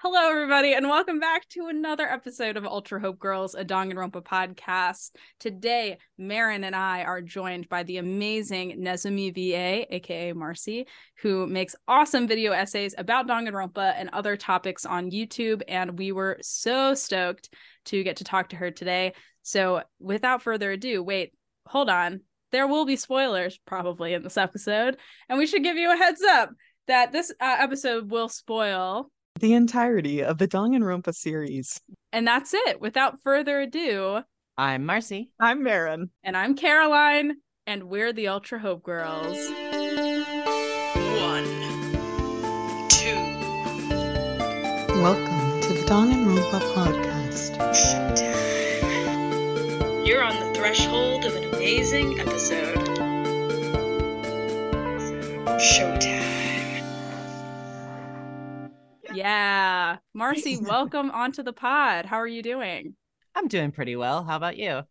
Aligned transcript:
Hello, 0.00 0.30
everybody, 0.30 0.74
and 0.74 0.88
welcome 0.88 1.18
back 1.18 1.48
to 1.48 1.66
another 1.66 2.08
episode 2.08 2.56
of 2.56 2.64
Ultra 2.64 3.00
Hope 3.00 3.18
Girls, 3.18 3.56
a 3.56 3.64
Danganronpa 3.64 4.22
podcast. 4.22 5.10
Today, 5.40 5.98
Marin 6.16 6.62
and 6.62 6.76
I 6.76 7.02
are 7.02 7.20
joined 7.20 7.68
by 7.68 7.82
the 7.82 7.96
amazing 7.96 8.80
Nezumi 8.80 9.34
VA, 9.34 9.92
aka 9.92 10.32
Marcy, 10.34 10.86
who 11.22 11.48
makes 11.48 11.74
awesome 11.88 12.28
video 12.28 12.52
essays 12.52 12.94
about 12.96 13.26
Danganronpa 13.26 13.94
and 13.96 14.08
other 14.12 14.36
topics 14.36 14.86
on 14.86 15.10
YouTube. 15.10 15.62
And 15.66 15.98
we 15.98 16.12
were 16.12 16.38
so 16.42 16.94
stoked 16.94 17.52
to 17.86 18.04
get 18.04 18.18
to 18.18 18.24
talk 18.24 18.50
to 18.50 18.56
her 18.56 18.70
today. 18.70 19.14
So, 19.42 19.82
without 19.98 20.42
further 20.42 20.70
ado, 20.70 21.02
wait, 21.02 21.32
hold 21.66 21.90
on. 21.90 22.20
There 22.52 22.68
will 22.68 22.84
be 22.84 22.94
spoilers 22.94 23.58
probably 23.66 24.14
in 24.14 24.22
this 24.22 24.36
episode, 24.36 24.96
and 25.28 25.40
we 25.40 25.46
should 25.48 25.64
give 25.64 25.76
you 25.76 25.92
a 25.92 25.96
heads 25.96 26.22
up 26.22 26.50
that 26.86 27.10
this 27.10 27.32
uh, 27.40 27.56
episode 27.58 28.12
will 28.12 28.28
spoil 28.28 29.10
the 29.38 29.54
entirety 29.54 30.22
of 30.22 30.38
the 30.38 30.46
Dong 30.46 30.74
and 30.74 30.84
Danganronpa 30.84 31.14
series. 31.14 31.80
And 32.12 32.26
that's 32.26 32.54
it. 32.54 32.80
Without 32.80 33.22
further 33.22 33.60
ado, 33.60 34.22
I'm 34.56 34.84
Marcy. 34.84 35.30
I'm 35.38 35.62
Marin. 35.62 36.10
And 36.24 36.36
I'm 36.36 36.56
Caroline. 36.56 37.36
And 37.66 37.84
we're 37.84 38.12
the 38.12 38.28
Ultra 38.28 38.58
Hope 38.58 38.82
Girls. 38.82 39.36
One, 41.20 41.44
two. 42.88 43.14
Welcome 45.00 45.60
to 45.60 45.72
the 45.74 45.84
Dong 45.86 46.12
and 46.12 46.26
Danganronpa 46.26 46.60
podcast. 46.74 47.58
You're 50.06 50.24
on 50.24 50.34
the 50.40 50.58
threshold 50.58 51.24
of 51.26 51.36
an 51.36 51.54
amazing 51.54 52.18
episode. 52.18 52.76
Showtime. 55.58 56.37
Yeah. 59.12 59.98
Marcy, 60.14 60.56
welcome 60.62 61.10
onto 61.10 61.42
the 61.42 61.52
pod. 61.52 62.06
How 62.06 62.16
are 62.18 62.26
you 62.26 62.42
doing? 62.42 62.94
I'm 63.34 63.48
doing 63.48 63.72
pretty 63.72 63.96
well. 63.96 64.24
How 64.24 64.36
about 64.36 64.56
you? 64.56 64.82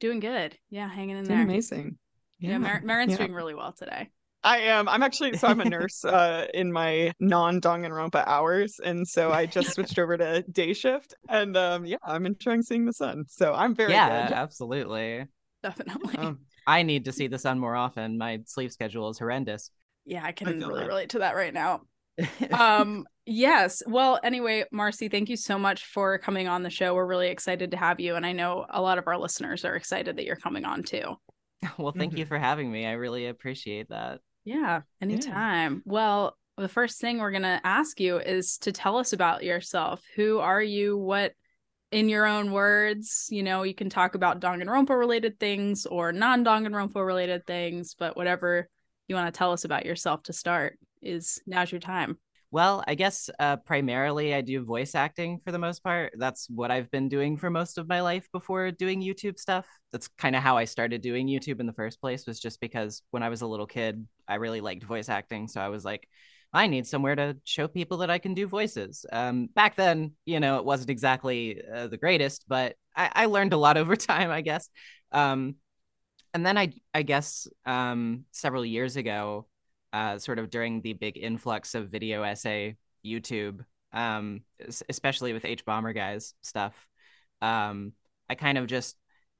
Doing 0.00 0.20
good. 0.20 0.56
Yeah, 0.70 0.88
hanging 0.88 1.16
in 1.16 1.26
Doing 1.26 1.38
there. 1.38 1.42
amazing. 1.42 1.98
Yeah, 2.38 2.58
Mar- 2.58 2.82
Marin's 2.84 3.16
doing 3.16 3.32
really 3.32 3.54
well 3.54 3.72
today. 3.72 4.10
I 4.44 4.58
am. 4.60 4.88
I'm 4.88 5.02
actually 5.02 5.36
so 5.36 5.48
I'm 5.48 5.60
a 5.60 5.64
nurse 5.64 6.04
uh, 6.04 6.46
in 6.54 6.72
my 6.72 7.12
non 7.18 7.60
Danganronpa 7.60 8.24
hours, 8.26 8.78
and 8.84 9.06
so 9.06 9.32
I 9.32 9.46
just 9.46 9.72
switched 9.74 9.98
over 9.98 10.16
to 10.16 10.42
day 10.42 10.72
shift, 10.72 11.14
and 11.28 11.56
um, 11.56 11.84
yeah, 11.84 11.96
I'm 12.04 12.26
enjoying 12.26 12.62
seeing 12.62 12.84
the 12.84 12.92
sun. 12.92 13.24
So 13.28 13.52
I'm 13.52 13.74
very 13.74 13.92
yeah, 13.92 14.28
good. 14.28 14.32
absolutely. 14.32 15.26
Definitely. 15.62 16.16
Um, 16.16 16.40
I 16.66 16.82
need 16.82 17.04
to 17.06 17.12
see 17.12 17.26
the 17.26 17.38
sun 17.38 17.58
more 17.58 17.74
often. 17.74 18.18
My 18.18 18.40
sleep 18.46 18.70
schedule 18.72 19.08
is 19.10 19.18
horrendous. 19.18 19.70
yeah, 20.04 20.24
I 20.24 20.32
I 20.32 20.32
can 20.32 20.46
feel 20.58 20.68
really 20.68 20.82
that. 20.82 20.86
relate 20.86 21.10
to 21.10 21.20
that 21.20 21.34
right 21.34 21.52
now. 21.52 21.82
Um 22.52 23.06
yes. 23.26 23.82
Well 23.86 24.18
anyway 24.22 24.64
marcy 24.72 25.08
thank 25.08 25.28
you 25.28 25.36
so 25.36 25.58
much 25.58 25.84
for 25.86 26.18
coming 26.18 26.48
on 26.48 26.62
the 26.62 26.70
show. 26.70 26.94
We're 26.94 27.06
really 27.06 27.28
excited 27.28 27.70
to 27.72 27.76
have 27.76 28.00
you 28.00 28.14
and 28.16 28.24
i 28.26 28.32
know 28.32 28.66
a 28.68 28.80
lot 28.80 28.98
of 28.98 29.06
our 29.06 29.18
listeners 29.18 29.64
are 29.64 29.76
excited 29.76 30.16
that 30.16 30.24
you're 30.24 30.36
coming 30.36 30.64
on 30.64 30.82
too. 30.82 31.14
Well, 31.76 31.92
thank 31.92 32.12
Mm-hmm. 32.12 32.18
you 32.20 32.26
for 32.26 32.38
having 32.38 32.70
me. 32.70 32.86
I 32.86 32.92
really 32.92 33.26
appreciate 33.26 33.88
that. 33.88 34.20
yeah 34.44 34.82
anytime. 35.02 35.82
Well 35.84 36.36
the 36.56 36.68
first 36.68 37.00
thing 37.00 37.18
we're 37.18 37.30
going 37.30 37.42
to 37.42 37.60
ask 37.62 38.00
you 38.00 38.18
is 38.18 38.58
to 38.58 38.72
tell 38.72 38.96
us 38.98 39.12
about 39.12 39.44
yourself. 39.44 40.02
Who 40.16 40.38
are 40.40 40.60
you? 40.62 40.96
What 40.98 41.32
in 41.92 42.08
your 42.10 42.26
own 42.26 42.52
words 42.52 43.28
you 43.30 43.42
know 43.42 43.62
you 43.62 43.74
can 43.74 43.88
talk 43.88 44.14
about 44.14 44.40
danganronpa 44.40 44.90
related 44.90 45.40
things 45.40 45.86
or 45.86 46.12
non-danganronpa 46.12 46.96
related 47.06 47.46
things 47.46 47.94
but 47.98 48.14
whatever 48.14 48.68
you 49.06 49.14
want 49.14 49.32
to 49.32 49.38
tell 49.38 49.52
us 49.52 49.64
about 49.64 49.86
yourself 49.86 50.22
to 50.22 50.34
start 50.34 50.78
is 51.02 51.40
now's 51.46 51.70
your 51.72 51.80
time 51.80 52.18
Well, 52.50 52.82
I 52.86 52.94
guess 52.94 53.28
uh, 53.38 53.56
primarily 53.58 54.32
I 54.34 54.40
do 54.40 54.64
voice 54.64 54.94
acting 54.94 55.40
for 55.44 55.52
the 55.52 55.58
most 55.58 55.82
part. 55.84 56.14
That's 56.16 56.48
what 56.48 56.70
I've 56.70 56.90
been 56.90 57.10
doing 57.10 57.36
for 57.36 57.50
most 57.50 57.76
of 57.76 57.88
my 57.88 58.00
life 58.00 58.26
before 58.32 58.70
doing 58.70 59.02
YouTube 59.02 59.38
stuff. 59.38 59.66
That's 59.92 60.08
kind 60.08 60.34
of 60.34 60.42
how 60.42 60.56
I 60.56 60.64
started 60.64 61.02
doing 61.02 61.28
YouTube 61.28 61.60
in 61.60 61.66
the 61.66 61.74
first 61.74 62.00
place, 62.00 62.26
was 62.26 62.40
just 62.40 62.58
because 62.60 63.02
when 63.10 63.22
I 63.22 63.28
was 63.28 63.42
a 63.42 63.46
little 63.46 63.66
kid, 63.66 64.06
I 64.26 64.36
really 64.36 64.62
liked 64.62 64.82
voice 64.84 65.10
acting. 65.10 65.46
So 65.46 65.60
I 65.60 65.68
was 65.68 65.84
like, 65.84 66.08
I 66.50 66.66
need 66.68 66.86
somewhere 66.86 67.14
to 67.16 67.36
show 67.44 67.68
people 67.68 67.98
that 67.98 68.08
I 68.08 68.18
can 68.18 68.32
do 68.32 68.46
voices. 68.46 69.04
Um, 69.12 69.48
back 69.54 69.76
then, 69.76 70.12
you 70.24 70.40
know, 70.40 70.56
it 70.56 70.64
wasn't 70.64 70.88
exactly 70.88 71.60
uh, 71.70 71.88
the 71.88 71.98
greatest, 71.98 72.46
but 72.48 72.76
I-, 72.96 73.12
I 73.14 73.26
learned 73.26 73.52
a 73.52 73.58
lot 73.58 73.76
over 73.82 73.94
time, 73.94 74.30
I 74.30 74.40
guess. 74.40 74.70
Um, 75.12 75.56
and 76.34 76.44
then 76.46 76.58
I, 76.58 76.72
I 76.94 77.02
guess, 77.02 77.46
um, 77.66 78.24
several 78.32 78.64
years 78.64 78.96
ago, 78.96 79.46
uh, 79.92 80.18
sort 80.18 80.38
of 80.38 80.50
during 80.50 80.80
the 80.80 80.92
big 80.92 81.16
influx 81.16 81.74
of 81.74 81.88
video 81.90 82.22
essay 82.22 82.76
YouTube, 83.04 83.64
um, 83.92 84.42
especially 84.88 85.32
with 85.32 85.44
Hbomberguy's 85.44 86.34
stuff. 86.42 86.74
Um, 87.40 87.92
I 88.28 88.34
kind 88.34 88.58
of 88.58 88.66
just, 88.66 88.96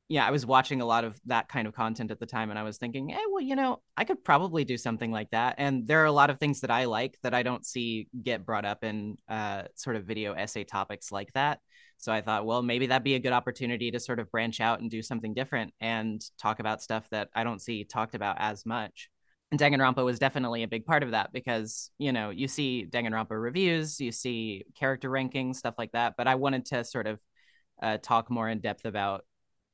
yeah, 0.09 0.27
I 0.27 0.31
was 0.31 0.47
watching 0.47 0.81
a 0.81 0.87
lot 0.87 1.05
of 1.05 1.21
that 1.27 1.49
kind 1.49 1.69
of 1.69 1.75
content 1.75 2.11
at 2.11 2.19
the 2.19 2.25
time, 2.25 2.49
and 2.49 2.59
I 2.59 2.63
was 2.63 2.79
thinking, 2.79 3.11
hey, 3.11 3.21
well, 3.31 3.43
you 3.43 3.57
know, 3.57 3.83
I 3.95 4.05
could 4.05 4.25
probably 4.25 4.65
do 4.65 4.79
something 4.79 5.13
like 5.13 5.31
that. 5.31 5.57
And 5.59 5.87
there 5.87 6.01
are 6.03 6.07
a 6.07 6.13
lot 6.13 6.31
of 6.31 6.39
things 6.39 6.61
that 6.61 6.71
I 6.71 6.87
like 6.87 7.19
that 7.23 7.35
I 7.35 7.43
don't 7.43 7.67
see 7.67 8.09
get 8.23 8.47
brought 8.47 8.65
up 8.65 8.85
in 8.85 9.19
uh, 9.29 9.65
sort 9.75 9.97
of 9.97 10.05
video 10.05 10.33
essay 10.33 10.65
topics 10.65 11.13
like 11.13 11.33
that. 11.35 11.61
So 11.99 12.13
I 12.13 12.23
thought, 12.23 12.47
well, 12.47 12.63
maybe 12.63 12.87
that'd 12.87 13.05
be 13.05 13.17
a 13.17 13.21
good 13.21 13.33
opportunity 13.33 13.91
to 13.91 14.01
sort 14.01 14.21
of 14.21 14.31
branch 14.31 14.61
out 14.61 14.81
and 14.81 14.91
do 14.91 15.03
something 15.03 15.35
different 15.35 15.75
and 15.81 16.25
talk 16.41 16.61
about 16.61 16.81
stuff 16.81 17.07
that 17.11 17.29
I 17.35 17.45
don't 17.45 17.61
see 17.61 17.85
talked 17.85 18.15
about 18.15 18.37
as 18.39 18.65
much. 18.65 19.11
And 19.51 19.59
Danganronpa 19.59 20.05
was 20.05 20.19
definitely 20.19 20.63
a 20.63 20.69
big 20.69 20.85
part 20.85 21.03
of 21.03 21.13
that 21.13 21.33
because, 21.33 21.91
you 21.97 22.13
know, 22.13 22.29
you 22.31 22.49
see 22.49 22.87
Danganronpa 22.89 23.31
reviews, 23.31 23.99
you 23.99 24.13
see 24.13 24.65
character 24.75 25.09
rankings, 25.09 25.57
stuff 25.57 25.77
like 25.79 25.93
that. 25.93 26.15
But 26.19 26.29
I 26.29 26.35
wanted 26.35 26.67
to 26.67 26.85
sort 26.85 27.07
of 27.07 27.19
uh, 27.81 27.97
talk 28.03 28.31
more 28.31 28.49
in 28.49 28.61
depth 28.61 28.85
about, 28.85 29.25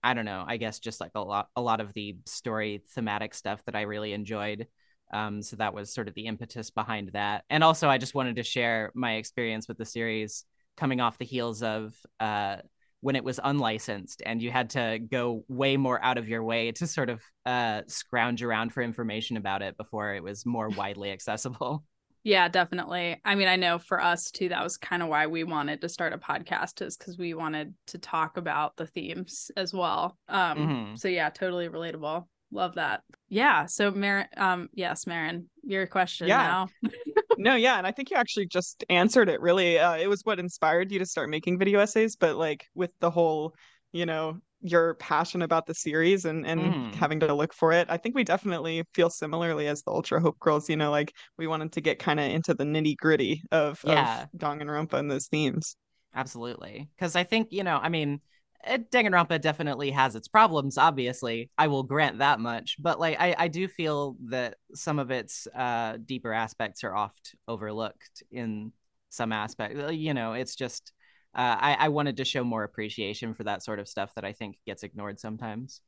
I 0.02 0.14
don't 0.14 0.26
know, 0.26 0.44
I 0.46 0.58
guess 0.58 0.78
just 0.78 1.00
like 1.00 1.12
a 1.16 1.20
lot, 1.20 1.48
a 1.56 1.62
lot 1.62 1.80
of 1.80 1.92
the 1.92 2.16
story 2.26 2.84
thematic 2.90 3.34
stuff 3.34 3.64
that 3.64 3.74
I 3.74 3.82
really 3.82 4.12
enjoyed. 4.12 4.68
Um, 5.12 5.42
so 5.42 5.56
that 5.56 5.74
was 5.74 5.92
sort 5.92 6.08
of 6.08 6.14
the 6.14 6.26
impetus 6.26 6.70
behind 6.70 7.10
that. 7.14 7.44
And 7.50 7.64
also, 7.64 7.88
I 7.88 7.98
just 7.98 8.14
wanted 8.14 8.36
to 8.36 8.42
share 8.42 8.92
my 8.94 9.14
experience 9.14 9.66
with 9.66 9.78
the 9.78 9.84
series 9.84 10.44
coming 10.76 11.00
off 11.00 11.18
the 11.18 11.24
heels 11.24 11.62
of 11.62 11.94
uh, 12.20 12.56
when 13.04 13.16
it 13.16 13.22
was 13.22 13.38
unlicensed 13.44 14.22
and 14.25 14.41
you 14.41 14.50
had 14.50 14.70
to 14.70 14.98
go 14.98 15.44
way 15.47 15.76
more 15.76 16.03
out 16.03 16.16
of 16.16 16.26
your 16.26 16.42
way 16.42 16.72
to 16.72 16.87
sort 16.87 17.10
of 17.10 17.22
uh, 17.44 17.82
scrounge 17.87 18.42
around 18.42 18.72
for 18.72 18.82
information 18.82 19.37
about 19.37 19.60
it 19.60 19.76
before 19.76 20.15
it 20.15 20.22
was 20.22 20.47
more 20.47 20.69
widely 20.78 21.10
accessible. 21.12 21.84
Yeah, 22.22 22.48
definitely. 22.48 23.20
I 23.22 23.34
mean, 23.34 23.48
I 23.48 23.56
know 23.56 23.78
for 23.78 24.00
us 24.03 24.31
too, 24.31 24.48
that 24.48 24.64
was 24.64 24.78
kind 24.78 25.03
of 25.03 25.10
why 25.10 25.26
we 25.26 25.44
wanted 25.44 25.82
to 25.82 25.88
start 25.91 26.14
a 26.14 26.19
podcast, 26.19 26.81
is 26.81 26.97
because 26.97 27.19
we 27.19 27.34
wanted 27.34 27.75
to 27.88 27.98
talk 27.98 28.38
about 28.38 28.75
the 28.78 28.87
themes 28.87 29.50
as 29.54 29.75
well. 29.75 30.16
Um, 30.31 30.56
Mhm. 30.56 30.98
so 30.98 31.09
yeah, 31.09 31.28
totally 31.28 31.69
relatable. 31.69 32.25
Love 32.54 32.76
that. 32.76 33.03
Yeah. 33.28 33.66
So 33.66 33.91
Marin, 33.91 34.28
um, 34.37 34.69
yes, 34.72 35.06
Marin, 35.09 35.50
your 35.65 35.88
question 35.88 36.28
Yeah. 36.28 36.66
now. 36.82 36.91
no, 37.37 37.56
yeah, 37.56 37.78
and 37.78 37.87
I 37.87 37.91
think 37.91 38.10
you 38.10 38.16
actually 38.16 38.47
just 38.47 38.84
answered 38.88 39.28
it. 39.28 39.41
Really, 39.41 39.76
uh, 39.78 39.97
it 39.97 40.09
was 40.09 40.20
what 40.22 40.38
inspired 40.38 40.93
you 40.93 41.00
to 41.00 41.06
start 41.06 41.28
making 41.28 41.59
video 41.59 41.81
essays. 41.81 42.14
But 42.14 42.37
like 42.37 42.64
with 42.75 42.93
the 43.00 43.10
whole, 43.10 43.54
you 43.93 44.06
know, 44.06 44.38
your 44.62 44.94
passion 44.94 45.43
about 45.43 45.66
the 45.66 45.75
series 45.75 46.25
and 46.26 46.47
and 46.47 46.60
Mhm. 46.72 46.94
having 46.94 47.20
to 47.20 47.34
look 47.34 47.53
for 47.53 47.72
it, 47.72 47.88
I 47.91 47.97
think 47.97 48.14
we 48.14 48.22
definitely 48.22 48.84
feel 48.94 49.10
similarly 49.10 49.66
as 49.66 49.82
the 49.82 49.91
Ultra 49.91 50.20
Hope 50.20 50.38
Girls. 50.38 50.70
You 50.70 50.76
know, 50.76 50.93
like 50.93 51.12
we 51.37 51.48
wanted 51.48 51.72
to 51.72 51.81
get 51.81 51.98
kind 51.98 52.20
of 52.20 52.31
into 52.31 52.54
the 52.54 52.64
nitty 52.64 52.97
gritty 52.97 53.43
of 53.50 53.81
Yeah. 53.84 54.22
of 54.22 54.38
Danganronpa 54.38 54.94
and 54.94 55.10
those 55.10 55.26
themes. 55.26 55.76
Absolutely. 56.14 56.88
Because 56.94 57.16
I 57.16 57.25
think, 57.25 57.48
you 57.50 57.64
know, 57.64 57.76
I 57.82 57.88
mean, 57.88 58.20
Danganronpa 58.66 59.41
definitely 59.41 59.91
has 59.91 60.14
its 60.16 60.28
problems, 60.28 60.78
obviously. 60.78 61.50
I 61.58 61.69
will 61.69 61.82
grant 61.82 62.19
that 62.19 62.41
much. 62.41 62.76
But 62.78 63.00
like 63.00 63.19
I, 63.20 63.34
I 63.38 63.48
do 63.48 63.69
feel 63.69 64.16
that 64.26 64.56
some 64.75 64.98
of 64.98 65.10
its 65.10 65.47
uh 65.54 65.98
deeper 66.04 66.32
aspects 66.32 66.84
are 66.84 66.94
oft 66.94 67.34
overlooked 67.48 68.22
in 68.30 68.72
some 69.10 69.32
aspect. 69.32 69.78
Uh, 69.78 69.88
You 69.88 70.14
know, 70.14 70.32
it's 70.34 70.54
just 70.56 70.93
uh, 71.34 71.56
I, 71.61 71.75
I 71.81 71.88
wanted 71.88 72.19
to 72.19 72.25
show 72.25 72.44
more 72.44 72.62
appreciation 72.62 73.34
for 73.34 73.44
that 73.44 73.62
sort 73.64 73.81
of 73.81 73.88
stuff 73.88 74.14
that 74.14 74.25
I 74.25 74.32
think 74.32 74.56
gets 74.66 74.84
ignored 74.84 75.19
sometimes. 75.19 75.81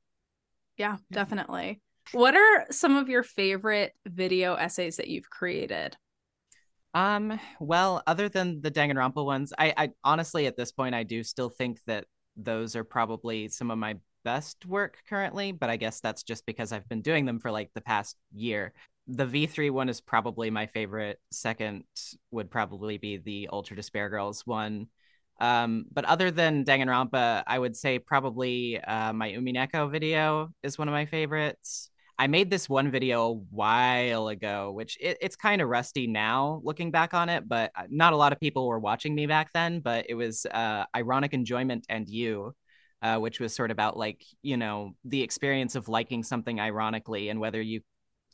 Yeah, 0.76 0.96
definitely. 1.12 1.80
What 2.12 2.36
are 2.36 2.66
some 2.70 2.96
of 2.96 3.08
your 3.08 3.22
favorite 3.22 3.94
video 4.06 4.54
essays 4.54 4.96
that 4.96 5.08
you've 5.08 5.30
created? 5.30 5.96
Um, 6.94 7.38
well, 7.60 8.02
other 8.06 8.28
than 8.28 8.62
the 8.62 8.70
Danganronpa 8.70 9.24
ones, 9.24 9.52
I, 9.58 9.74
I 9.76 9.90
honestly 10.02 10.46
at 10.46 10.56
this 10.56 10.72
point 10.72 10.94
I 10.94 11.02
do 11.02 11.22
still 11.22 11.50
think 11.50 11.80
that 11.86 12.06
those 12.36 12.76
are 12.76 12.84
probably 12.84 13.48
some 13.48 13.70
of 13.70 13.78
my 13.78 13.96
best 14.24 14.66
work 14.66 14.98
currently, 15.08 15.52
but 15.52 15.70
I 15.70 15.76
guess 15.76 16.00
that's 16.00 16.22
just 16.22 16.44
because 16.46 16.72
I've 16.72 16.88
been 16.88 17.02
doing 17.02 17.26
them 17.26 17.38
for 17.38 17.50
like 17.50 17.70
the 17.74 17.80
past 17.80 18.16
year. 18.34 18.72
The 19.06 19.24
V3 19.24 19.70
one 19.70 19.88
is 19.88 20.00
probably 20.00 20.50
my 20.50 20.66
favorite. 20.66 21.20
Second 21.30 21.84
would 22.32 22.50
probably 22.50 22.98
be 22.98 23.18
the 23.18 23.48
Ultra 23.52 23.76
Despair 23.76 24.08
Girls 24.08 24.44
one. 24.44 24.88
Um, 25.38 25.86
but 25.92 26.04
other 26.06 26.30
than 26.30 26.64
Danganronpa, 26.64 27.44
I 27.46 27.58
would 27.58 27.76
say 27.76 27.98
probably 27.98 28.80
uh, 28.80 29.12
my 29.12 29.30
Umineko 29.30 29.90
video 29.90 30.50
is 30.62 30.78
one 30.78 30.88
of 30.88 30.92
my 30.92 31.06
favorites. 31.06 31.90
I 32.18 32.28
made 32.28 32.50
this 32.50 32.68
one 32.68 32.90
video 32.90 33.26
a 33.26 33.32
while 33.34 34.28
ago, 34.28 34.72
which 34.72 34.96
it, 35.00 35.18
it's 35.20 35.36
kind 35.36 35.60
of 35.60 35.68
rusty 35.68 36.06
now 36.06 36.62
looking 36.64 36.90
back 36.90 37.12
on 37.12 37.28
it, 37.28 37.46
but 37.46 37.72
uh, 37.76 37.82
not 37.90 38.14
a 38.14 38.16
lot 38.16 38.32
of 38.32 38.40
people 38.40 38.66
were 38.66 38.78
watching 38.78 39.14
me 39.14 39.26
back 39.26 39.52
then. 39.52 39.80
But 39.80 40.06
it 40.08 40.14
was 40.14 40.46
uh, 40.46 40.84
Ironic 40.94 41.34
Enjoyment 41.34 41.84
and 41.90 42.08
You, 42.08 42.54
uh, 43.02 43.18
which 43.18 43.38
was 43.38 43.54
sort 43.54 43.70
of 43.70 43.74
about 43.74 43.98
like, 43.98 44.24
you 44.42 44.56
know, 44.56 44.94
the 45.04 45.22
experience 45.22 45.74
of 45.74 45.88
liking 45.88 46.22
something 46.22 46.58
ironically 46.58 47.28
and 47.28 47.38
whether 47.38 47.60
you, 47.60 47.82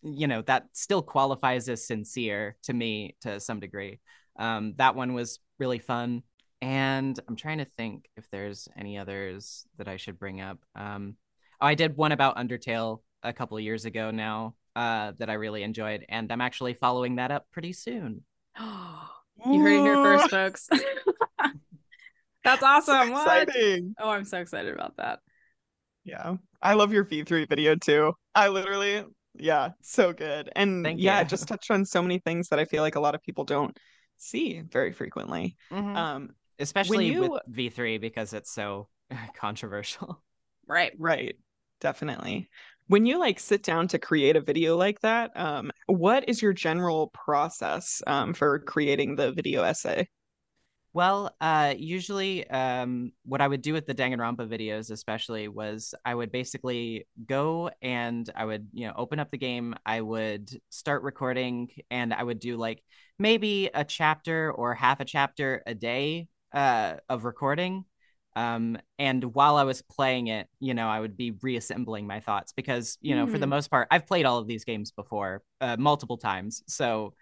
you 0.02 0.28
know, 0.28 0.42
that 0.42 0.66
still 0.72 1.02
qualifies 1.02 1.68
as 1.68 1.84
sincere 1.84 2.56
to 2.62 2.72
me 2.72 3.16
to 3.22 3.40
some 3.40 3.58
degree. 3.58 3.98
Um, 4.38 4.74
that 4.76 4.94
one 4.94 5.12
was 5.12 5.40
really 5.58 5.80
fun. 5.80 6.22
And 6.60 7.18
I'm 7.26 7.34
trying 7.34 7.58
to 7.58 7.64
think 7.64 8.08
if 8.16 8.30
there's 8.30 8.68
any 8.76 8.96
others 8.96 9.66
that 9.78 9.88
I 9.88 9.96
should 9.96 10.20
bring 10.20 10.40
up. 10.40 10.58
Um, 10.76 11.16
oh, 11.60 11.66
I 11.66 11.74
did 11.74 11.96
one 11.96 12.12
about 12.12 12.36
Undertale 12.36 13.00
a 13.22 13.32
couple 13.32 13.56
of 13.56 13.62
years 13.62 13.84
ago 13.84 14.10
now 14.10 14.54
uh, 14.76 15.12
that 15.18 15.30
I 15.30 15.34
really 15.34 15.62
enjoyed, 15.62 16.04
and 16.08 16.30
I'm 16.32 16.40
actually 16.40 16.74
following 16.74 17.16
that 17.16 17.30
up 17.30 17.46
pretty 17.52 17.72
soon. 17.72 18.22
you 18.60 19.60
heard 19.62 19.72
it 19.72 19.82
here 19.82 19.94
first, 19.96 20.30
folks. 20.30 20.68
That's 22.44 22.62
awesome. 22.62 23.08
So 23.08 23.12
What? 23.12 23.42
exciting. 23.48 23.94
Oh, 23.98 24.10
I'm 24.10 24.24
so 24.24 24.38
excited 24.38 24.74
about 24.74 24.96
that. 24.96 25.20
Yeah. 26.04 26.36
I 26.60 26.74
love 26.74 26.92
your 26.92 27.04
V3 27.04 27.48
video 27.48 27.76
too. 27.76 28.14
I 28.34 28.48
literally, 28.48 29.04
yeah, 29.34 29.70
so 29.80 30.12
good. 30.12 30.50
And 30.56 30.84
Thank 30.84 31.00
yeah, 31.00 31.18
you. 31.18 31.22
it 31.22 31.28
just 31.28 31.46
touched 31.46 31.70
on 31.70 31.84
so 31.84 32.02
many 32.02 32.18
things 32.18 32.48
that 32.48 32.58
I 32.58 32.64
feel 32.64 32.82
like 32.82 32.96
a 32.96 33.00
lot 33.00 33.14
of 33.14 33.22
people 33.22 33.44
don't 33.44 33.76
see 34.16 34.60
very 34.60 34.92
frequently. 34.92 35.56
Mhm. 35.70 35.96
Um, 35.96 36.30
Especially 36.58 37.06
you- 37.12 37.30
with 37.30 37.42
V3 37.50 38.00
because 38.00 38.32
it's 38.32 38.50
so 38.52 38.88
controversial. 39.36 40.20
Right. 40.66 40.92
right. 40.98 41.36
Definitely. 41.80 42.48
When 42.88 43.06
you 43.06 43.18
like 43.18 43.40
sit 43.40 43.62
down 43.62 43.88
to 43.88 43.98
create 43.98 44.36
a 44.36 44.40
video 44.40 44.76
like 44.76 45.00
that, 45.00 45.30
um, 45.34 45.70
what 45.86 46.28
is 46.28 46.42
your 46.42 46.52
general 46.52 47.08
process 47.08 48.02
um, 48.06 48.34
for 48.34 48.58
creating 48.58 49.16
the 49.16 49.32
video 49.32 49.62
essay? 49.62 50.08
Well, 50.94 51.34
uh, 51.40 51.72
usually, 51.78 52.48
um, 52.50 53.12
what 53.24 53.40
I 53.40 53.48
would 53.48 53.62
do 53.62 53.72
with 53.72 53.86
the 53.86 53.94
Danganronpa 53.94 54.46
videos, 54.46 54.90
especially, 54.90 55.48
was 55.48 55.94
I 56.04 56.14
would 56.14 56.30
basically 56.30 57.06
go 57.24 57.70
and 57.80 58.28
I 58.36 58.44
would, 58.44 58.68
you 58.74 58.86
know, 58.86 58.92
open 58.94 59.18
up 59.18 59.30
the 59.30 59.38
game. 59.38 59.74
I 59.86 60.02
would 60.02 60.50
start 60.68 61.02
recording, 61.02 61.70
and 61.90 62.12
I 62.12 62.22
would 62.22 62.40
do 62.40 62.58
like 62.58 62.82
maybe 63.18 63.70
a 63.72 63.86
chapter 63.86 64.52
or 64.52 64.74
half 64.74 65.00
a 65.00 65.06
chapter 65.06 65.62
a 65.66 65.74
day 65.74 66.28
uh, 66.52 66.96
of 67.08 67.24
recording. 67.24 67.86
Um, 68.34 68.78
and 68.98 69.34
while 69.34 69.56
I 69.56 69.64
was 69.64 69.82
playing 69.82 70.28
it, 70.28 70.48
you 70.60 70.74
know, 70.74 70.88
I 70.88 71.00
would 71.00 71.16
be 71.16 71.32
reassembling 71.42 72.06
my 72.06 72.20
thoughts 72.20 72.52
because, 72.52 72.96
you 73.02 73.14
know, 73.14 73.26
for 73.26 73.38
the 73.38 73.46
Hmm. 73.46 73.48
most 73.48 73.70
part, 73.70 73.88
I've 73.90 74.06
played 74.06 74.24
all 74.24 74.38
of 74.38 74.46
these 74.46 74.64
games 74.64 74.90
before, 74.90 75.42
uh, 75.60 75.76
multiple 75.78 76.16
times. 76.16 76.62
So, 76.66 77.14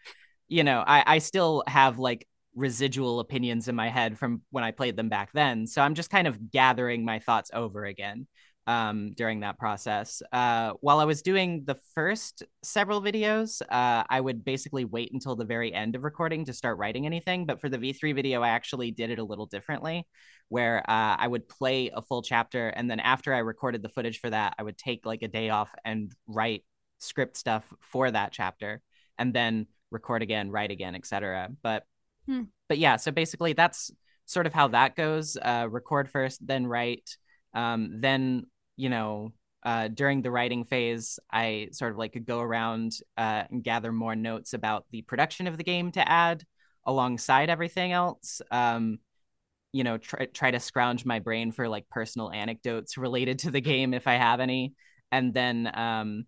you 0.48 0.64
know, 0.64 0.84
I, 0.86 1.04
I 1.06 1.18
still 1.18 1.64
have 1.66 1.98
like 1.98 2.26
residual 2.54 3.20
opinions 3.20 3.68
in 3.68 3.76
my 3.76 3.88
head 3.88 4.18
from 4.18 4.42
when 4.50 4.64
I 4.64 4.72
played 4.72 4.96
them 4.96 5.08
back 5.08 5.32
then. 5.32 5.66
So 5.66 5.82
I'm 5.82 5.94
just 5.94 6.10
kind 6.10 6.26
of 6.26 6.50
gathering 6.50 7.04
my 7.04 7.18
thoughts 7.20 7.50
over 7.54 7.84
again 7.84 8.26
um, 8.70 9.12
during 9.14 9.40
that 9.40 9.58
process. 9.58 10.22
Uh, 10.32 10.74
while 10.80 11.00
I 11.00 11.04
was 11.04 11.22
doing 11.22 11.64
the 11.64 11.74
first 11.94 12.44
several 12.62 13.02
videos, 13.02 13.60
uh, 13.62 14.04
I 14.08 14.20
would 14.20 14.44
basically 14.44 14.84
wait 14.84 15.12
until 15.12 15.34
the 15.34 15.44
very 15.44 15.74
end 15.74 15.96
of 15.96 16.04
recording 16.04 16.44
to 16.44 16.52
start 16.52 16.78
writing 16.78 17.04
anything. 17.04 17.46
But 17.46 17.60
for 17.60 17.68
the 17.68 17.78
V3 17.78 18.14
video, 18.14 18.42
I 18.42 18.50
actually 18.50 18.92
did 18.92 19.10
it 19.10 19.18
a 19.18 19.24
little 19.24 19.46
differently, 19.46 20.06
where 20.50 20.78
uh, 20.88 21.16
I 21.18 21.26
would 21.26 21.48
play 21.48 21.90
a 21.92 22.00
full 22.00 22.22
chapter. 22.22 22.68
And 22.68 22.88
then 22.88 23.00
after 23.00 23.34
I 23.34 23.38
recorded 23.38 23.82
the 23.82 23.88
footage 23.88 24.20
for 24.20 24.30
that, 24.30 24.54
I 24.56 24.62
would 24.62 24.78
take 24.78 25.04
like 25.04 25.22
a 25.22 25.28
day 25.28 25.50
off 25.50 25.74
and 25.84 26.14
write 26.28 26.64
script 26.98 27.36
stuff 27.36 27.64
for 27.80 28.08
that 28.08 28.30
chapter 28.30 28.82
and 29.18 29.34
then 29.34 29.66
record 29.90 30.22
again, 30.22 30.48
write 30.48 30.70
again, 30.70 30.94
etc. 30.94 31.48
But 31.60 31.84
Hmm. 32.26 32.42
but 32.68 32.78
yeah, 32.78 32.96
so 32.96 33.10
basically 33.10 33.54
that's 33.54 33.90
sort 34.26 34.46
of 34.46 34.52
how 34.52 34.68
that 34.68 34.94
goes. 34.94 35.36
Uh, 35.36 35.66
record 35.68 36.08
first, 36.08 36.46
then 36.46 36.68
write. 36.68 37.16
Um, 37.52 38.00
then 38.00 38.46
you 38.80 38.88
know, 38.88 39.32
uh, 39.62 39.88
during 39.88 40.22
the 40.22 40.30
writing 40.30 40.64
phase, 40.64 41.18
I 41.30 41.68
sort 41.72 41.92
of 41.92 41.98
like 41.98 42.14
could 42.14 42.24
go 42.24 42.40
around 42.40 42.92
uh, 43.18 43.44
and 43.50 43.62
gather 43.62 43.92
more 43.92 44.16
notes 44.16 44.54
about 44.54 44.86
the 44.90 45.02
production 45.02 45.46
of 45.46 45.58
the 45.58 45.64
game 45.64 45.92
to 45.92 46.08
add 46.08 46.44
alongside 46.86 47.50
everything 47.50 47.92
else. 47.92 48.40
Um, 48.50 48.98
you 49.72 49.84
know, 49.84 49.98
try 49.98 50.26
try 50.26 50.50
to 50.50 50.58
scrounge 50.58 51.04
my 51.04 51.18
brain 51.18 51.52
for 51.52 51.68
like 51.68 51.90
personal 51.90 52.30
anecdotes 52.30 52.96
related 52.96 53.40
to 53.40 53.50
the 53.50 53.60
game 53.60 53.92
if 53.92 54.08
I 54.08 54.14
have 54.14 54.40
any, 54.40 54.74
and 55.12 55.34
then 55.34 55.70
um, 55.74 56.24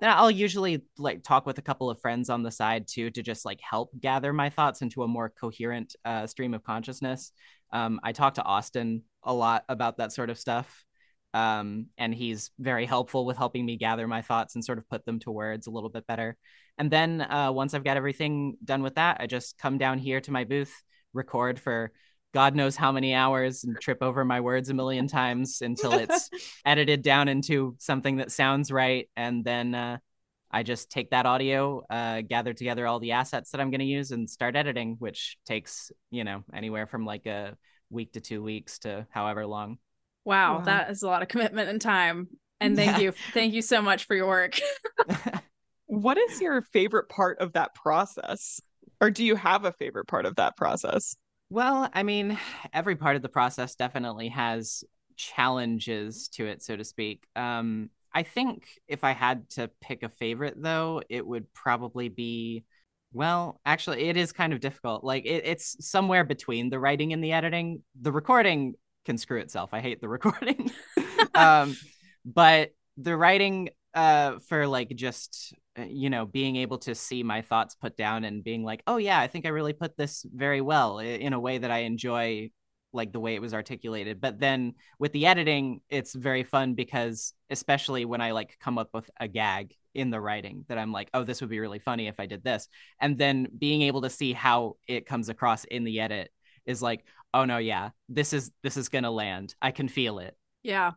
then 0.00 0.08
I'll 0.08 0.30
usually 0.30 0.82
like 0.96 1.22
talk 1.22 1.44
with 1.44 1.58
a 1.58 1.62
couple 1.62 1.90
of 1.90 2.00
friends 2.00 2.30
on 2.30 2.42
the 2.42 2.50
side 2.50 2.86
too 2.88 3.10
to 3.10 3.22
just 3.22 3.44
like 3.44 3.60
help 3.60 3.90
gather 4.00 4.32
my 4.32 4.48
thoughts 4.48 4.80
into 4.80 5.02
a 5.02 5.08
more 5.08 5.28
coherent 5.28 5.94
uh, 6.06 6.26
stream 6.26 6.54
of 6.54 6.64
consciousness. 6.64 7.32
Um, 7.70 8.00
I 8.02 8.12
talk 8.12 8.34
to 8.34 8.42
Austin 8.42 9.02
a 9.22 9.34
lot 9.34 9.64
about 9.68 9.98
that 9.98 10.12
sort 10.12 10.30
of 10.30 10.38
stuff. 10.38 10.84
Um, 11.34 11.86
and 11.96 12.14
he's 12.14 12.50
very 12.58 12.86
helpful 12.86 13.24
with 13.24 13.36
helping 13.36 13.64
me 13.64 13.76
gather 13.76 14.06
my 14.06 14.22
thoughts 14.22 14.54
and 14.54 14.64
sort 14.64 14.78
of 14.78 14.88
put 14.88 15.04
them 15.04 15.18
to 15.20 15.30
words 15.30 15.66
a 15.66 15.70
little 15.70 15.88
bit 15.88 16.06
better. 16.06 16.36
And 16.78 16.90
then 16.90 17.20
uh, 17.20 17.50
once 17.52 17.74
I've 17.74 17.84
got 17.84 17.96
everything 17.96 18.56
done 18.64 18.82
with 18.82 18.96
that, 18.96 19.18
I 19.20 19.26
just 19.26 19.58
come 19.58 19.78
down 19.78 19.98
here 19.98 20.20
to 20.20 20.32
my 20.32 20.44
booth, 20.44 20.74
record 21.12 21.58
for 21.58 21.92
God 22.32 22.54
knows 22.54 22.76
how 22.76 22.92
many 22.92 23.14
hours, 23.14 23.64
and 23.64 23.78
trip 23.78 23.98
over 24.02 24.24
my 24.24 24.40
words 24.40 24.70
a 24.70 24.74
million 24.74 25.06
times 25.06 25.60
until 25.60 25.92
it's 25.92 26.30
edited 26.64 27.02
down 27.02 27.28
into 27.28 27.76
something 27.78 28.16
that 28.16 28.32
sounds 28.32 28.72
right 28.72 29.08
and 29.16 29.44
then 29.44 29.74
uh, 29.74 29.98
i 30.50 30.62
just 30.62 30.90
take 30.90 31.10
that 31.10 31.26
audio 31.26 31.82
uh, 31.90 32.20
gather 32.22 32.52
together 32.52 32.86
all 32.86 33.00
the 33.00 33.12
assets 33.12 33.50
that 33.50 33.60
i'm 33.60 33.70
going 33.70 33.80
to 33.80 33.84
use 33.84 34.10
and 34.10 34.28
start 34.28 34.56
editing 34.56 34.96
which 34.98 35.36
takes 35.44 35.92
you 36.10 36.24
know 36.24 36.42
anywhere 36.54 36.86
from 36.86 37.04
like 37.04 37.26
a 37.26 37.56
week 37.90 38.12
to 38.12 38.20
two 38.20 38.42
weeks 38.42 38.78
to 38.78 39.06
however 39.10 39.46
long 39.46 39.78
Wow, 40.24 40.58
Wow. 40.58 40.64
that 40.64 40.90
is 40.90 41.02
a 41.02 41.06
lot 41.06 41.22
of 41.22 41.28
commitment 41.28 41.68
and 41.68 41.80
time. 41.80 42.28
And 42.60 42.76
thank 42.76 42.96
Yeah. 42.96 42.98
you. 42.98 43.12
Thank 43.32 43.54
you 43.54 43.62
so 43.62 43.82
much 43.82 44.04
for 44.06 44.14
your 44.14 44.26
work. 44.28 44.60
What 45.86 46.16
is 46.16 46.40
your 46.40 46.62
favorite 46.62 47.08
part 47.08 47.38
of 47.38 47.52
that 47.52 47.74
process? 47.74 48.60
Or 49.00 49.10
do 49.10 49.24
you 49.24 49.36
have 49.36 49.64
a 49.64 49.72
favorite 49.72 50.06
part 50.06 50.26
of 50.26 50.36
that 50.36 50.56
process? 50.56 51.16
well 51.50 51.88
i 51.92 52.02
mean 52.02 52.38
every 52.72 52.96
part 52.96 53.16
of 53.16 53.22
the 53.22 53.28
process 53.28 53.74
definitely 53.74 54.28
has 54.28 54.84
challenges 55.16 56.28
to 56.28 56.46
it 56.46 56.62
so 56.62 56.76
to 56.76 56.84
speak 56.84 57.24
um 57.36 57.90
i 58.14 58.22
think 58.22 58.64
if 58.88 59.04
i 59.04 59.12
had 59.12 59.48
to 59.50 59.70
pick 59.80 60.02
a 60.02 60.08
favorite 60.08 60.54
though 60.56 61.02
it 61.08 61.26
would 61.26 61.52
probably 61.52 62.08
be 62.08 62.64
Well, 63.12 63.60
actually, 63.66 64.08
it 64.08 64.16
is 64.16 64.32
kind 64.32 64.54
of 64.54 64.60
difficult. 64.60 65.04
Like 65.04 65.26
it, 65.26 65.44
it's 65.44 65.76
somewhere 65.86 66.24
between 66.24 66.70
the 66.70 66.78
writing 66.78 67.12
and 67.12 67.22
the 67.22 67.32
editing. 67.32 67.82
The 68.00 68.10
recording 68.10 68.72
can 69.04 69.18
screw 69.18 69.38
itself. 69.40 69.70
I 69.72 69.80
hate 69.80 70.00
the 70.00 70.08
recording. 70.08 70.70
um, 71.34 71.76
but 72.24 72.70
the 72.96 73.16
writing, 73.16 73.70
uh, 73.94 74.38
for 74.48 74.66
like 74.66 74.88
just 74.96 75.54
uh, 75.78 75.82
you 75.82 76.08
know 76.08 76.24
being 76.24 76.56
able 76.56 76.78
to 76.78 76.94
see 76.94 77.22
my 77.22 77.42
thoughts 77.42 77.74
put 77.74 77.96
down 77.96 78.24
and 78.24 78.42
being 78.42 78.64
like, 78.64 78.82
oh 78.86 78.96
yeah, 78.96 79.20
I 79.20 79.26
think 79.26 79.44
I 79.44 79.50
really 79.50 79.74
put 79.74 79.96
this 79.96 80.24
very 80.32 80.60
well 80.60 80.98
in 80.98 81.32
a 81.32 81.40
way 81.40 81.58
that 81.58 81.70
I 81.70 81.80
enjoy 81.80 82.50
like 82.92 83.12
the 83.12 83.20
way 83.20 83.34
it 83.34 83.42
was 83.42 83.54
articulated 83.54 84.20
but 84.20 84.38
then 84.38 84.74
with 84.98 85.12
the 85.12 85.26
editing 85.26 85.80
it's 85.88 86.14
very 86.14 86.42
fun 86.42 86.74
because 86.74 87.32
especially 87.50 88.04
when 88.04 88.20
i 88.20 88.32
like 88.32 88.58
come 88.60 88.78
up 88.78 88.90
with 88.92 89.10
a 89.18 89.26
gag 89.26 89.74
in 89.94 90.10
the 90.10 90.20
writing 90.20 90.64
that 90.68 90.78
i'm 90.78 90.92
like 90.92 91.08
oh 91.14 91.24
this 91.24 91.40
would 91.40 91.50
be 91.50 91.60
really 91.60 91.78
funny 91.78 92.06
if 92.06 92.20
i 92.20 92.26
did 92.26 92.44
this 92.44 92.68
and 93.00 93.18
then 93.18 93.48
being 93.58 93.82
able 93.82 94.02
to 94.02 94.10
see 94.10 94.32
how 94.32 94.76
it 94.86 95.06
comes 95.06 95.28
across 95.28 95.64
in 95.64 95.84
the 95.84 96.00
edit 96.00 96.30
is 96.66 96.82
like 96.82 97.04
oh 97.34 97.44
no 97.44 97.58
yeah 97.58 97.90
this 98.08 98.32
is 98.32 98.50
this 98.62 98.76
is 98.76 98.88
gonna 98.88 99.10
land 99.10 99.54
i 99.62 99.70
can 99.70 99.88
feel 99.88 100.18
it 100.18 100.36
Yeah, 100.62 100.92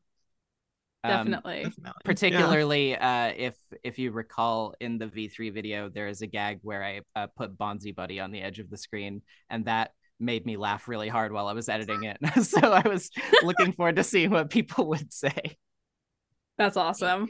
Um, 1.03 1.09
definitely. 1.11 1.63
Definitely. 1.63 2.01
particularly 2.03 2.95
uh, 2.97 3.31
if 3.37 3.55
if 3.83 3.99
you 3.99 4.11
recall 4.11 4.73
in 4.79 4.97
the 4.97 5.05
V3 5.07 5.51
video, 5.53 5.89
there 5.89 6.07
is 6.07 6.21
a 6.21 6.27
gag 6.27 6.59
where 6.63 6.83
I 6.83 7.01
uh, 7.15 7.27
put 7.37 7.57
Bonzi 7.57 7.93
Buddy 7.95 8.19
on 8.19 8.31
the 8.31 8.41
edge 8.41 8.59
of 8.59 8.69
the 8.69 8.77
screen, 8.77 9.21
and 9.49 9.65
that 9.65 9.91
made 10.19 10.45
me 10.45 10.57
laugh 10.57 10.87
really 10.87 11.09
hard 11.09 11.31
while 11.31 11.47
I 11.47 11.53
was 11.53 11.69
editing 11.69 12.03
it. 12.03 12.17
so 12.43 12.59
I 12.71 12.87
was 12.87 13.09
looking 13.43 13.73
forward 13.73 13.97
to 13.97 14.03
seeing 14.03 14.31
what 14.31 14.49
people 14.49 14.87
would 14.87 15.13
say. 15.13 15.57
That's 16.57 16.77
awesome. 16.77 17.29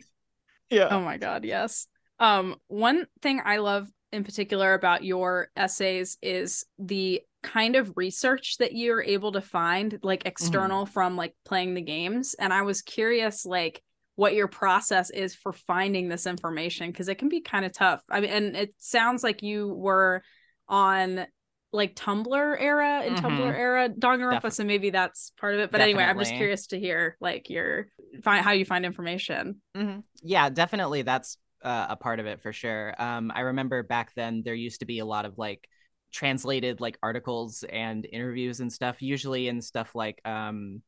Yeah. 0.69 0.87
Oh 0.91 1.01
my 1.01 1.17
god, 1.17 1.43
yes. 1.45 1.87
Um 2.19 2.55
one 2.67 3.07
thing 3.21 3.41
I 3.43 3.57
love 3.57 3.89
in 4.11 4.23
particular 4.23 4.73
about 4.73 5.03
your 5.03 5.49
essays 5.57 6.17
is 6.21 6.65
the 6.79 7.21
kind 7.45 7.75
of 7.75 7.91
research 7.95 8.57
that 8.59 8.73
you're 8.73 9.01
able 9.03 9.31
to 9.33 9.41
find 9.41 9.99
like 10.03 10.23
external 10.25 10.85
from 10.85 11.15
like 11.15 11.33
playing 11.45 11.73
the 11.75 11.81
games 11.81 12.35
and 12.39 12.51
I 12.51 12.63
was 12.63 12.81
curious 12.81 13.45
like 13.45 13.81
what 14.15 14.33
your 14.33 14.47
process 14.47 15.09
is 15.09 15.35
for 15.35 15.51
finding 15.53 16.07
this 16.09 16.25
information 16.25 16.89
because 16.91 17.07
it 17.09 17.15
can 17.15 17.29
be 17.29 17.41
kind 17.41 17.65
of 17.65 17.71
tough. 17.73 18.01
I 18.09 18.21
mean 18.21 18.29
and 18.31 18.55
it 18.55 18.73
sounds 18.77 19.23
like 19.23 19.43
you 19.43 19.67
were 19.67 20.23
on 20.67 21.27
like 21.73 21.95
Tumblr 21.95 22.55
era 22.61 23.03
in 23.03 23.15
Mhm. 23.15 23.19
Tumblr 23.21 23.53
era 23.53 23.89
Danganronpa 23.89 24.41
Defi- 24.41 24.49
so 24.51 24.63
maybe 24.63 24.89
that's 24.89 25.31
part 25.39 25.53
of 25.55 25.59
it 25.59 25.71
but 25.71 25.81
anyway 25.81 26.03
I'm 26.03 26.17
just 26.17 26.33
curious 26.33 26.67
to 26.67 26.79
hear 26.79 27.17
like 27.19 27.49
your 27.49 27.87
find 28.23 28.43
how 28.43 28.51
you 28.53 28.65
find 28.65 28.85
information. 28.85 29.61
Mm-hmm. 29.75 29.99
Yeah, 30.23 30.49
definitely. 30.49 31.01
That's 31.01 31.37
uh, 31.61 31.87
a 31.89 31.95
part 31.95 32.19
of 32.19 32.27
it 32.27 32.41
for 32.41 32.53
sure. 32.53 32.93
Um, 32.97 33.31
I 33.35 33.41
remember 33.41 33.83
back 33.83 34.13
then 34.15 34.41
there 34.45 34.53
used 34.53 34.79
to 34.81 34.85
be 34.85 34.99
a 34.99 35.05
lot 35.05 35.25
of 35.25 35.37
like 35.37 35.67
translated 36.11 36.81
like 36.81 36.97
articles 37.03 37.63
and 37.63 38.05
interviews 38.11 38.59
and 38.59 38.71
stuff, 38.71 39.01
usually 39.01 39.47
in 39.47 39.61
stuff 39.61 39.95
like 39.95 40.21
um, 40.25 40.81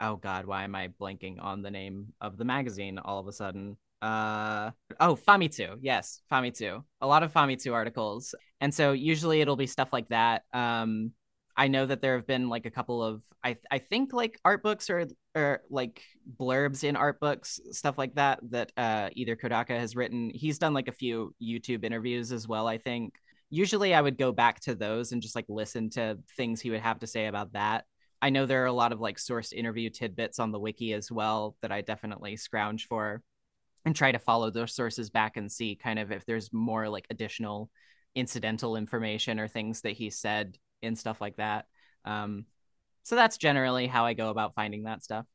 oh 0.00 0.16
god, 0.16 0.46
why 0.46 0.64
am 0.64 0.74
I 0.74 0.88
blanking 1.00 1.42
on 1.42 1.62
the 1.62 1.70
name 1.70 2.12
of 2.20 2.36
the 2.36 2.44
magazine 2.44 2.98
all 2.98 3.18
of 3.18 3.28
a 3.28 3.32
sudden? 3.32 3.76
Uh 4.02 4.70
oh, 5.00 5.16
Famitsu. 5.16 5.78
Yes, 5.80 6.20
Famitsu. 6.30 6.84
A 7.00 7.06
lot 7.06 7.22
of 7.22 7.32
Famitsu 7.32 7.72
articles. 7.72 8.34
And 8.60 8.72
so 8.72 8.92
usually 8.92 9.40
it'll 9.40 9.56
be 9.56 9.66
stuff 9.66 9.92
like 9.92 10.08
that. 10.08 10.42
Um 10.52 11.12
I 11.58 11.68
know 11.68 11.86
that 11.86 12.02
there 12.02 12.16
have 12.16 12.26
been 12.26 12.50
like 12.50 12.66
a 12.66 12.70
couple 12.70 13.02
of 13.02 13.22
I 13.42 13.56
I 13.70 13.78
think 13.78 14.12
like 14.12 14.38
art 14.44 14.62
books 14.62 14.90
or 14.90 15.06
or 15.34 15.62
like 15.70 16.02
blurbs 16.38 16.84
in 16.84 16.96
art 16.96 17.18
books, 17.20 17.58
stuff 17.70 17.96
like 17.96 18.14
that 18.16 18.40
that 18.50 18.72
uh 18.76 19.08
either 19.14 19.34
Kodaka 19.34 19.70
has 19.70 19.96
written. 19.96 20.30
He's 20.34 20.58
done 20.58 20.74
like 20.74 20.88
a 20.88 20.92
few 20.92 21.34
YouTube 21.42 21.82
interviews 21.84 22.32
as 22.32 22.46
well, 22.46 22.68
I 22.68 22.76
think. 22.76 23.14
Usually 23.50 23.94
I 23.94 24.00
would 24.00 24.18
go 24.18 24.32
back 24.32 24.60
to 24.60 24.74
those 24.74 25.12
and 25.12 25.22
just 25.22 25.36
like 25.36 25.46
listen 25.48 25.90
to 25.90 26.18
things 26.36 26.60
he 26.60 26.70
would 26.70 26.80
have 26.80 26.98
to 27.00 27.06
say 27.06 27.26
about 27.26 27.52
that. 27.52 27.84
I 28.20 28.30
know 28.30 28.46
there 28.46 28.62
are 28.62 28.66
a 28.66 28.72
lot 28.72 28.92
of 28.92 29.00
like 29.00 29.18
sourced 29.18 29.52
interview 29.52 29.90
tidbits 29.90 30.38
on 30.38 30.50
the 30.50 30.58
wiki 30.58 30.92
as 30.94 31.12
well 31.12 31.56
that 31.62 31.70
I 31.70 31.82
definitely 31.82 32.36
scrounge 32.36 32.86
for 32.88 33.22
and 33.84 33.94
try 33.94 34.10
to 34.10 34.18
follow 34.18 34.50
those 34.50 34.74
sources 34.74 35.10
back 35.10 35.36
and 35.36 35.50
see 35.50 35.76
kind 35.76 35.98
of 35.98 36.10
if 36.10 36.24
there's 36.26 36.52
more 36.52 36.88
like 36.88 37.06
additional 37.10 37.70
incidental 38.14 38.76
information 38.76 39.38
or 39.38 39.46
things 39.46 39.82
that 39.82 39.92
he 39.92 40.10
said 40.10 40.58
and 40.82 40.98
stuff 40.98 41.20
like 41.20 41.36
that. 41.36 41.66
Um, 42.04 42.46
so 43.02 43.14
that's 43.14 43.36
generally 43.36 43.86
how 43.86 44.06
I 44.06 44.14
go 44.14 44.30
about 44.30 44.54
finding 44.54 44.84
that 44.84 45.04
stuff. 45.04 45.26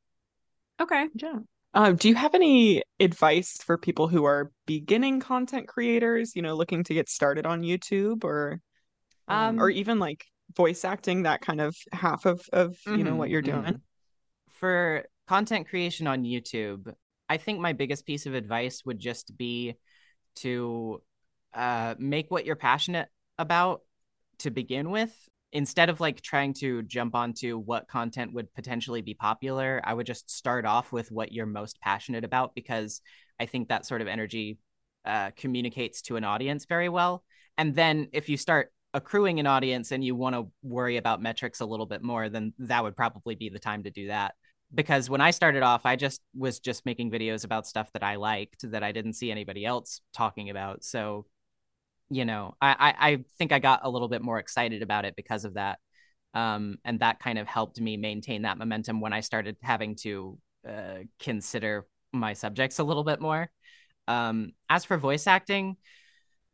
Okay. 0.81 1.07
Yeah. 1.13 1.39
Um, 1.73 1.95
do 1.95 2.09
you 2.09 2.15
have 2.15 2.35
any 2.35 2.83
advice 2.99 3.57
for 3.63 3.77
people 3.77 4.07
who 4.07 4.25
are 4.25 4.51
beginning 4.65 5.19
content 5.21 5.67
creators, 5.67 6.35
you 6.35 6.41
know, 6.41 6.55
looking 6.55 6.83
to 6.85 6.93
get 6.93 7.09
started 7.09 7.45
on 7.45 7.61
YouTube 7.61 8.23
or 8.23 8.61
um, 9.29 9.59
or 9.59 9.69
Um, 9.69 9.71
even 9.71 9.99
like 9.99 10.25
voice 10.55 10.85
acting, 10.85 11.23
that 11.23 11.41
kind 11.41 11.61
of 11.61 11.75
half 11.93 12.25
of 12.25 12.41
of 12.53 12.77
you 12.91 13.03
know 13.03 13.15
what 13.17 13.29
you're 13.29 13.41
doing? 13.43 13.73
mhm. 13.73 13.81
For 14.51 15.05
content 15.27 15.69
creation 15.69 16.07
on 16.07 16.23
YouTube, 16.23 16.93
I 17.29 17.37
think 17.37 17.59
my 17.59 17.73
biggest 17.73 18.05
piece 18.05 18.25
of 18.27 18.35
advice 18.35 18.83
would 18.85 18.99
just 18.99 19.37
be 19.37 19.75
to 20.37 21.01
uh, 21.53 21.95
make 21.99 22.31
what 22.31 22.45
you're 22.45 22.55
passionate 22.57 23.09
about 23.39 23.81
to 24.39 24.51
begin 24.51 24.91
with. 24.91 25.13
Instead 25.53 25.89
of 25.89 25.99
like 25.99 26.21
trying 26.21 26.53
to 26.53 26.81
jump 26.83 27.13
onto 27.13 27.57
what 27.57 27.87
content 27.87 28.33
would 28.33 28.53
potentially 28.53 29.01
be 29.01 29.13
popular, 29.13 29.81
I 29.83 29.93
would 29.93 30.05
just 30.05 30.31
start 30.31 30.65
off 30.65 30.91
with 30.91 31.11
what 31.11 31.31
you're 31.31 31.45
most 31.45 31.79
passionate 31.81 32.23
about 32.23 32.55
because 32.55 33.01
I 33.39 33.45
think 33.45 33.67
that 33.67 33.85
sort 33.85 34.01
of 34.01 34.07
energy 34.07 34.59
uh, 35.05 35.31
communicates 35.35 36.01
to 36.03 36.15
an 36.15 36.23
audience 36.23 36.65
very 36.65 36.89
well. 36.89 37.23
And 37.57 37.75
then 37.75 38.07
if 38.13 38.29
you 38.29 38.37
start 38.37 38.71
accruing 38.93 39.39
an 39.39 39.47
audience 39.47 39.91
and 39.91 40.03
you 40.03 40.15
want 40.15 40.35
to 40.35 40.47
worry 40.63 40.97
about 40.97 41.21
metrics 41.21 41.59
a 41.59 41.65
little 41.65 41.85
bit 41.85 42.03
more, 42.03 42.29
then 42.29 42.53
that 42.59 42.83
would 42.83 42.95
probably 42.95 43.35
be 43.35 43.49
the 43.49 43.59
time 43.59 43.83
to 43.83 43.91
do 43.91 44.07
that. 44.07 44.35
Because 44.73 45.09
when 45.09 45.21
I 45.21 45.31
started 45.31 45.63
off, 45.63 45.85
I 45.85 45.95
just 45.95 46.21
was 46.35 46.59
just 46.59 46.85
making 46.85 47.11
videos 47.11 47.43
about 47.43 47.67
stuff 47.67 47.91
that 47.93 48.03
I 48.03 48.15
liked 48.15 48.69
that 48.71 48.83
I 48.83 48.91
didn't 48.91 49.13
see 49.13 49.31
anybody 49.31 49.65
else 49.65 50.01
talking 50.13 50.49
about. 50.49 50.83
So, 50.83 51.25
you 52.11 52.25
know, 52.25 52.55
I, 52.61 52.75
I, 52.77 53.09
I 53.11 53.25
think 53.37 53.53
I 53.53 53.59
got 53.59 53.81
a 53.83 53.89
little 53.89 54.09
bit 54.09 54.21
more 54.21 54.37
excited 54.37 54.83
about 54.83 55.05
it 55.05 55.15
because 55.15 55.45
of 55.45 55.53
that. 55.53 55.79
Um, 56.33 56.77
and 56.83 56.99
that 56.99 57.19
kind 57.19 57.39
of 57.39 57.47
helped 57.47 57.79
me 57.79 57.95
maintain 57.95 58.41
that 58.41 58.57
momentum 58.57 58.99
when 58.99 59.13
I 59.13 59.21
started 59.21 59.55
having 59.61 59.95
to 60.01 60.37
uh, 60.67 60.97
consider 61.19 61.87
my 62.11 62.33
subjects 62.33 62.79
a 62.79 62.83
little 62.83 63.05
bit 63.05 63.21
more. 63.21 63.49
Um, 64.09 64.51
as 64.69 64.83
for 64.83 64.97
voice 64.97 65.25
acting, 65.25 65.77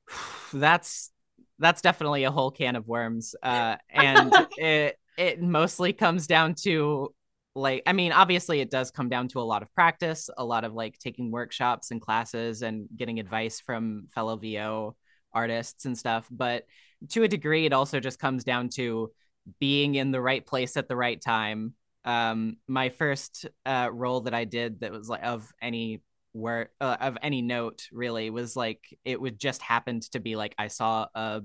that's 0.54 1.12
that's 1.60 1.82
definitely 1.82 2.24
a 2.24 2.32
whole 2.32 2.52
can 2.52 2.76
of 2.76 2.88
worms. 2.88 3.36
Uh, 3.42 3.78
and 3.90 4.32
it 4.58 5.00
it 5.18 5.42
mostly 5.42 5.92
comes 5.92 6.28
down 6.28 6.54
to 6.66 7.16
like 7.56 7.82
I 7.88 7.94
mean, 7.94 8.12
obviously 8.12 8.62
it 8.62 8.70
does 8.70 8.92
come 8.92 9.10
down 9.10 9.28
to 9.30 9.40
a 9.40 9.42
lot 9.42 9.64
of 9.64 9.74
practice, 9.74 10.30
a 10.38 10.46
lot 10.46 10.66
of 10.66 10.76
like 10.76 11.00
taking 11.00 11.32
workshops 11.32 11.90
and 11.90 12.00
classes 12.00 12.62
and 12.62 12.88
getting 12.96 13.20
advice 13.20 13.60
from 13.60 14.06
fellow 14.14 14.38
VO 14.38 14.96
artists 15.34 15.86
and 15.86 15.98
stuff. 15.98 16.28
But 16.32 16.66
to 17.10 17.24
a 17.24 17.28
degree, 17.28 17.66
it 17.66 17.74
also 17.74 18.00
just 18.00 18.20
comes 18.20 18.44
down 18.44 18.70
to 18.70 19.12
being 19.60 19.96
in 19.96 20.12
the 20.12 20.22
right 20.22 20.46
place 20.46 20.78
at 20.78 20.88
the 20.88 20.96
right 20.96 21.20
time. 21.22 21.74
Um, 22.06 22.58
my 22.68 22.90
first 22.90 23.46
uh, 23.66 23.90
role 23.92 24.22
that 24.22 24.34
I 24.34 24.46
did 24.46 24.82
that 24.82 24.92
was 24.92 25.10
like 25.10 25.24
of 25.24 25.52
any 25.62 26.02
where 26.34 26.70
uh, 26.80 26.98
of 27.00 27.18
any 27.22 27.42
note 27.42 27.88
really 27.92 28.30
was 28.30 28.56
like 28.56 28.98
it 29.04 29.20
would 29.20 29.40
just 29.40 29.62
happened 29.62 30.04
to 30.12 30.20
be 30.20 30.36
like 30.36 30.54
I 30.58 30.68
saw 30.68 31.08
a 31.16 31.42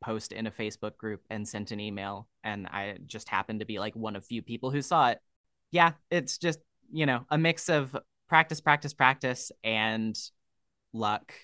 post 0.00 0.32
in 0.32 0.46
a 0.46 0.50
Facebook 0.50 0.96
group 0.96 1.22
and 1.28 1.46
sent 1.46 1.72
an 1.72 1.80
email 1.80 2.28
and 2.44 2.66
I 2.66 2.98
just 3.06 3.28
happened 3.28 3.60
to 3.60 3.66
be 3.66 3.78
like 3.78 3.96
one 3.96 4.16
of 4.16 4.24
few 4.24 4.42
people 4.42 4.70
who 4.70 4.82
saw 4.82 5.10
it. 5.10 5.18
Yeah, 5.70 5.92
it's 6.10 6.38
just, 6.38 6.60
you 6.90 7.04
know, 7.04 7.26
a 7.30 7.36
mix 7.36 7.68
of 7.68 7.96
practice, 8.28 8.60
practice, 8.60 8.94
practice 8.94 9.52
and 9.64 10.18
luck. 10.92 11.34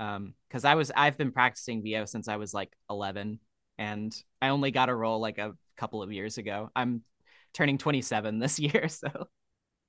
Um 0.00 0.34
cuz 0.50 0.64
I 0.66 0.76
was 0.76 0.92
I've 0.96 1.18
been 1.18 1.32
practicing 1.32 1.82
VO 1.82 2.06
since 2.06 2.28
I 2.28 2.36
was 2.36 2.54
like 2.54 2.72
11 2.90 3.40
and 3.78 4.14
I 4.42 4.48
only 4.50 4.72
got 4.72 4.90
a 4.90 4.96
role 4.96 5.20
like 5.20 5.38
a 5.38 5.54
couple 5.76 6.02
of 6.02 6.12
years 6.12 6.38
ago. 6.38 6.70
I'm 6.76 7.04
turning 7.54 7.78
27 7.78 8.40
this 8.40 8.58
year, 8.60 8.88
so 8.88 9.28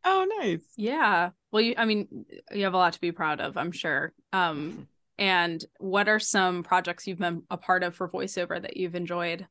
Oh, 0.03 0.25
nice. 0.39 0.63
Yeah. 0.77 1.31
Well, 1.51 1.61
you 1.61 1.75
I 1.77 1.85
mean, 1.85 2.25
you 2.51 2.63
have 2.63 2.73
a 2.73 2.77
lot 2.77 2.93
to 2.93 3.01
be 3.01 3.11
proud 3.11 3.41
of, 3.41 3.57
I'm 3.57 3.71
sure. 3.71 4.13
Um 4.33 4.87
and 5.17 5.63
what 5.79 6.09
are 6.09 6.19
some 6.19 6.63
projects 6.63 7.07
you've 7.07 7.19
been 7.19 7.43
a 7.51 7.57
part 7.57 7.83
of 7.83 7.95
for 7.95 8.09
voiceover 8.09 8.61
that 8.61 8.77
you've 8.77 8.95
enjoyed? 8.95 9.47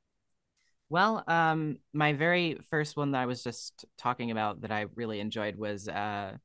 Well, 0.89 1.23
um, 1.29 1.79
my 1.93 2.13
very 2.15 2.59
first 2.69 2.97
one 2.97 3.13
that 3.13 3.21
I 3.21 3.27
was 3.27 3.45
just 3.45 3.85
talking 3.97 4.31
about 4.33 4.63
that 4.63 4.73
I 4.73 4.87
really 4.97 5.21
enjoyed 5.21 5.57
was 5.57 5.89
uh, 5.89 6.37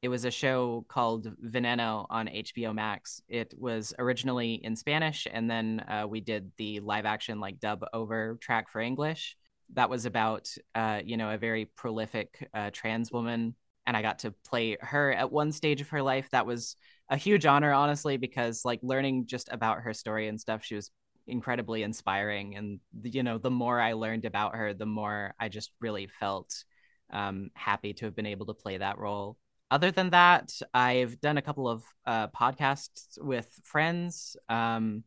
it 0.00 0.08
was 0.08 0.24
a 0.24 0.30
show 0.30 0.84
called 0.88 1.26
Veneno 1.44 2.06
on 2.08 2.28
HBO 2.28 2.72
Max. 2.72 3.20
It 3.28 3.52
was 3.58 3.92
originally 3.98 4.54
in 4.54 4.76
Spanish, 4.76 5.26
and 5.30 5.50
then 5.50 5.84
uh, 5.88 6.06
we 6.08 6.20
did 6.20 6.52
the 6.56 6.80
live 6.80 7.04
action 7.04 7.40
like 7.40 7.58
dub 7.58 7.84
over 7.92 8.38
track 8.40 8.68
for 8.68 8.80
English. 8.80 9.36
That 9.74 9.90
was 9.90 10.06
about 10.06 10.48
uh, 10.74 11.00
you 11.04 11.16
know 11.16 11.30
a 11.30 11.38
very 11.38 11.64
prolific 11.64 12.48
uh, 12.54 12.70
trans 12.72 13.10
woman, 13.10 13.56
and 13.86 13.96
I 13.96 14.02
got 14.02 14.20
to 14.20 14.32
play 14.46 14.76
her 14.80 15.12
at 15.12 15.32
one 15.32 15.50
stage 15.50 15.80
of 15.80 15.88
her 15.88 16.02
life. 16.02 16.28
That 16.30 16.46
was 16.46 16.76
a 17.08 17.16
huge 17.16 17.44
honor, 17.44 17.72
honestly, 17.72 18.18
because 18.18 18.64
like 18.64 18.80
learning 18.82 19.26
just 19.26 19.48
about 19.50 19.80
her 19.80 19.94
story 19.94 20.28
and 20.28 20.40
stuff, 20.40 20.64
she 20.64 20.76
was 20.76 20.90
incredibly 21.26 21.82
inspiring 21.82 22.56
and 22.56 22.80
you 23.02 23.22
know 23.22 23.36
the 23.36 23.50
more 23.50 23.78
i 23.78 23.92
learned 23.92 24.24
about 24.24 24.56
her 24.56 24.72
the 24.72 24.86
more 24.86 25.34
i 25.38 25.46
just 25.46 25.70
really 25.78 26.06
felt 26.06 26.64
um, 27.10 27.50
happy 27.52 27.92
to 27.92 28.06
have 28.06 28.16
been 28.16 28.24
able 28.24 28.46
to 28.46 28.54
play 28.54 28.78
that 28.78 28.96
role 28.96 29.36
other 29.70 29.90
than 29.90 30.10
that 30.10 30.50
i've 30.74 31.20
done 31.20 31.36
a 31.38 31.42
couple 31.42 31.68
of 31.68 31.84
uh, 32.06 32.28
podcasts 32.28 33.20
with 33.20 33.48
friends 33.64 34.36
um, 34.48 35.02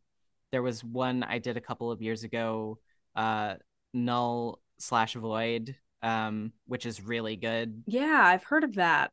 there 0.52 0.62
was 0.62 0.84
one 0.84 1.24
i 1.24 1.40
did 1.40 1.58
a 1.58 1.62
couple 1.62 1.92
of 1.92 2.02
years 2.02 2.24
ago 2.24 2.78
uh, 3.16 3.56
null 3.94 4.60
slash 4.80 5.14
void 5.14 5.76
um, 6.04 6.52
which 6.68 6.86
is 6.86 7.02
really 7.04 7.36
good 7.36 7.84
Yeah, 7.86 8.22
I've 8.24 8.44
heard 8.44 8.64
of 8.64 8.76
that. 8.76 9.12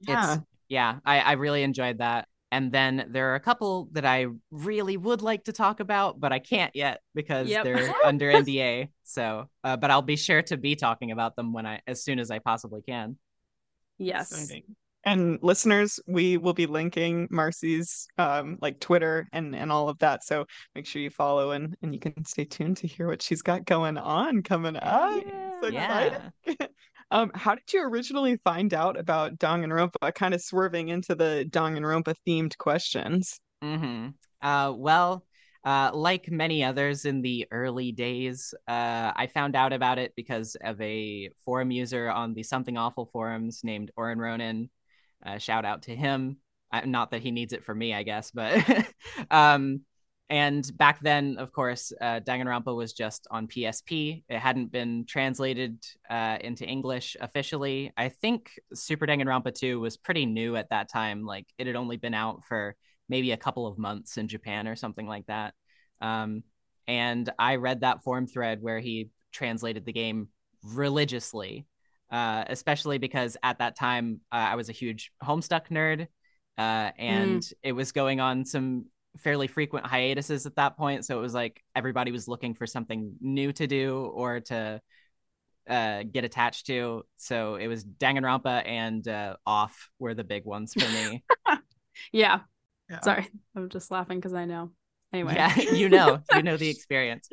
Yeah. 0.00 0.34
it's 0.34 0.42
yeah 0.68 0.98
I, 1.04 1.20
I 1.20 1.32
really 1.32 1.62
enjoyed 1.62 1.98
that 1.98 2.26
and 2.50 2.72
then 2.72 3.08
there 3.10 3.32
are 3.32 3.34
a 3.34 3.40
couple 3.40 3.88
that 3.92 4.04
i 4.04 4.26
really 4.50 4.96
would 4.96 5.22
like 5.22 5.44
to 5.44 5.52
talk 5.52 5.80
about 5.80 6.18
but 6.20 6.32
i 6.32 6.38
can't 6.38 6.74
yet 6.74 7.00
because 7.14 7.48
Yep. 7.48 7.64
they're 7.64 7.94
under 8.04 8.30
nda 8.32 8.88
so 9.04 9.48
uh, 9.64 9.76
but 9.76 9.90
i'll 9.90 10.02
be 10.02 10.16
sure 10.16 10.42
to 10.42 10.56
be 10.56 10.74
talking 10.76 11.10
about 11.12 11.36
them 11.36 11.52
when 11.52 11.66
i 11.66 11.80
as 11.86 12.02
soon 12.02 12.18
as 12.18 12.30
i 12.30 12.38
possibly 12.38 12.82
can 12.82 13.16
Yes. 13.98 14.32
Exciting. 14.32 14.64
And 15.04 15.38
listeners, 15.42 15.98
we 16.06 16.36
will 16.36 16.52
be 16.54 16.66
linking 16.66 17.26
Marcy's 17.30 18.06
um 18.18 18.58
like 18.60 18.80
Twitter 18.80 19.28
and 19.32 19.54
and 19.54 19.72
all 19.72 19.88
of 19.88 19.98
that. 19.98 20.24
So 20.24 20.46
make 20.74 20.86
sure 20.86 21.02
you 21.02 21.10
follow 21.10 21.52
and 21.52 21.76
and 21.82 21.92
you 21.92 22.00
can 22.00 22.24
stay 22.24 22.44
tuned 22.44 22.76
to 22.78 22.86
hear 22.86 23.08
what 23.08 23.22
she's 23.22 23.42
got 23.42 23.64
going 23.64 23.98
on 23.98 24.42
coming 24.42 24.76
up. 24.76 25.12
Excited. 25.62 26.22
yeah 26.46 26.66
Um, 27.10 27.30
how 27.34 27.54
did 27.54 27.70
you 27.74 27.84
originally 27.86 28.38
find 28.42 28.72
out 28.72 28.98
about 28.98 29.38
Dong 29.38 29.62
and 29.62 29.70
Danganronpa? 29.70 30.14
Kind 30.14 30.32
of 30.32 30.40
swerving 30.40 30.88
into 30.88 31.14
the 31.14 31.44
Dong 31.44 31.76
and 31.76 31.84
Danganronpa 31.84 32.14
themed 32.26 32.56
questions. 32.56 33.38
hmm 33.60 34.08
Uh, 34.40 34.72
well, 34.74 35.26
uh, 35.64 35.90
like 35.92 36.30
many 36.30 36.64
others 36.64 37.04
in 37.04 37.20
the 37.20 37.46
early 37.50 37.92
days, 37.92 38.54
uh, 38.66 39.12
I 39.14 39.26
found 39.26 39.54
out 39.54 39.74
about 39.74 39.98
it 39.98 40.14
because 40.16 40.56
of 40.64 40.80
a 40.80 41.28
forum 41.44 41.70
user 41.70 42.10
on 42.10 42.32
the 42.32 42.42
Something 42.42 42.78
Awful 42.78 43.10
forums 43.12 43.60
named 43.62 43.90
orenronen. 43.98 44.70
Uh, 45.24 45.38
shout 45.38 45.64
out 45.64 45.82
to 45.82 45.94
him. 45.94 46.38
Uh, 46.72 46.82
not 46.86 47.10
that 47.10 47.22
he 47.22 47.30
needs 47.30 47.52
it 47.52 47.64
for 47.64 47.74
me, 47.74 47.92
I 47.94 48.02
guess, 48.02 48.30
but 48.30 48.64
um, 49.30 49.82
and 50.32 50.66
back 50.78 51.00
then, 51.00 51.36
of 51.38 51.52
course, 51.52 51.92
uh, 52.00 52.20
Danganronpa 52.20 52.74
was 52.74 52.94
just 52.94 53.26
on 53.30 53.46
PSP. 53.48 54.24
It 54.28 54.38
hadn't 54.38 54.72
been 54.72 55.04
translated 55.06 55.84
uh, 56.08 56.38
into 56.40 56.64
English 56.66 57.18
officially. 57.20 57.92
I 57.98 58.08
think 58.08 58.50
Super 58.72 59.06
Danganronpa 59.06 59.54
2 59.54 59.78
was 59.78 59.98
pretty 59.98 60.24
new 60.24 60.56
at 60.56 60.70
that 60.70 60.90
time. 60.90 61.26
Like 61.26 61.46
it 61.58 61.66
had 61.66 61.76
only 61.76 61.98
been 61.98 62.14
out 62.14 62.44
for 62.48 62.76
maybe 63.10 63.32
a 63.32 63.36
couple 63.36 63.66
of 63.66 63.76
months 63.76 64.16
in 64.16 64.26
Japan 64.26 64.66
or 64.66 64.74
something 64.74 65.06
like 65.06 65.26
that. 65.26 65.52
Um, 66.00 66.44
and 66.88 67.30
I 67.38 67.56
read 67.56 67.82
that 67.82 68.02
forum 68.02 68.26
thread 68.26 68.62
where 68.62 68.80
he 68.80 69.10
translated 69.32 69.84
the 69.84 69.92
game 69.92 70.28
religiously, 70.62 71.66
uh, 72.12 72.44
especially 72.48 72.98
because 72.98 73.36
at 73.42 73.58
that 73.58 73.76
time 73.76 74.20
uh, 74.30 74.36
I 74.36 74.54
was 74.54 74.68
a 74.68 74.72
huge 74.72 75.10
Homestuck 75.24 75.68
nerd. 75.70 76.06
Uh, 76.58 76.92
and 76.98 77.40
mm. 77.40 77.52
it 77.62 77.72
was 77.72 77.92
going 77.92 78.20
on 78.20 78.44
some 78.44 78.84
fairly 79.18 79.46
frequent 79.46 79.86
hiatuses 79.86 80.44
at 80.44 80.54
that 80.56 80.76
point. 80.76 81.06
So 81.06 81.18
it 81.18 81.22
was 81.22 81.32
like 81.32 81.62
everybody 81.74 82.12
was 82.12 82.28
looking 82.28 82.54
for 82.54 82.66
something 82.66 83.14
new 83.20 83.52
to 83.54 83.66
do 83.66 84.10
or 84.14 84.40
to 84.40 84.80
uh, 85.68 86.02
get 86.10 86.24
attached 86.24 86.66
to. 86.66 87.04
So 87.16 87.54
it 87.54 87.68
was 87.68 87.84
Danganronpa 87.84 88.66
and 88.66 89.06
uh, 89.08 89.36
Off 89.46 89.88
were 89.98 90.14
the 90.14 90.24
big 90.24 90.44
ones 90.44 90.74
for 90.74 90.88
me. 90.90 91.24
yeah. 92.12 92.40
yeah. 92.90 93.00
Sorry, 93.00 93.26
I'm 93.56 93.70
just 93.70 93.90
laughing 93.90 94.18
because 94.18 94.34
I 94.34 94.44
know. 94.44 94.70
Anyway, 95.14 95.34
yeah, 95.34 95.58
you 95.58 95.88
know, 95.88 96.20
you 96.34 96.42
know 96.42 96.56
the 96.56 96.68
experience. 96.70 97.28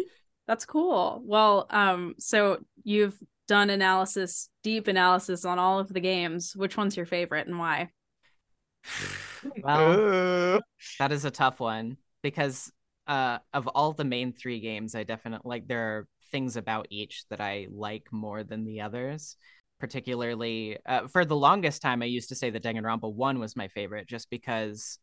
That's 0.48 0.66
cool. 0.66 1.22
Well, 1.24 1.68
um, 1.70 2.16
so 2.18 2.60
you've 2.84 3.18
done 3.50 3.72
analysis, 3.72 4.48
deep 4.62 4.88
analysis 4.88 5.44
on 5.44 5.58
all 5.58 5.79
of 5.79 5.91
the 5.91 6.00
games. 6.00 6.56
Which 6.56 6.77
one's 6.77 6.96
your 6.96 7.08
favorite 7.08 7.48
and 7.48 7.58
why? 7.58 7.89
well, 9.63 10.62
that 11.00 11.12
is 11.12 11.25
a 11.25 11.32
tough 11.32 11.60
one 11.60 11.98
because 12.22 12.72
uh, 13.08 13.39
of 13.51 13.68
all 13.68 13.91
the 13.94 14.06
main 14.06 14.32
three 14.32 14.60
games, 14.60 14.94
I 14.94 15.03
definitely 15.03 15.50
like 15.50 15.68
there 15.68 15.82
are 15.82 16.08
things 16.32 16.58
about 16.58 16.88
each 16.91 17.24
that 17.32 17.41
I 17.41 17.68
like 17.72 18.03
more 18.12 18.44
than 18.44 18.65
the 18.65 18.82
others. 18.82 19.36
Particularly, 19.79 20.77
uh, 20.86 21.08
for 21.08 21.24
the 21.24 21.38
longest 21.38 21.82
time, 21.82 22.01
I 22.01 22.06
used 22.06 22.29
to 22.29 22.36
say 22.36 22.50
that 22.50 22.63
Danganronpa 22.63 23.12
One 23.12 23.39
was 23.39 23.56
my 23.56 23.70
favorite, 23.70 24.08
just 24.08 24.29
because 24.29 25.00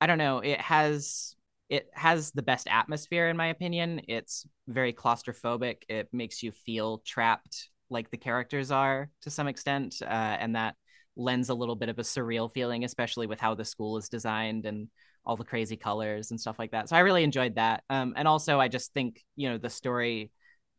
I 0.00 0.06
don't 0.06 0.18
know, 0.18 0.38
it 0.38 0.60
has 0.60 1.36
it 1.70 1.88
has 1.94 2.32
the 2.32 2.42
best 2.42 2.66
atmosphere 2.68 3.28
in 3.28 3.36
my 3.36 3.46
opinion. 3.46 4.02
It's 4.08 4.44
very 4.66 4.92
claustrophobic. 4.92 5.76
It 5.88 6.08
makes 6.12 6.42
you 6.42 6.50
feel 6.50 6.98
trapped, 7.06 7.70
like 7.88 8.10
the 8.10 8.16
characters 8.16 8.72
are 8.72 9.08
to 9.22 9.30
some 9.30 9.46
extent, 9.46 10.02
uh, 10.02 10.04
and 10.04 10.56
that 10.56 10.74
lends 11.16 11.48
a 11.48 11.54
little 11.54 11.76
bit 11.76 11.88
of 11.88 11.98
a 11.98 12.02
surreal 12.02 12.52
feeling, 12.52 12.84
especially 12.84 13.28
with 13.28 13.40
how 13.40 13.54
the 13.54 13.64
school 13.64 13.96
is 13.96 14.08
designed 14.08 14.66
and 14.66 14.88
all 15.24 15.36
the 15.36 15.44
crazy 15.44 15.76
colors 15.76 16.32
and 16.32 16.40
stuff 16.40 16.58
like 16.58 16.72
that. 16.72 16.88
So 16.88 16.96
I 16.96 17.00
really 17.00 17.22
enjoyed 17.22 17.54
that. 17.54 17.84
Um, 17.88 18.14
and 18.16 18.26
also, 18.26 18.58
I 18.58 18.66
just 18.66 18.92
think 18.92 19.22
you 19.36 19.48
know 19.48 19.58
the 19.58 19.70
story 19.70 20.32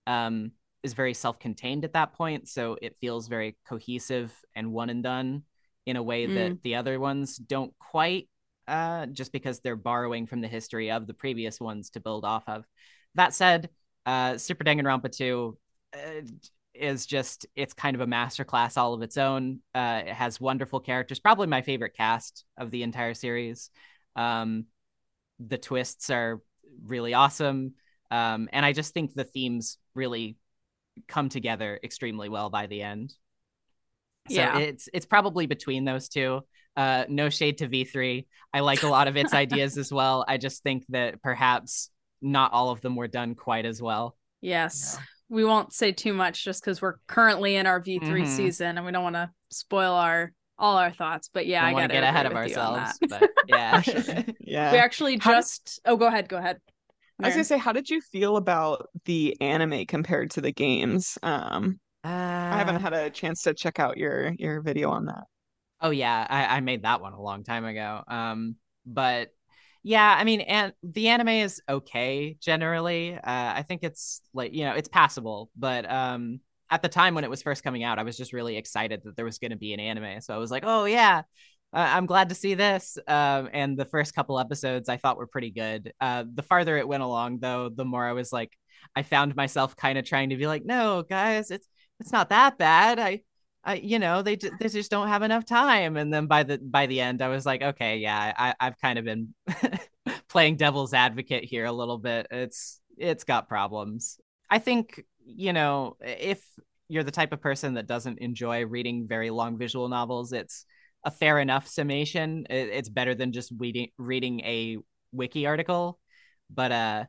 um, 0.08 0.52
is 0.84 0.94
very 0.94 1.14
self-contained 1.14 1.86
at 1.86 1.94
that 1.94 2.14
point, 2.14 2.50
so 2.50 2.78
it 2.82 2.98
feels 3.00 3.30
very 3.30 3.56
cohesive 3.66 4.34
and 4.56 4.74
one 4.74 4.90
and 4.90 5.04
done 5.04 5.44
in 5.86 5.96
a 5.96 6.04
way 6.04 6.28
mm. 6.28 6.36
that 6.36 6.64
the 6.64 6.76
other 6.76 7.00
ones 7.00 7.38
don't 7.38 7.74
quite. 7.80 8.28
Uh, 8.68 9.06
just 9.08 9.32
because 9.32 9.60
they're 9.60 9.76
borrowing 9.76 10.28
from 10.28 10.42
the 10.42 10.48
history 10.48 10.92
of 10.92 11.08
the 11.08 11.14
previous 11.14 11.60
ones 11.60 11.90
to 11.90 12.00
build 12.00 12.24
off 12.24 12.44
of. 12.48 12.66
That 13.16 13.34
said, 13.34 13.70
uh, 14.06 14.38
Super 14.38 14.64
Danganronpa 14.64 15.12
2 15.12 15.58
uh, 15.94 15.98
is 16.74 17.06
just 17.06 17.46
it's 17.56 17.74
kind 17.74 17.96
of 17.96 18.02
a 18.02 18.08
masterclass 18.08 18.78
all 18.78 18.94
of 18.94 19.02
its 19.02 19.18
own. 19.18 19.60
Uh, 19.76 20.04
it 20.06 20.14
has 20.14 20.40
wonderful 20.40 20.80
characters, 20.80 21.20
probably 21.20 21.48
my 21.48 21.62
favorite 21.62 21.96
cast 21.96 22.46
of 22.58 22.72
the 22.72 22.84
entire 22.84 23.14
series. 23.14 23.70
Um, 24.16 24.66
the 25.40 25.58
twists 25.58 26.10
are 26.10 26.42
really 26.86 27.14
awesome, 27.14 27.74
um, 28.10 28.48
and 28.54 28.66
I 28.66 28.74
just 28.74 28.94
think 28.94 29.14
the 29.14 29.24
themes 29.24 29.78
really 29.96 30.38
come 31.08 31.30
together 31.30 31.80
extremely 31.84 32.30
well 32.30 32.50
by 32.50 32.68
the 32.68 32.82
end. 32.82 33.14
So 34.30 34.36
yeah. 34.36 34.60
it's 34.60 34.88
it's 34.94 35.06
probably 35.06 35.48
between 35.48 35.84
those 35.84 36.08
two. 36.10 36.42
Uh, 36.76 37.06
no 37.10 37.30
shade 37.30 37.60
to 37.60 37.68
V3. 37.68 38.26
I 38.54 38.60
like 38.62 38.84
a 38.84 38.88
lot 38.88 39.08
of 39.08 39.18
its 39.18 39.34
ideas 39.46 39.78
as 39.78 39.92
well. 39.92 40.26
I 40.28 40.38
just 40.38 40.64
think 40.64 40.86
that 40.90 41.22
perhaps 41.22 41.90
not 42.22 42.54
all 42.54 42.70
of 42.70 42.82
them 42.82 42.96
were 42.96 43.08
done 43.08 43.36
quite 43.36 43.66
as 43.66 43.82
well. 43.82 44.16
Yes. 44.42 44.98
Yeah 44.98 45.06
we 45.32 45.46
won't 45.46 45.74
say 45.74 45.94
too 45.94 46.14
much 46.14 46.44
just 46.44 46.62
because 46.62 46.82
we're 46.82 46.98
currently 47.08 47.56
in 47.56 47.66
our 47.66 47.82
V3 47.82 48.02
mm-hmm. 48.02 48.26
season 48.26 48.78
and 48.78 48.86
we 48.86 48.92
don't 48.92 49.02
want 49.02 49.16
to 49.16 49.32
spoil 49.50 49.94
our 49.94 50.34
all 50.60 50.78
our 50.78 50.92
thoughts. 50.92 51.30
But 51.34 51.48
yeah, 51.48 51.62
don't 51.62 51.80
I 51.80 51.82
gotta 51.82 51.94
get 51.94 52.04
ahead 52.04 52.26
of 52.26 52.34
ourselves. 52.34 53.00
But 53.10 53.32
yeah, 53.48 53.82
yeah. 54.42 54.72
We 54.74 54.78
actually 54.78 55.18
just. 55.18 55.82
Did... 55.86 55.92
Oh, 55.92 55.98
go 55.98 56.08
ahead. 56.08 56.28
Go 56.28 56.38
ahead. 56.38 56.60
I 57.20 57.28
was 57.28 57.36
gonna 57.36 57.46
say, 57.46 57.58
how 57.58 57.72
did 57.72 57.90
you 57.90 58.02
feel 58.02 58.36
about 58.36 58.90
the 59.06 59.40
anime 59.40 59.86
compared 59.86 60.32
to 60.32 60.42
the 60.42 60.52
games? 60.52 61.18
Um, 61.24 61.80
uh... 62.04 62.10
I 62.10 62.58
haven't 62.58 62.78
uh, 62.78 62.80
had 62.80 62.94
a 62.94 63.10
chance 63.10 63.44
to 63.44 63.54
check 63.54 63.80
out 63.80 63.98
your 63.98 64.34
your 64.38 64.62
video 64.62 64.90
on 64.90 65.06
that. 65.06 65.24
Oh 65.82 65.90
yeah, 65.90 66.26
I, 66.30 66.58
I 66.58 66.60
made 66.60 66.84
that 66.84 67.02
one 67.02 67.14
a 67.14 67.22
long 67.22 67.44
time 67.44 67.66
ago. 67.66 68.04
Um, 68.08 68.56
but 68.86 69.30
yeah, 69.84 70.16
I 70.18 70.24
mean, 70.24 70.42
and 70.42 70.74
the 70.84 71.08
anime 71.10 71.30
is 71.30 71.62
okay 71.68 72.38
generally. 72.40 73.16
Uh, 73.16 73.22
I 73.24 73.64
think 73.68 73.84
it's 73.84 74.22
like 74.34 74.54
you 74.54 74.64
know 74.66 74.74
it's 74.74 74.88
passable, 74.90 75.50
but 75.58 75.90
um, 75.92 76.40
at 76.70 76.82
the 76.82 76.90
time 76.90 77.16
when 77.16 77.24
it 77.24 77.30
was 77.30 77.42
first 77.42 77.64
coming 77.64 77.84
out, 77.84 77.98
I 78.00 78.04
was 78.04 78.16
just 78.18 78.34
really 78.34 78.58
excited 78.58 79.02
that 79.06 79.16
there 79.16 79.26
was 79.26 79.40
going 79.40 79.52
to 79.52 79.58
be 79.58 79.74
an 79.74 79.80
anime. 79.80 80.22
So 80.22 80.36
I 80.36 80.38
was 80.38 80.52
like, 80.52 80.64
oh 80.66 80.86
yeah, 80.86 81.24
I'm 81.74 82.06
glad 82.06 82.30
to 82.30 82.36
see 82.36 82.54
this. 82.54 82.98
Um, 83.08 83.50
and 83.54 83.78
the 83.78 83.86
first 83.86 84.14
couple 84.14 84.40
episodes 84.40 84.88
I 84.90 84.98
thought 84.98 85.18
were 85.18 85.28
pretty 85.28 85.52
good. 85.52 85.94
Uh, 86.00 86.26
the 86.32 86.44
farther 86.44 86.78
it 86.78 86.88
went 86.88 87.04
along, 87.04 87.40
though, 87.40 87.70
the 87.70 87.86
more 87.86 88.06
I 88.06 88.14
was 88.14 88.32
like, 88.32 88.52
I 88.96 89.04
found 89.04 89.36
myself 89.36 89.76
kind 89.76 89.98
of 89.98 90.06
trying 90.06 90.30
to 90.30 90.38
be 90.38 90.48
like, 90.48 90.66
no, 90.66 91.04
guys, 91.04 91.50
it's 91.52 91.66
it's 92.00 92.12
not 92.12 92.30
that 92.30 92.58
bad. 92.58 93.00
I 93.00 93.22
I, 93.64 93.76
you 93.76 94.00
know, 94.00 94.22
they 94.22 94.36
they 94.36 94.70
just 94.70 94.90
don't 94.90 95.08
have 95.08 95.22
enough 95.22 95.46
time. 95.46 95.96
And 95.96 96.14
then 96.14 96.28
by 96.28 96.44
the 96.44 96.58
by 96.58 96.88
the 96.88 97.02
end, 97.02 97.22
I 97.22 97.28
was 97.28 97.46
like, 97.46 97.62
okay, 97.62 97.98
yeah, 97.98 98.34
I 98.36 98.56
I've 98.60 98.80
kind 98.80 98.98
of 98.98 99.06
been 99.06 99.34
playing 100.30 100.56
devil's 100.58 100.94
advocate 100.94 101.44
here 101.44 101.66
a 101.66 101.72
little 101.72 102.00
bit. 102.00 102.28
It's 102.32 102.82
it's 102.98 103.24
got 103.24 103.48
problems. 103.48 104.20
I 104.50 104.60
think 104.60 105.04
you 105.24 105.54
know 105.54 105.98
if 106.02 106.44
you're 106.88 107.04
the 107.04 107.12
type 107.12 107.34
of 107.34 107.42
person 107.42 107.76
that 107.76 107.88
doesn't 107.88 108.20
enjoy 108.20 108.66
reading 108.66 109.08
very 109.08 109.30
long 109.30 109.58
visual 109.58 109.90
novels, 109.90 110.34
it's 110.34 110.66
a 111.04 111.12
fair 111.12 111.40
enough 111.40 111.68
summation. 111.68 112.46
it's 112.50 112.90
better 112.90 113.16
than 113.16 113.32
just 113.32 113.52
reading 113.58 113.90
reading 113.98 114.40
a 114.42 114.78
wiki 115.12 115.46
article. 115.46 116.00
But 116.50 116.72
uh, 116.72 117.06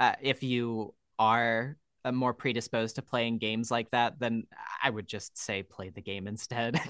uh 0.00 0.14
if 0.20 0.42
you 0.42 0.94
are 1.18 1.76
more 2.12 2.34
predisposed 2.34 2.96
to 2.96 3.02
playing 3.02 3.38
games 3.38 3.70
like 3.70 3.90
that, 3.90 4.18
then 4.18 4.44
I 4.82 4.90
would 4.90 5.06
just 5.06 5.38
say 5.38 5.62
play 5.62 5.90
the 5.90 6.02
game 6.02 6.26
instead. 6.26 6.80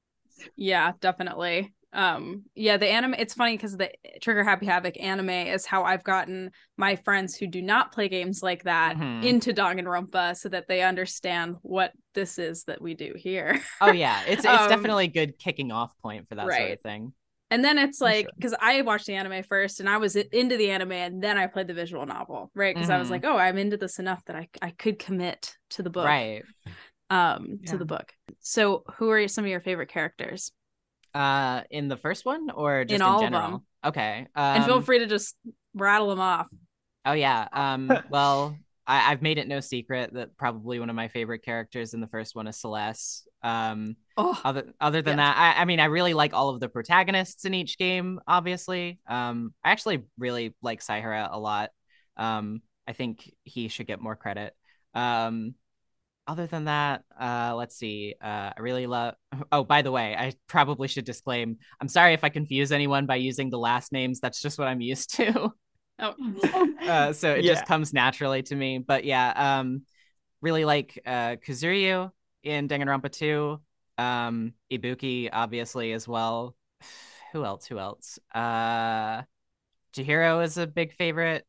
yeah, 0.56 0.92
definitely. 1.00 1.74
Um, 1.92 2.44
yeah, 2.54 2.76
the 2.76 2.88
anime. 2.88 3.14
It's 3.14 3.32
funny 3.32 3.56
because 3.56 3.76
the 3.76 3.90
Trigger 4.20 4.44
Happy 4.44 4.66
Havoc 4.66 5.00
anime 5.00 5.30
is 5.30 5.64
how 5.64 5.84
I've 5.84 6.04
gotten 6.04 6.50
my 6.76 6.96
friends 6.96 7.36
who 7.36 7.46
do 7.46 7.62
not 7.62 7.92
play 7.92 8.08
games 8.08 8.42
like 8.42 8.64
that 8.64 8.96
mm-hmm. 8.96 9.26
into 9.26 9.54
Danganronpa, 9.54 10.36
so 10.36 10.50
that 10.50 10.68
they 10.68 10.82
understand 10.82 11.56
what 11.62 11.92
this 12.14 12.38
is 12.38 12.64
that 12.64 12.82
we 12.82 12.94
do 12.94 13.14
here. 13.16 13.62
oh 13.80 13.92
yeah, 13.92 14.20
it's 14.26 14.44
it's 14.44 14.46
um, 14.62 14.68
definitely 14.68 15.04
a 15.04 15.08
good 15.08 15.38
kicking 15.38 15.72
off 15.72 15.96
point 16.02 16.28
for 16.28 16.34
that 16.34 16.46
right. 16.46 16.58
sort 16.58 16.72
of 16.72 16.80
thing. 16.80 17.12
And 17.50 17.64
then 17.64 17.78
it's 17.78 18.00
like 18.00 18.26
because 18.34 18.50
sure. 18.50 18.58
I 18.60 18.82
watched 18.82 19.06
the 19.06 19.14
anime 19.14 19.44
first 19.44 19.78
and 19.78 19.88
I 19.88 19.98
was 19.98 20.16
into 20.16 20.56
the 20.56 20.70
anime 20.70 20.92
and 20.92 21.22
then 21.22 21.38
I 21.38 21.46
played 21.46 21.68
the 21.68 21.74
visual 21.74 22.04
novel, 22.04 22.50
right? 22.54 22.74
Because 22.74 22.88
mm-hmm. 22.88 22.96
I 22.96 22.98
was 22.98 23.10
like, 23.10 23.24
oh, 23.24 23.36
I'm 23.36 23.56
into 23.56 23.76
this 23.76 23.98
enough 23.98 24.24
that 24.26 24.36
I 24.36 24.48
I 24.60 24.70
could 24.70 24.98
commit 24.98 25.56
to 25.70 25.82
the 25.82 25.90
book. 25.90 26.06
Right. 26.06 26.42
Um 27.08 27.58
yeah. 27.62 27.70
to 27.70 27.78
the 27.78 27.84
book. 27.84 28.12
So 28.40 28.82
who 28.96 29.10
are 29.10 29.28
some 29.28 29.44
of 29.44 29.50
your 29.50 29.60
favorite 29.60 29.90
characters? 29.90 30.50
Uh 31.14 31.62
in 31.70 31.86
the 31.86 31.96
first 31.96 32.24
one 32.24 32.50
or 32.50 32.84
just 32.84 32.96
in, 32.96 33.02
all 33.02 33.20
general? 33.20 33.44
Of 33.44 33.50
them. 33.50 33.60
Okay. 33.84 34.26
Um, 34.34 34.56
and 34.56 34.64
feel 34.64 34.74
um, 34.74 34.82
free 34.82 34.98
to 34.98 35.06
just 35.06 35.36
rattle 35.72 36.08
them 36.08 36.20
off. 36.20 36.48
Oh 37.04 37.12
yeah. 37.12 37.46
Um 37.52 37.92
well 38.10 38.56
I, 38.86 38.98
have 38.98 39.22
made 39.22 39.38
it 39.38 39.48
no 39.48 39.60
secret 39.60 40.14
that 40.14 40.36
probably 40.36 40.78
one 40.78 40.90
of 40.90 40.96
my 40.96 41.08
favorite 41.08 41.42
characters 41.42 41.94
in 41.94 42.00
the 42.00 42.06
first 42.06 42.34
one 42.34 42.46
is 42.46 42.56
Celeste. 42.56 43.28
Um, 43.42 43.96
oh, 44.16 44.40
other 44.44 44.72
other 44.80 45.02
than 45.02 45.16
that, 45.16 45.36
I, 45.36 45.62
I, 45.62 45.64
mean, 45.64 45.80
I 45.80 45.86
really 45.86 46.14
like 46.14 46.34
all 46.34 46.50
of 46.50 46.60
the 46.60 46.68
protagonists 46.68 47.44
in 47.44 47.54
each 47.54 47.78
game. 47.78 48.20
Obviously, 48.26 49.00
um, 49.08 49.54
I 49.64 49.70
actually 49.70 50.04
really 50.18 50.54
like 50.62 50.82
Saihara 50.82 51.28
a 51.32 51.38
lot. 51.38 51.70
Um, 52.16 52.62
I 52.86 52.92
think 52.92 53.30
he 53.44 53.68
should 53.68 53.86
get 53.86 54.00
more 54.00 54.16
credit. 54.16 54.54
Um, 54.94 55.54
other 56.28 56.46
than 56.46 56.64
that, 56.64 57.02
uh, 57.20 57.54
let's 57.56 57.76
see. 57.76 58.14
Uh, 58.20 58.50
I 58.56 58.60
really 58.60 58.86
love. 58.86 59.14
Oh, 59.52 59.64
by 59.64 59.82
the 59.82 59.92
way, 59.92 60.16
I 60.16 60.32
probably 60.48 60.88
should 60.88 61.04
disclaim. 61.04 61.58
I'm 61.80 61.88
sorry 61.88 62.14
if 62.14 62.24
I 62.24 62.30
confuse 62.30 62.72
anyone 62.72 63.04
by 63.06 63.16
using 63.16 63.50
the 63.50 63.58
last 63.58 63.92
names. 63.92 64.18
That's 64.18 64.40
just 64.40 64.58
what 64.58 64.66
I'm 64.66 64.80
used 64.80 65.14
to. 65.16 65.52
Oh, 65.98 66.14
uh, 66.86 67.12
so 67.12 67.32
it 67.32 67.44
yeah. 67.44 67.52
just 67.54 67.66
comes 67.66 67.92
naturally 67.92 68.42
to 68.44 68.54
me. 68.54 68.78
But 68.78 69.04
yeah, 69.04 69.58
um, 69.58 69.82
really 70.42 70.64
like 70.64 71.00
uh, 71.06 71.36
Kuzuryu 71.36 72.10
in 72.42 72.68
Danganronpa 72.68 73.10
2. 73.10 73.60
Um, 73.98 74.52
Ibuki 74.70 75.28
obviously 75.32 75.92
as 75.92 76.06
well. 76.06 76.54
Who 77.32 77.44
else? 77.44 77.66
Who 77.66 77.78
else? 77.78 78.18
Uh, 78.34 79.22
Chihiro 79.94 80.44
is 80.44 80.58
a 80.58 80.66
big 80.66 80.94
favorite. 80.94 81.46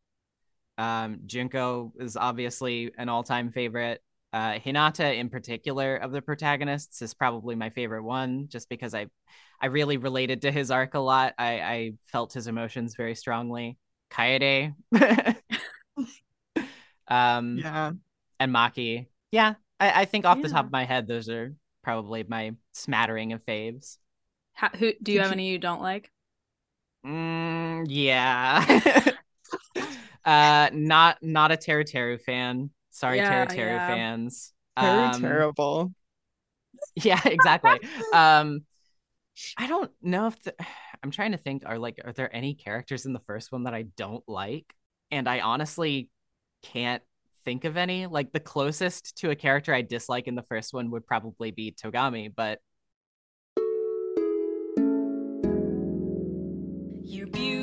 Um, 0.78 1.20
Junko 1.26 1.94
is 2.00 2.16
obviously 2.16 2.92
an 2.98 3.10
all-time 3.10 3.52
favorite. 3.52 4.02
Uh, 4.34 4.54
Hinata, 4.60 5.18
in 5.18 5.30
particular, 5.30 5.96
of 5.96 6.12
the 6.12 6.22
protagonists, 6.22 7.02
is 7.02 7.14
probably 7.14 7.56
my 7.56 7.70
favorite 7.70 8.04
one, 8.04 8.48
just 8.50 8.70
because 8.70 8.94
I, 8.94 9.08
I 9.62 9.68
really 9.68 9.98
related 9.98 10.42
to 10.44 10.52
his 10.52 10.70
arc 10.70 10.94
a 10.94 11.00
lot. 11.00 11.34
I, 11.38 11.60
I 11.62 11.92
felt 12.06 12.34
his 12.34 12.48
emotions 12.48 12.96
very 12.96 13.16
strongly. 13.16 13.78
Kaede, 14.12 14.76
um, 17.08 17.58
Yeah. 17.58 17.92
and 18.40 18.54
Maki. 18.54 19.08
Yeah, 19.32 19.56
I, 19.80 20.02
I 20.02 20.06
think 20.06 20.26
off 20.26 20.42
the 20.42 20.50
top 20.50 20.66
of 20.66 20.72
my 20.72 20.86
head, 20.86 21.08
those 21.08 21.30
are 21.30 21.54
probably 21.84 22.24
my 22.28 22.54
smattering 22.74 23.34
of 23.34 23.46
faves. 23.46 23.98
How, 24.54 24.70
who 24.70 24.92
do 25.02 25.12
you 25.12 25.20
Did 25.20 25.22
have 25.22 25.28
you- 25.28 25.34
any 25.34 25.50
you 25.50 25.60
don't 25.60 25.82
like? 25.82 26.12
Mm, 27.06 27.86
yeah. 27.88 28.82
uh, 30.26 30.70
not 30.74 31.18
not 31.22 31.52
a 31.52 31.58
Teru 31.58 31.84
Teru 31.86 32.18
fan. 32.18 32.72
Sorry, 32.90 33.18
Yeah, 33.18 33.46
Teru 33.46 33.56
Teru 33.56 33.70
yeah. 33.76 33.88
fans. 33.88 34.54
Very 34.80 35.06
Um, 35.08 35.22
terrible. 35.22 35.94
Yeah, 36.96 37.20
exactly. 37.26 37.80
um, 38.14 38.64
I 39.58 39.66
don't 39.68 39.92
know 40.02 40.28
if 40.28 40.40
the, 40.44 40.54
I'm 41.04 41.12
trying 41.12 41.32
to 41.32 41.38
think. 41.38 41.64
Are 41.66 41.78
like, 41.78 42.00
are 42.04 42.14
there 42.14 42.34
any 42.36 42.54
characters 42.54 43.06
in 43.06 43.14
the 43.14 43.22
first 43.22 43.52
one 43.52 43.64
that 43.64 43.74
I 43.74 43.84
don't 43.96 44.24
like? 44.28 44.74
And 45.12 45.28
I 45.28 45.40
honestly 45.40 46.10
can't 46.64 47.04
think 47.46 47.66
of 47.66 47.78
any. 47.78 48.08
Like 48.08 48.32
the 48.32 48.40
closest 48.40 49.18
to 49.18 49.30
a 49.30 49.36
character 49.36 49.74
I 49.74 49.82
dislike 49.82 50.28
in 50.28 50.36
the 50.36 50.44
first 50.44 50.74
one 50.74 50.92
would 50.92 51.06
probably 51.06 51.52
be 51.52 51.72
Togami, 51.72 52.34
but 52.36 52.60
Your 57.04 57.28
beauty 57.28 57.57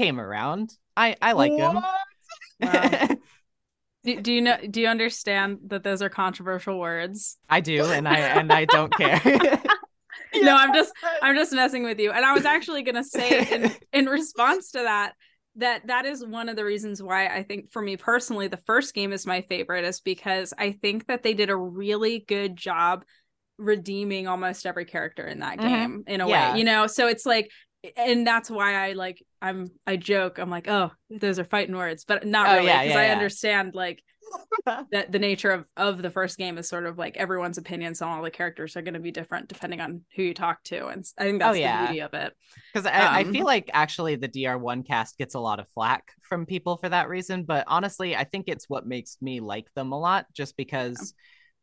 came 0.00 0.18
around. 0.18 0.76
I 0.96 1.16
I 1.20 1.32
like 1.32 1.52
him. 1.52 1.78
Wow. 2.62 2.90
Do, 4.04 4.20
do 4.20 4.32
you 4.32 4.40
know? 4.40 4.56
Do 4.70 4.80
you 4.80 4.86
understand 4.86 5.58
that 5.68 5.82
those 5.82 6.00
are 6.02 6.08
controversial 6.08 6.78
words? 6.78 7.36
I 7.48 7.60
do, 7.60 7.84
and 7.84 8.08
I 8.08 8.18
and 8.18 8.52
I 8.52 8.64
don't 8.64 8.96
care. 8.96 9.20
No, 10.42 10.54
I'm 10.56 10.72
just 10.72 10.92
I'm 11.22 11.34
just 11.36 11.52
messing 11.52 11.82
with 11.82 11.98
you. 11.98 12.12
And 12.12 12.24
I 12.24 12.32
was 12.32 12.44
actually 12.44 12.82
gonna 12.82 13.04
say 13.04 13.46
in, 13.50 13.74
in 13.92 14.06
response 14.06 14.70
to 14.72 14.78
that 14.78 15.12
that 15.56 15.86
that 15.88 16.06
is 16.06 16.24
one 16.24 16.48
of 16.48 16.56
the 16.56 16.64
reasons 16.64 17.02
why 17.02 17.26
I 17.26 17.42
think 17.42 17.72
for 17.72 17.82
me 17.82 17.96
personally 17.96 18.48
the 18.48 18.56
first 18.58 18.94
game 18.94 19.12
is 19.12 19.26
my 19.26 19.42
favorite 19.42 19.84
is 19.84 20.00
because 20.00 20.54
I 20.56 20.72
think 20.72 21.06
that 21.08 21.22
they 21.22 21.34
did 21.34 21.50
a 21.50 21.56
really 21.56 22.24
good 22.26 22.56
job 22.56 23.04
redeeming 23.58 24.28
almost 24.28 24.66
every 24.66 24.84
character 24.84 25.26
in 25.26 25.40
that 25.40 25.58
Mhm. 25.58 25.68
game 25.68 26.04
in 26.06 26.20
a 26.20 26.28
Yeah. 26.28 26.52
way. 26.52 26.58
You 26.58 26.64
know, 26.64 26.86
so 26.86 27.08
it's 27.08 27.26
like 27.26 27.50
and 27.96 28.26
that's 28.26 28.50
why 28.50 28.74
I 28.74 28.92
like 28.92 29.22
I'm 29.40 29.70
I 29.86 29.96
joke 29.96 30.38
I'm 30.38 30.50
like 30.50 30.68
oh 30.68 30.90
those 31.10 31.38
are 31.38 31.44
fighting 31.44 31.76
words 31.76 32.04
but 32.04 32.26
not 32.26 32.48
Oh, 32.48 32.54
really 32.54 32.76
because 32.78 32.94
yeah, 32.94 32.96
I 32.96 33.08
yeah. 33.08 33.10
understand 33.10 33.74
like 33.74 34.02
that 34.92 35.12
the 35.12 35.18
nature 35.18 35.50
of 35.52 35.66
of 35.76 36.02
the 36.02 36.10
first 36.10 36.38
game 36.38 36.58
is 36.58 36.68
sort 36.68 36.86
of 36.86 36.98
like 36.98 37.16
everyone's 37.16 37.58
opinions 37.58 38.02
on 38.02 38.08
all 38.10 38.22
the 38.22 38.30
characters 38.30 38.76
are 38.76 38.82
going 38.82 38.94
to 38.94 39.00
be 39.00 39.12
different 39.12 39.48
depending 39.48 39.80
on 39.80 40.02
who 40.16 40.22
you 40.24 40.34
talk 40.34 40.62
to 40.64 40.88
and 40.88 41.04
I 41.18 41.24
think 41.24 41.40
Oh, 41.42 41.52
that's 41.52 41.60
yeah. 41.60 41.62
the 41.62 41.70
beauty 41.70 42.00
of 42.00 42.14
it 42.14 42.34
Because 42.72 42.86
I, 42.86 43.20
I 43.20 43.24
Um, 43.24 43.32
feel 43.32 43.46
like 43.46 43.70
actually 43.74 44.16
the 44.16 44.28
DR1 44.28 44.82
cast 44.84 45.18
gets 45.18 45.34
a 45.34 45.40
lot 45.40 45.60
of 45.60 45.68
flack 45.70 46.12
from 46.22 46.46
people 46.46 46.76
for 46.76 46.88
that 46.88 47.08
reason. 47.08 47.44
But 47.44 47.64
honestly, 47.68 48.16
I 48.16 48.24
think 48.24 48.46
it's 48.48 48.68
what 48.68 48.86
makes 48.86 49.18
me 49.22 49.40
like 49.40 49.68
them 49.74 49.92
a 49.92 49.98
lot, 50.00 50.26
just 50.34 50.56
because, 50.56 51.14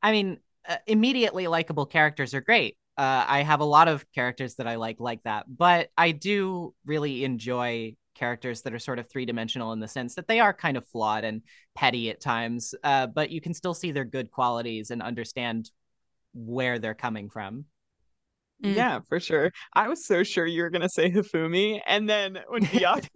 I 0.03 0.11
mean, 0.11 0.39
uh, 0.67 0.77
immediately 0.87 1.47
likable 1.47 1.85
characters 1.85 2.33
are 2.33 2.41
great. 2.41 2.77
Uh, 2.97 3.25
I 3.27 3.43
have 3.43 3.59
a 3.59 3.65
lot 3.65 3.87
of 3.87 4.05
characters 4.13 4.55
that 4.55 4.67
I 4.67 4.75
like 4.75 4.99
like 4.99 5.23
that, 5.23 5.45
but 5.47 5.89
I 5.97 6.11
do 6.11 6.73
really 6.85 7.23
enjoy 7.23 7.95
characters 8.15 8.63
that 8.63 8.73
are 8.73 8.79
sort 8.79 8.99
of 8.99 9.07
three 9.09 9.25
dimensional 9.25 9.73
in 9.73 9.79
the 9.79 9.87
sense 9.87 10.15
that 10.15 10.27
they 10.27 10.39
are 10.39 10.53
kind 10.53 10.75
of 10.75 10.87
flawed 10.87 11.23
and 11.23 11.43
petty 11.75 12.09
at 12.09 12.19
times, 12.19 12.73
uh, 12.83 13.07
but 13.07 13.29
you 13.29 13.39
can 13.39 13.53
still 13.53 13.75
see 13.75 13.91
their 13.91 14.05
good 14.05 14.31
qualities 14.31 14.89
and 14.89 15.01
understand 15.01 15.69
where 16.33 16.79
they're 16.79 16.95
coming 16.95 17.29
from. 17.29 17.65
Mm. 18.63 18.75
Yeah, 18.75 18.99
for 19.07 19.19
sure. 19.19 19.51
I 19.73 19.87
was 19.87 20.05
so 20.05 20.23
sure 20.23 20.45
you 20.45 20.63
were 20.63 20.71
gonna 20.71 20.89
say 20.89 21.11
Hifumi, 21.11 21.79
and 21.85 22.09
then 22.09 22.39
when 22.47 22.63
Byakuya 22.65 23.07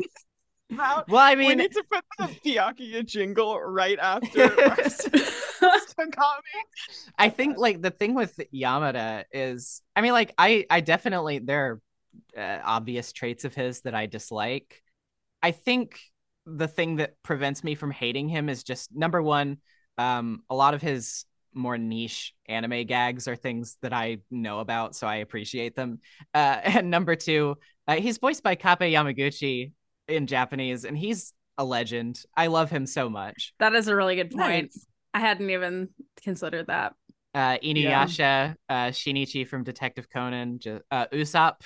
Well, 0.71 1.17
I 1.17 1.35
mean, 1.35 1.49
we 1.49 1.55
need 1.55 1.73
to 1.73 1.83
put 1.91 2.05
the 2.17 2.25
Byakuya 2.45 3.05
jingle 3.05 3.59
right 3.59 3.99
after. 3.99 4.47
I 7.17 7.29
think 7.29 7.57
like 7.57 7.81
the 7.81 7.91
thing 7.91 8.15
with 8.15 8.39
Yamada 8.53 9.25
is, 9.31 9.81
I 9.95 10.01
mean, 10.01 10.13
like 10.13 10.33
I 10.37 10.65
I 10.69 10.81
definitely 10.81 11.39
there 11.39 11.79
are 12.37 12.37
uh, 12.37 12.61
obvious 12.63 13.11
traits 13.11 13.45
of 13.45 13.53
his 13.53 13.81
that 13.81 13.95
I 13.95 14.05
dislike. 14.05 14.81
I 15.43 15.51
think 15.51 15.99
the 16.45 16.67
thing 16.67 16.97
that 16.97 17.21
prevents 17.23 17.63
me 17.63 17.75
from 17.75 17.91
hating 17.91 18.29
him 18.29 18.49
is 18.49 18.63
just 18.63 18.93
number 18.93 19.21
one, 19.21 19.57
um, 19.97 20.43
a 20.49 20.55
lot 20.55 20.73
of 20.73 20.81
his 20.81 21.25
more 21.53 21.77
niche 21.77 22.33
anime 22.47 22.85
gags 22.85 23.27
are 23.27 23.35
things 23.35 23.77
that 23.81 23.93
I 23.93 24.19
know 24.29 24.59
about, 24.59 24.95
so 24.95 25.05
I 25.05 25.17
appreciate 25.17 25.75
them. 25.75 25.99
Uh, 26.33 26.59
and 26.63 26.89
number 26.89 27.15
two, 27.15 27.57
uh, 27.87 27.95
he's 27.95 28.17
voiced 28.17 28.43
by 28.43 28.55
Kappei 28.55 28.93
Yamaguchi 28.93 29.73
in 30.11 30.27
Japanese, 30.27 30.85
and 30.85 30.97
he's 30.97 31.33
a 31.57 31.65
legend. 31.65 32.23
I 32.35 32.47
love 32.47 32.69
him 32.69 32.85
so 32.85 33.09
much. 33.09 33.53
that 33.59 33.73
is 33.73 33.87
a 33.87 33.95
really 33.95 34.15
good 34.15 34.31
point 34.31 34.71
Nice. 34.73 34.85
i 35.13 35.19
hadn't 35.19 35.49
even 35.49 35.89
considered 36.23 36.67
that 36.67 36.93
uh 37.35 37.57
Inuyasha, 37.63 38.55
uh 38.69 38.73
Shinichi 38.87 39.47
from 39.47 39.63
Detective 39.63 40.07
Conan, 40.09 40.59
ju- 40.59 40.81
uh 40.91 41.07
Usopp, 41.07 41.61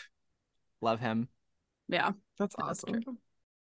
love 0.81 0.99
him. 0.99 1.27
yeah 1.87 2.11
That's 2.39 2.55
That's 2.57 2.83
awesome. 2.83 3.01
true. 3.01 3.17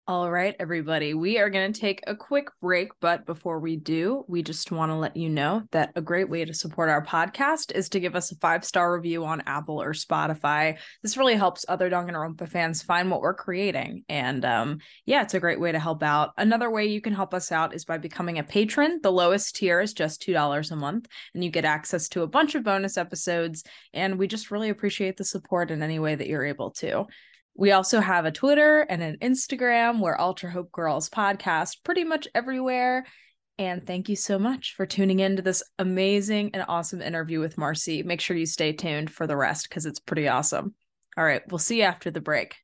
All 0.09 0.31
right, 0.31 0.55
everybody. 0.59 1.13
We 1.13 1.37
are 1.37 1.51
going 1.51 1.71
to 1.71 1.79
take 1.79 2.01
a 2.07 2.15
quick 2.15 2.47
break, 2.59 2.89
but 2.99 3.27
before 3.27 3.59
we 3.59 3.75
do, 3.75 4.25
we 4.27 4.41
just 4.41 4.71
want 4.71 4.91
to 4.91 4.95
let 4.95 5.15
you 5.15 5.29
know 5.29 5.61
that 5.69 5.91
a 5.95 6.01
great 6.01 6.27
way 6.27 6.43
to 6.43 6.51
support 6.51 6.89
our 6.89 7.05
podcast 7.05 7.71
is 7.75 7.89
to 7.89 7.99
give 7.99 8.15
us 8.15 8.31
a 8.31 8.35
five 8.37 8.65
star 8.65 8.91
review 8.91 9.23
on 9.23 9.43
Apple 9.45 9.79
or 9.79 9.93
Spotify. 9.93 10.79
This 11.03 11.15
really 11.15 11.35
helps 11.35 11.63
other 11.69 11.91
Danganronpa 11.91 12.49
fans 12.49 12.81
find 12.81 13.11
what 13.11 13.21
we're 13.21 13.35
creating. 13.35 14.03
And 14.09 14.43
um, 14.45 14.79
yeah, 15.05 15.21
it's 15.21 15.35
a 15.35 15.39
great 15.39 15.59
way 15.59 15.73
to 15.73 15.79
help 15.79 16.01
out. 16.01 16.31
Another 16.39 16.71
way 16.71 16.87
you 16.87 17.01
can 17.01 17.13
help 17.13 17.35
us 17.35 17.51
out 17.51 17.75
is 17.75 17.85
by 17.85 17.99
becoming 17.99 18.39
a 18.39 18.43
patron. 18.43 19.01
The 19.03 19.11
lowest 19.11 19.57
tier 19.57 19.79
is 19.79 19.93
just 19.93 20.23
$2 20.23 20.71
a 20.71 20.75
month, 20.75 21.07
and 21.35 21.43
you 21.43 21.51
get 21.51 21.65
access 21.65 22.09
to 22.09 22.23
a 22.23 22.27
bunch 22.27 22.55
of 22.55 22.63
bonus 22.63 22.97
episodes. 22.97 23.63
And 23.93 24.17
we 24.17 24.25
just 24.25 24.49
really 24.49 24.69
appreciate 24.69 25.17
the 25.17 25.23
support 25.23 25.69
in 25.69 25.83
any 25.83 25.99
way 25.99 26.15
that 26.15 26.25
you're 26.27 26.47
able 26.47 26.71
to. 26.71 27.05
We 27.59 27.73
also 27.73 27.99
have 27.99 28.23
a 28.23 28.31
Twitter 28.31 28.83
and 28.89 29.03
an 29.03 29.17
Instagram 29.21 29.99
where 29.99 30.19
Ultra 30.19 30.49
Hope 30.49 30.71
Girls 30.71 31.09
podcast 31.09 31.83
pretty 31.83 32.05
much 32.05 32.25
everywhere. 32.33 33.05
And 33.57 33.85
thank 33.85 34.07
you 34.07 34.15
so 34.15 34.39
much 34.39 34.75
for 34.77 34.85
tuning 34.85 35.19
in 35.19 35.35
to 35.35 35.41
this 35.41 35.61
amazing 35.77 36.51
and 36.53 36.63
awesome 36.69 37.01
interview 37.01 37.41
with 37.41 37.57
Marcy. 37.57 38.01
Make 38.01 38.21
sure 38.21 38.37
you 38.37 38.45
stay 38.45 38.71
tuned 38.71 39.11
for 39.11 39.27
the 39.27 39.35
rest 39.35 39.67
because 39.67 39.85
it's 39.85 39.99
pretty 39.99 40.29
awesome. 40.29 40.73
All 41.17 41.25
right, 41.25 41.41
we'll 41.51 41.59
see 41.59 41.79
you 41.79 41.83
after 41.83 42.09
the 42.09 42.21
break. 42.21 42.55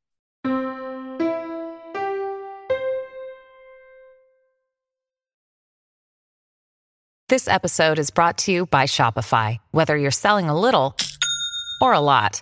This 7.27 7.49
episode 7.49 7.99
is 7.99 8.11
brought 8.11 8.37
to 8.37 8.53
you 8.53 8.65
by 8.65 8.85
Shopify. 8.85 9.57
Whether 9.71 9.97
you're 9.97 10.11
selling 10.11 10.47
a 10.47 10.57
little 10.57 10.95
or 11.81 11.91
a 11.91 11.99
lot, 11.99 12.41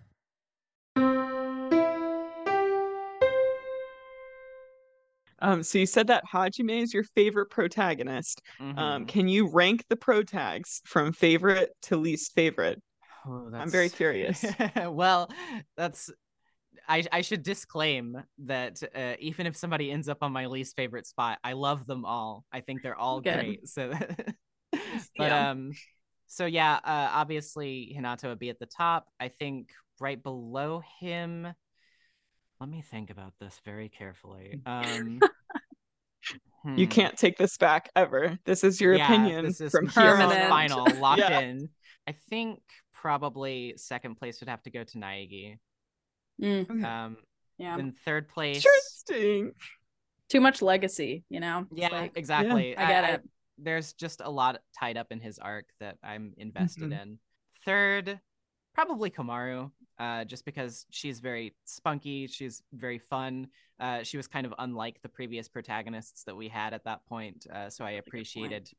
Um, 5.41 5.63
so 5.63 5.77
you 5.79 5.85
said 5.85 6.07
that 6.07 6.23
Hajime 6.31 6.81
is 6.83 6.93
your 6.93 7.03
favorite 7.03 7.47
protagonist. 7.49 8.41
Um, 8.77 9.05
Mhm. 9.05 9.05
can 9.05 9.27
you 9.27 9.47
rank 9.47 9.85
the 9.89 9.95
protags 9.97 10.81
from 10.85 11.13
favorite 11.13 11.71
to 11.83 11.97
least 11.97 12.33
favorite? 12.33 12.81
Oh, 13.25 13.49
I'm 13.59 13.71
very 13.71 13.89
curious. 13.89 14.43
well, 14.87 15.29
that's 15.77 16.09
I, 16.87 17.05
I 17.11 17.21
should 17.21 17.43
disclaim 17.43 18.17
that 18.45 18.81
uh, 18.95 19.13
even 19.19 19.47
if 19.47 19.55
somebody 19.57 19.91
ends 19.91 20.09
up 20.09 20.19
on 20.21 20.31
my 20.31 20.47
least 20.47 20.75
favorite 20.75 21.07
spot, 21.07 21.39
I 21.43 21.53
love 21.53 21.85
them 21.87 22.05
all. 22.05 22.45
I 22.51 22.61
think 22.61 22.81
they're 22.81 22.97
all 22.99 23.21
Good. 23.23 23.33
great. 23.33 23.67
So, 23.67 23.93
but 25.17 25.31
Yeah. 25.31 25.45
um, 25.51 25.77
so 26.27 26.45
yeah, 26.45 26.75
uh, 26.83 27.09
obviously 27.13 27.95
Hinata 27.97 28.25
would 28.25 28.39
be 28.39 28.49
at 28.49 28.59
the 28.59 28.65
top. 28.65 29.07
I 29.19 29.27
think 29.29 29.71
right 29.99 30.21
below 30.21 30.81
him. 30.99 31.47
Let 32.61 32.69
me 32.69 32.83
think 32.83 33.09
about 33.09 33.33
this 33.39 33.59
very 33.65 33.89
carefully. 33.89 34.61
Um, 34.67 35.19
You 36.77 36.85
hmm. 36.85 36.91
can't 36.91 37.17
take 37.17 37.39
this 37.39 37.57
back 37.57 37.89
ever. 37.95 38.37
This 38.45 38.63
is 38.63 38.79
your 38.79 38.93
Yeah, 38.93 39.05
opinion 39.11 39.45
This 39.45 39.59
is 39.61 39.71
from 39.71 39.87
here 39.87 40.15
here 40.15 40.27
on 40.27 40.47
final, 40.47 40.85
locked 40.99 41.17
Yeah. 41.19 41.39
in. 41.39 41.69
I 42.05 42.11
think 42.29 42.59
probably 42.93 43.73
second 43.77 44.15
place 44.17 44.39
would 44.39 44.47
have 44.49 44.61
to 44.63 44.69
go 44.69 44.83
to 44.83 44.97
Naegi. 44.99 45.57
Mm, 46.39 46.85
Um, 46.85 47.17
yeah. 47.57 47.77
then 47.77 47.93
third 48.05 48.29
place. 48.29 48.57
Interesting. 48.57 49.53
Too 50.29 50.39
much 50.39 50.61
legacy, 50.61 51.23
you 51.29 51.39
know? 51.39 51.65
Yeah, 51.73 51.87
like- 51.89 52.15
exactly. 52.15 52.77
I 52.77 52.87
get 52.87 53.09
it. 53.15 53.29
there's 53.57 53.93
just 53.93 54.21
a 54.21 54.29
lot 54.29 54.61
tied 54.79 54.97
up 54.97 55.07
in 55.11 55.19
his 55.19 55.39
arc 55.39 55.65
that 55.79 55.97
I'm 56.03 56.35
invested 56.37 56.91
Mhm. 56.91 57.01
in. 57.01 57.19
Third, 57.65 58.19
probably 58.75 59.09
Komaru, 59.09 59.71
uh, 60.01 60.25
just 60.25 60.45
because 60.45 60.87
she's 60.89 61.19
very 61.19 61.53
spunky. 61.65 62.25
She's 62.25 62.63
very 62.73 62.97
fun. 62.97 63.47
Uh, 63.79 64.01
she 64.01 64.17
was 64.17 64.27
kind 64.27 64.47
of 64.47 64.53
unlike 64.57 64.99
the 65.03 65.09
previous 65.09 65.47
protagonists 65.47 66.23
that 66.23 66.35
we 66.35 66.47
had 66.47 66.73
at 66.73 66.85
that 66.85 67.05
point, 67.05 67.45
uh, 67.53 67.69
so 67.69 67.85
I 67.85 67.93
That's 67.93 68.07
a 68.07 68.09
appreciated 68.09 68.71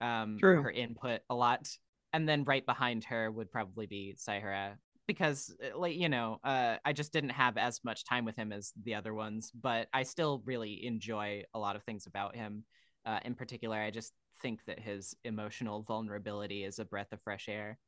um, 0.00 0.38
her 0.40 0.70
input 0.70 1.20
a 1.30 1.34
lot. 1.36 1.68
And 2.12 2.28
then 2.28 2.42
right 2.42 2.66
behind 2.66 3.04
her 3.04 3.30
would 3.30 3.52
probably 3.52 3.86
be 3.86 4.16
Saihara 4.16 4.78
because 5.06 5.54
uh, 5.62 5.78
like 5.78 5.94
you 5.94 6.08
know 6.08 6.40
uh, 6.42 6.76
i 6.84 6.92
just 6.92 7.12
didn't 7.12 7.30
have 7.30 7.56
as 7.56 7.84
much 7.84 8.04
time 8.04 8.24
with 8.24 8.34
him 8.34 8.50
as 8.50 8.72
the 8.82 8.92
other 8.92 9.14
ones 9.14 9.52
but 9.62 9.86
i 9.94 10.02
still 10.02 10.42
really 10.44 10.84
enjoy 10.84 11.44
a 11.54 11.58
lot 11.60 11.76
of 11.76 11.84
things 11.84 12.06
about 12.06 12.34
him 12.34 12.64
uh, 13.04 13.20
in 13.24 13.32
particular 13.32 13.76
i 13.76 13.88
just 13.88 14.14
think 14.42 14.64
that 14.66 14.80
his 14.80 15.14
emotional 15.24 15.82
vulnerability 15.82 16.64
is 16.64 16.80
a 16.80 16.84
breath 16.84 17.12
of 17.12 17.22
fresh 17.22 17.48
air 17.48 17.78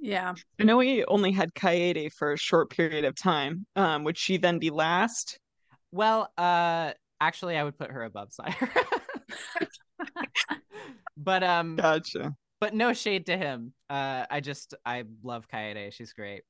Yeah. 0.00 0.34
I 0.60 0.64
know 0.64 0.76
we 0.78 1.04
only 1.04 1.32
had 1.32 1.54
Kaede 1.54 2.12
for 2.12 2.32
a 2.32 2.36
short 2.38 2.70
period 2.70 3.04
of 3.04 3.14
time. 3.14 3.66
Um, 3.76 4.04
would 4.04 4.18
she 4.18 4.36
then 4.36 4.58
be 4.58 4.70
last? 4.70 5.38
well 5.94 6.32
uh 6.38 6.90
actually 7.20 7.58
i 7.58 7.62
would 7.62 7.76
put 7.76 7.90
her 7.90 8.04
above 8.04 8.32
Saihara. 8.32 8.70
but 11.18 11.42
um 11.42 11.76
Gotcha. 11.76 12.34
but 12.60 12.74
no 12.74 12.94
shade 12.94 13.26
to 13.26 13.36
him 13.36 13.74
uh 13.90 14.24
i 14.30 14.40
just 14.40 14.74
i 14.86 15.04
love 15.22 15.46
kaede 15.48 15.92
she's 15.92 16.12
great 16.14 16.42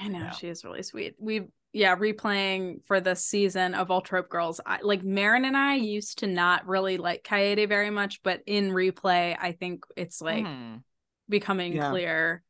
I 0.00 0.08
know 0.08 0.18
Yeah. 0.20 0.30
she 0.30 0.48
is 0.48 0.64
really 0.64 0.82
sweet. 0.82 1.16
We 1.18 1.48
yeah, 1.72 1.94
replaying 1.96 2.86
for 2.86 3.00
this 3.00 3.24
season 3.24 3.74
of 3.74 3.90
Ultra 3.90 4.20
Hope 4.20 4.30
Girls. 4.30 4.60
I, 4.64 4.78
like 4.82 5.02
Marin 5.02 5.44
and 5.44 5.56
I 5.56 5.74
used 5.74 6.20
to 6.20 6.26
not 6.26 6.66
really 6.66 6.96
like 6.96 7.22
Kaede 7.22 7.68
very 7.68 7.90
much, 7.90 8.22
but 8.22 8.40
in 8.46 8.70
replay, 8.70 9.36
I 9.38 9.52
think 9.52 9.84
it's 9.96 10.20
like 10.22 10.46
Mhm. 10.46 10.82
Becoming 11.30 11.74
Yeah. 11.74 11.90
clear 11.90 12.42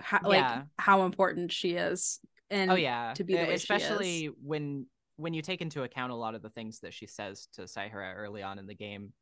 how 0.00 0.20
like 0.24 0.50
how 0.78 1.04
important 1.04 1.52
she 1.52 1.72
is. 1.72 2.20
And 2.50 2.70
oh 2.70 2.74
yeah 2.74 3.14
to 3.14 3.24
be 3.24 3.34
the 3.36 3.42
Uh, 3.42 3.48
way 3.48 3.58
she 3.58 3.74
especially 3.74 4.24
is. 4.24 4.34
when 4.42 4.86
when 5.16 5.34
you 5.34 5.42
take 5.42 5.62
into 5.62 5.82
account 5.82 6.12
a 6.12 6.16
lot 6.16 6.34
of 6.34 6.42
the 6.42 6.50
things 6.50 6.80
that 6.80 6.92
she 6.94 7.06
says 7.06 7.48
to 7.54 7.66
Saihara 7.66 8.14
early 8.14 8.42
on 8.42 8.58
in 8.58 8.66
the 8.66 8.74
game 8.74 9.12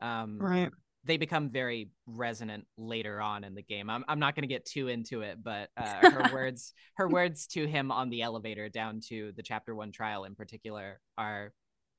um 0.00 0.38
Right. 0.40 0.70
they 1.04 1.16
become 1.18 1.50
very 1.50 1.90
resonant 2.06 2.66
later 2.76 3.20
on 3.20 3.44
in 3.44 3.54
the 3.54 3.62
game 3.62 3.88
i'm, 3.90 4.04
I'm 4.08 4.18
not 4.18 4.34
going 4.34 4.42
to 4.42 4.48
get 4.54 4.64
too 4.64 4.88
into 4.88 5.22
it 5.22 5.38
but 5.42 5.70
uh, 5.76 6.08
her 6.10 6.24
words 6.32 6.72
her 6.96 7.08
words 7.08 7.46
to 7.48 7.66
him 7.66 7.92
on 7.92 8.10
the 8.10 8.22
elevator 8.22 8.68
down 8.68 9.00
to 9.08 9.32
the 9.36 9.42
chapter 9.42 9.74
one 9.74 9.92
trial 9.92 10.24
in 10.24 10.34
particular 10.34 11.00
are 11.16 11.52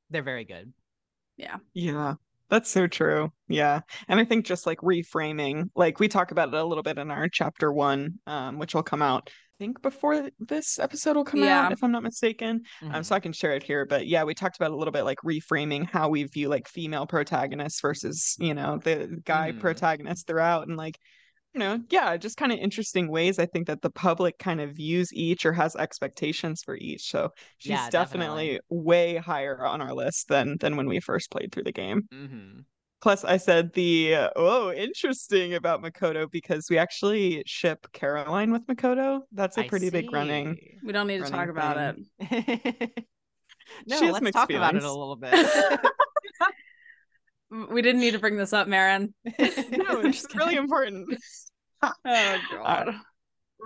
they're 0.09 0.23
very 0.23 0.43
good 0.43 0.73
Yeah. 1.37 1.57
Yeah, 1.73 2.15
that's 2.49 2.69
so 2.69 2.87
true. 2.87 3.29
Yeah. 3.47 3.81
And 4.07 4.19
I 4.19 4.25
think 4.25 4.45
just 4.45 4.65
like 4.65 4.79
reframing, 4.79 5.69
like 5.75 5.99
we 5.99 6.07
talk 6.07 6.31
about 6.31 6.49
it 6.49 6.53
a 6.53 6.63
little 6.63 6.83
bit 6.83 6.97
in 6.97 7.11
our 7.11 7.27
chapter 7.29 7.71
one, 7.71 8.19
um, 8.27 8.59
which 8.59 8.73
will 8.75 8.83
come 8.83 9.01
out, 9.01 9.29
I 9.29 9.57
think 9.57 9.81
before 9.81 10.29
this 10.39 10.79
episode 10.79 11.15
will 11.15 11.23
come 11.23 11.41
Yeah. 11.41 11.61
out, 11.65 11.71
if 11.71 11.83
I'm 11.83 11.91
not 11.91 12.03
mistaken. 12.03 12.61
Um, 12.89 13.01
Mhm. 13.01 13.05
so 13.05 13.15
I 13.15 13.19
can 13.19 13.33
share 13.33 13.55
it 13.55 13.63
here. 13.63 13.85
But 13.85 14.05
yeah, 14.07 14.23
we 14.23 14.33
talked 14.33 14.57
about 14.57 14.71
a 14.71 14.75
little 14.75 14.91
bit 14.91 15.03
like 15.03 15.19
reframing 15.25 15.89
how 15.89 16.09
we 16.09 16.23
view 16.25 16.49
like 16.49 16.67
female 16.67 17.07
protagonists 17.07 17.81
versus, 17.81 18.35
you 18.39 18.53
know, 18.53 18.79
the 18.83 19.21
guy 19.23 19.51
Mhm. 19.51 19.59
protagonist 19.59 20.27
throughout 20.27 20.67
and 20.67 20.75
like 20.77 20.97
you 21.55 21.59
know, 21.59 21.79
yeah, 21.89 22.17
just 22.17 22.35
kind 22.37 22.51
of 22.51 22.59
interesting 22.59 23.09
ways 23.09 23.39
I 23.39 23.45
think 23.45 23.67
that 23.67 23.81
the 23.81 23.89
public 23.89 24.37
kind 24.39 24.59
of 24.59 24.75
views 24.75 25.13
each 25.13 25.45
or 25.45 25.53
has 25.53 25.75
expectations 25.77 26.61
for 26.63 26.75
each. 26.75 27.09
So 27.09 27.29
she's 27.59 27.71
Yeah, 27.71 27.89
definitely, 27.89 28.59
definitely. 28.59 28.59
way 28.69 29.15
higher 29.15 29.65
on 29.65 29.81
our 29.81 29.93
list 29.93 30.27
than 30.27 30.57
than 30.59 30.75
when 30.75 30.87
we 30.87 30.99
first 30.99 31.31
played 31.31 31.53
through 31.53 31.63
the 31.63 31.71
game. 31.71 32.09
Mhm. 32.13 32.65
Plus, 33.01 33.23
I 33.23 33.37
said 33.37 33.71
the 33.73 34.15
uh, 34.15 34.29
oh, 34.35 34.71
interesting 34.73 35.53
about 35.53 35.81
Makoto 35.81 36.29
because 36.29 36.67
we 36.69 36.77
actually 36.77 37.43
ship 37.45 37.87
Caroline 37.93 38.51
with 38.51 38.65
Makoto. 38.67 39.21
That's 39.31 39.57
a 39.57 39.61
I 39.61 39.67
pretty 39.69 39.89
big 39.91 40.11
running. 40.11 40.57
we 40.83 40.91
don't 40.91 41.07
need 41.07 41.23
to 41.23 41.29
talk 41.29 41.47
about 41.49 41.77
thing. 41.95 42.05
it. 42.19 43.05
no 43.87 43.99
let's 44.01 44.21
mixed 44.21 44.33
talk 44.33 44.49
about 44.51 44.75
it 44.75 44.83
a 44.83 44.89
little 44.89 45.15
bit 45.15 45.33
We 47.69 47.81
didn't 47.81 48.01
need 48.01 48.11
to 48.11 48.19
bring 48.19 48.37
this 48.37 48.53
up, 48.53 48.67
Marin. 48.67 49.13
No, 49.39 49.99
it's 49.99 50.25
really 50.35 50.55
important. 50.55 51.07
Oh 52.03 52.39
god. 52.51 52.95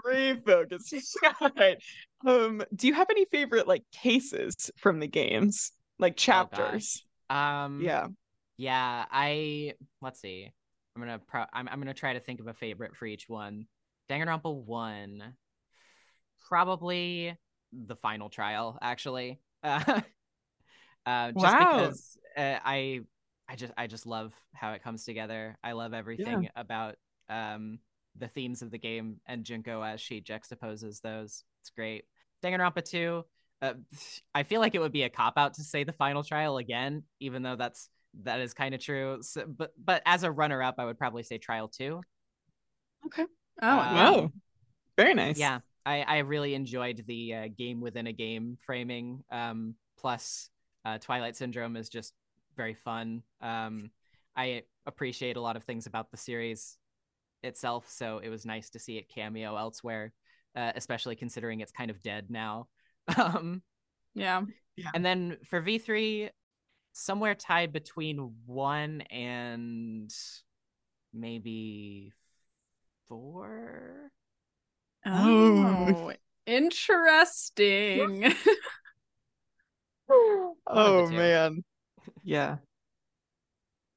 Refocus. 0.06 1.16
All 1.42 1.52
right. 1.58 1.78
Um, 2.26 2.64
do 2.76 2.88
you 2.88 2.94
have 2.94 3.08
any 3.10 3.26
favorite 3.26 3.68
like 3.68 3.84
cases 3.94 4.72
from 4.78 5.00
the 5.00 5.08
games, 5.08 5.72
like 6.00 6.18
Oh, 6.18 6.18
chapters? 6.24 7.06
um 7.30 7.84
yeah. 7.84 8.08
Yeah, 8.58 9.06
I 9.12 9.74
let's 10.02 10.20
see. 10.20 10.52
I'm 10.96 11.02
gonna 11.02 11.20
pro- 11.20 11.46
I'm 11.54 11.70
I'm 11.70 11.80
gonna 11.80 11.94
try 11.94 12.14
to 12.14 12.20
think 12.20 12.40
of 12.42 12.48
a 12.48 12.54
favorite 12.54 12.96
for 12.96 13.06
each 13.06 13.30
one. 13.30 13.68
Danganronpa 14.10 14.54
one, 14.54 15.36
probably 16.48 17.36
the 17.72 17.96
final 17.96 18.30
trial 18.30 18.78
actually. 18.82 19.40
Uh, 19.64 20.02
uh, 21.06 21.32
just 21.32 21.44
Wow. 21.44 21.58
because 21.58 22.18
uh, 22.38 22.58
I 22.64 23.02
I 23.50 23.56
just 23.56 23.74
I 23.78 23.88
just 23.88 24.06
love 24.06 24.34
how 24.54 24.74
it 24.74 24.84
comes 24.84 25.04
together. 25.06 25.58
I 25.64 25.72
love 25.72 25.94
everything 25.94 26.50
about 26.56 26.96
um 27.30 27.80
the 28.18 28.28
themes 28.28 28.62
of 28.62 28.72
the 28.72 28.78
game 28.78 29.18
and 29.28 29.44
Junko 29.44 29.82
as 29.82 30.00
she 30.02 30.22
juxtaposes 30.22 31.02
those. 31.02 31.44
It's 31.62 31.72
great. 31.72 32.06
Danganronpa 32.44 32.84
two. 32.86 33.26
Uh, 33.62 33.74
I 34.36 34.44
feel 34.44 34.62
like 34.62 34.76
it 34.76 34.80
would 34.80 34.92
be 34.92 35.04
a 35.04 35.10
cop 35.10 35.34
out 35.38 35.56
to 35.56 35.64
say 35.64 35.84
the 35.84 35.94
final 35.94 36.24
trial 36.24 36.58
again, 36.58 37.04
even 37.20 37.42
though 37.44 37.56
that's 37.56 37.90
that 38.24 38.40
is 38.40 38.54
kind 38.54 38.76
of 38.76 38.82
true. 38.82 39.20
So, 39.22 39.46
but 39.48 39.72
but 39.84 40.04
as 40.06 40.24
a 40.24 40.32
runner 40.32 40.62
up, 40.62 40.76
I 40.78 40.86
would 40.86 41.00
probably 41.00 41.24
say 41.24 41.38
trial 41.38 41.68
two. 41.68 42.02
Okay. 43.08 43.26
Oh, 43.62 43.68
Uh, 43.68 43.78
wow. 43.78 44.32
Very 44.98 45.14
nice. 45.14 45.40
Yeah, 45.40 45.60
I 45.86 46.02
I 46.02 46.18
really 46.20 46.54
enjoyed 46.54 47.04
the 47.08 47.34
uh, 47.34 47.48
game 47.58 47.82
within 47.82 48.08
a 48.08 48.14
game 48.14 48.58
framing. 48.66 49.24
Um, 49.32 49.76
plus, 49.98 50.50
uh, 50.86 50.98
Twilight 51.00 51.36
Syndrome 51.36 51.76
is 51.78 51.90
just 51.90 52.14
very 52.60 52.74
fun. 52.74 53.24
Um, 53.40 53.90
I 54.36 54.64
appreciate 54.86 55.38
a 55.38 55.42
lot 55.42 55.56
of 55.56 55.64
things 55.64 55.88
about 55.88 56.12
the 56.12 56.18
series 56.18 56.78
itself, 57.42 57.90
so 57.90 58.20
it 58.22 58.28
was 58.28 58.46
nice 58.46 58.70
to 58.72 58.80
see 58.80 58.98
it 58.98 59.08
cameo 59.08 59.56
elsewhere, 59.56 60.12
uh, 60.58 60.74
especially 60.76 61.16
considering 61.16 61.62
it's 61.62 61.72
kind 61.72 61.90
of 61.90 62.04
dead 62.04 62.28
now. 62.30 62.68
Um, 63.18 63.64
yeah. 64.14 64.44
and 64.94 65.04
then 65.04 65.38
for 65.46 65.62
V3, 65.62 66.30
somewhere 66.92 67.34
tied 67.34 67.72
between 67.72 68.34
one 68.46 69.02
and 69.10 70.14
maybe 71.12 72.12
four. 73.08 74.12
Oh, 75.08 76.12
interesting. 76.46 78.36
oh 80.68 81.08
man. 81.12 81.64
Yeah. 82.24 82.58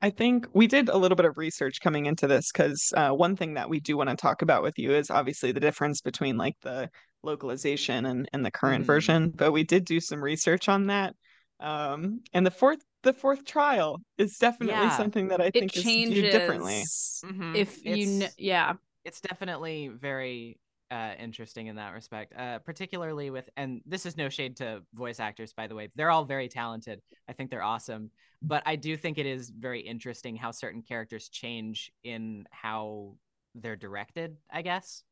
I 0.00 0.10
think 0.10 0.48
we 0.52 0.66
did 0.66 0.88
a 0.88 0.96
little 0.98 1.14
bit 1.14 1.26
of 1.26 1.38
research 1.38 1.80
coming 1.80 2.06
into 2.06 2.26
this 2.26 2.50
because 2.50 2.92
uh, 2.96 3.10
one 3.10 3.36
thing 3.36 3.54
that 3.54 3.68
we 3.70 3.78
do 3.78 3.96
want 3.96 4.10
to 4.10 4.16
talk 4.16 4.42
about 4.42 4.62
with 4.64 4.76
you 4.76 4.92
is 4.92 5.10
obviously 5.10 5.52
the 5.52 5.60
difference 5.60 6.00
between 6.00 6.36
like 6.36 6.56
the 6.62 6.90
localization 7.22 8.06
and, 8.06 8.28
and 8.32 8.44
the 8.44 8.50
current 8.50 8.82
Mhm. 8.82 8.86
version. 8.86 9.30
But 9.30 9.52
we 9.52 9.62
did 9.62 9.84
do 9.84 10.00
some 10.00 10.20
research 10.22 10.68
on 10.68 10.88
that. 10.88 11.14
Um, 11.60 12.20
and 12.32 12.44
the 12.44 12.50
fourth 12.50 12.80
the 13.04 13.12
fourth 13.12 13.44
trial 13.44 14.00
is 14.18 14.38
definitely 14.38 14.74
Yeah. 14.74 14.96
something 14.96 15.28
that 15.28 15.40
I 15.40 15.46
it 15.46 15.52
think 15.54 15.76
is 15.76 15.82
changes 15.82 16.18
viewed 16.20 16.32
differently. 16.32 16.82
Mhm. 17.24 17.56
if 17.56 17.84
you 17.84 18.06
kn- 18.20 18.30
yeah. 18.38 18.74
it's 19.04 19.20
definitely 19.20 19.88
very 19.88 20.58
uh, 20.92 21.14
interesting 21.18 21.68
in 21.68 21.76
that 21.76 21.94
respect, 21.94 22.34
uh, 22.36 22.58
particularly 22.58 23.30
with, 23.30 23.48
and 23.56 23.80
this 23.86 24.04
is 24.04 24.16
no 24.18 24.28
shade 24.28 24.58
to 24.58 24.82
voice 24.92 25.20
actors, 25.20 25.54
by 25.54 25.66
the 25.66 25.74
way. 25.74 25.88
They're 25.96 26.10
all 26.10 26.26
very 26.26 26.48
talented. 26.48 27.00
I 27.26 27.32
think 27.32 27.50
they're 27.50 27.62
awesome. 27.62 28.10
But 28.42 28.62
I 28.66 28.76
do 28.76 28.96
think 28.96 29.16
it 29.16 29.24
is 29.24 29.48
very 29.48 29.80
interesting 29.80 30.36
how 30.36 30.50
certain 30.50 30.82
characters 30.82 31.30
change 31.30 31.90
in 32.04 32.44
how 32.50 33.14
they're 33.54 33.76
directed, 33.76 34.36
I 34.52 34.60
guess. 34.60 35.02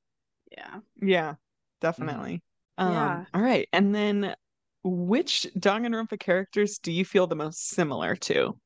Yeah. 0.53 0.81
Yeah, 1.01 1.35
definitely. 1.81 2.43
Um, 2.77 2.93
Yeah. 2.93 3.25
All 3.33 3.41
right. 3.41 3.67
And 3.73 3.95
then 3.95 4.35
which 4.83 5.47
Danganronpa 5.59 6.19
characters 6.21 6.79
do 6.79 6.93
you 6.93 7.07
feel 7.07 7.27
the 7.27 7.37
most 7.37 7.69
similar 7.69 8.17
to? 8.17 8.59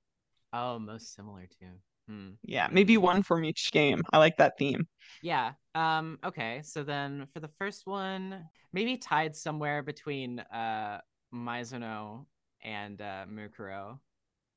Oh, 0.52 0.78
most 0.78 1.14
similar 1.14 1.46
to. 1.60 1.66
Hmm. 2.08 2.30
Yeah, 2.42 2.68
maybe 2.70 2.96
one 2.96 3.22
from 3.22 3.44
each 3.44 3.70
game. 3.72 4.02
I 4.12 4.18
like 4.18 4.36
that 4.38 4.58
theme. 4.58 4.88
Yeah. 5.22 5.52
Um. 5.74 6.18
Okay. 6.24 6.62
So 6.62 6.84
then 6.84 7.26
for 7.32 7.40
the 7.40 7.48
first 7.48 7.86
one, 7.86 8.48
maybe 8.72 8.96
tied 8.96 9.34
somewhere 9.34 9.82
between 9.82 10.40
uh 10.40 11.00
Maizono 11.34 12.26
and 12.62 13.00
uh 13.00 13.26
Mukuro. 13.28 13.98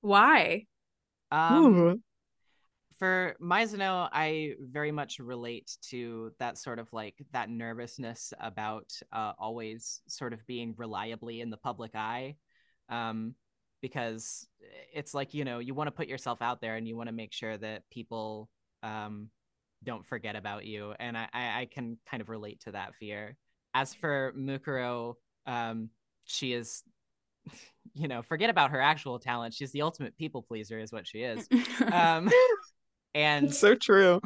Why? 0.01 0.65
Um. 1.31 1.75
Ooh. 1.75 2.01
for 2.99 3.35
Maizono, 3.41 4.09
I 4.11 4.53
very 4.59 4.91
much 4.91 5.19
relate 5.19 5.77
to 5.89 6.31
that 6.39 6.57
sort 6.57 6.79
of 6.79 6.91
like 6.93 7.15
that 7.31 7.49
nervousness 7.49 8.33
about 8.39 8.91
uh, 9.11 9.33
always 9.39 10.01
sort 10.07 10.33
of 10.33 10.45
being 10.47 10.73
reliably 10.77 11.41
in 11.41 11.49
the 11.51 11.57
public 11.57 11.91
eye. 11.95 12.35
Um, 12.89 13.35
because 13.81 14.47
it's 14.93 15.13
like, 15.13 15.33
you 15.35 15.45
know, 15.45 15.59
you 15.59 15.75
want 15.75 15.87
to 15.87 15.91
put 15.91 16.07
yourself 16.07 16.41
out 16.41 16.61
there 16.61 16.75
and 16.75 16.87
you 16.87 16.97
want 16.97 17.07
to 17.09 17.13
make 17.13 17.33
sure 17.33 17.57
that 17.57 17.83
people 17.91 18.49
um, 18.81 19.29
don't 19.83 20.05
forget 20.05 20.35
about 20.35 20.65
you. 20.65 20.93
And 20.99 21.17
I, 21.17 21.27
I, 21.33 21.61
I 21.61 21.65
can 21.65 21.97
kind 22.09 22.21
of 22.21 22.29
relate 22.29 22.61
to 22.61 22.71
that 22.71 22.95
fear. 22.95 23.35
As 23.73 23.93
for 23.93 24.33
Mukuro, 24.37 25.15
um, 25.45 25.89
she 26.25 26.53
is, 26.53 26.83
you 27.93 28.07
know, 28.07 28.21
forget 28.21 28.49
about 28.49 28.71
her 28.71 28.81
actual 28.81 29.19
talent. 29.19 29.53
She's 29.53 29.71
the 29.71 29.81
ultimate 29.83 30.17
people 30.17 30.41
pleaser, 30.41 30.79
is 30.79 30.91
what 30.91 31.07
she 31.07 31.19
is. 31.19 31.47
Um, 31.91 32.29
and 33.13 33.47
It's 33.47 33.59
so 33.59 33.75
true. 33.75 34.19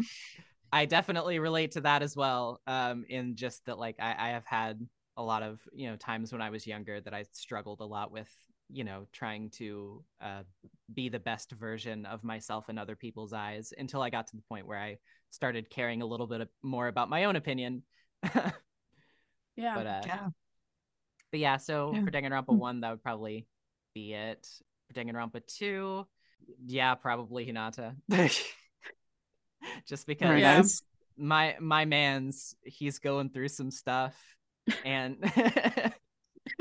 I 0.74 0.86
definitely 0.86 1.40
relate 1.40 1.72
to 1.72 1.82
that 1.82 2.02
as 2.02 2.16
well. 2.16 2.62
Um, 2.66 3.06
in 3.10 3.36
just 3.36 3.66
that, 3.66 3.78
like, 3.78 3.98
I, 4.00 4.16
I 4.18 4.30
have 4.30 4.46
had 4.46 4.80
a 5.18 5.24
lot 5.24 5.44
of, 5.44 5.60
you 5.74 5.90
know, 5.90 5.96
times 5.98 6.32
when 6.32 6.42
I 6.42 6.50
was 6.50 6.66
younger 6.66 7.02
that 7.02 7.14
I 7.14 7.26
struggled 7.34 7.82
a 7.82 7.86
lot 7.86 8.12
with, 8.12 8.30
you 8.70 8.84
know, 8.84 9.06
trying 9.12 9.50
to 9.52 10.04
uh, 10.22 10.44
be 10.94 11.10
the 11.10 11.20
best 11.20 11.52
version 11.52 12.06
of 12.06 12.24
myself 12.24 12.70
in 12.70 12.78
other 12.78 12.96
people's 12.96 13.34
eyes 13.34 13.74
until 13.78 14.02
I 14.02 14.10
got 14.10 14.28
to 14.28 14.36
the 14.36 14.42
point 14.44 14.66
where 14.66 14.80
I 14.80 14.98
started 15.32 15.70
caring 15.70 16.02
a 16.02 16.06
little 16.06 16.28
bit 16.28 16.48
more 16.62 16.88
about 16.88 17.10
my 17.10 17.24
own 17.26 17.36
opinion. 17.36 17.84
but, 18.22 18.54
yeah. 19.56 19.76
uh, 19.78 20.02
Yeah. 20.06 20.28
but 21.32 21.39
yeah, 21.39 21.58
so 21.58 21.91
Yeah. 21.94 22.04
for 22.06 22.12
Danganronpa 22.12 22.48
Mm. 22.48 22.58
1, 22.58 22.82
that 22.82 22.91
would 22.91 23.04
probably 23.04 23.48
be 23.96 24.13
it. 24.13 24.48
For 24.88 24.94
Danganronpa 24.94 25.46
2, 25.48 26.06
yeah, 26.67 26.96
probably 26.96 27.46
Hinata. 27.46 27.96
Just 29.88 30.08
because 30.08 30.28
Very 30.28 30.41
Yeah. 30.41 30.58
nice. 30.58 30.82
my 31.17 31.56
my 31.60 31.86
man's 31.86 32.56
he's 32.63 33.00
going 33.00 33.30
through 33.30 33.48
some 33.50 33.70
stuff 33.72 34.15
and 34.86 35.17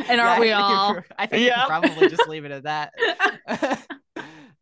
And 0.08 0.20
aren't 0.20 0.40
we 0.40 0.52
I 0.52 0.56
think 0.56 0.68
all? 0.68 0.96
I 1.18 1.26
think 1.26 1.40
you 1.42 1.46
Yeah. 1.48 1.60
could 1.60 1.68
probably 1.68 2.08
just 2.08 2.28
leave 2.28 2.44
it 2.44 2.50
at 2.52 2.62
that. 2.64 3.86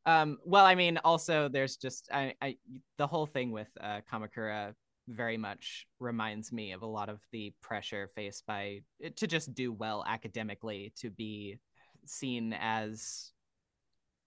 Um 0.08 0.38
well 0.44 0.64
I 0.64 0.74
mean 0.74 0.98
also 1.04 1.48
there's 1.48 1.76
just 1.76 2.08
I, 2.12 2.34
I 2.40 2.56
the 2.96 3.06
whole 3.06 3.26
thing 3.26 3.50
with 3.52 3.68
uh 3.80 4.00
Kamakura 4.10 4.74
very 5.08 5.36
much 5.36 5.86
reminds 6.00 6.52
me 6.52 6.72
of 6.72 6.82
a 6.82 6.86
lot 6.86 7.08
of 7.08 7.20
the 7.32 7.52
pressure 7.62 8.08
faced 8.14 8.44
by 8.46 8.80
to 9.16 9.26
just 9.26 9.54
do 9.54 9.72
well 9.72 10.04
academically 10.06 10.92
to 10.96 11.10
be 11.10 11.58
seen 12.06 12.54
as 12.60 13.32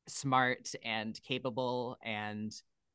smart 0.07 0.73
and 0.83 1.19
capable 1.23 1.97
and 2.03 2.51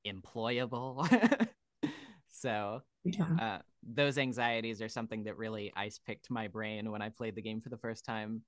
employable 0.06 1.08
so 2.28 2.82
Yeah. 3.04 3.26
uh, 3.40 3.58
those 3.82 4.18
anxieties 4.18 4.82
are 4.82 4.88
something 4.88 5.24
that 5.24 5.36
really 5.38 5.72
ice 5.76 6.00
picked 6.04 6.30
my 6.30 6.48
brain 6.48 6.90
when 6.90 7.02
I 7.02 7.08
played 7.10 7.36
the 7.36 7.42
game 7.42 7.60
for 7.60 7.68
the 7.68 7.78
first 7.78 8.04
time. 8.04 8.42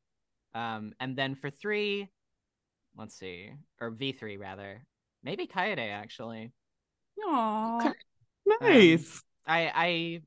Um, 0.55 0.93
and 1.01 1.17
then 1.17 1.37
for 1.37 1.51
three, 1.51 2.09
let's 2.99 3.17
see, 3.17 3.51
or 3.81 3.91
V3 3.91 4.37
rather, 4.37 4.85
maybe 5.23 5.47
Kaede 5.47 5.91
actually. 5.91 6.53
Aw. 7.25 7.87
Um, 7.87 7.95
nice. 8.61 9.23
I 9.47 9.73
I 9.75 10.23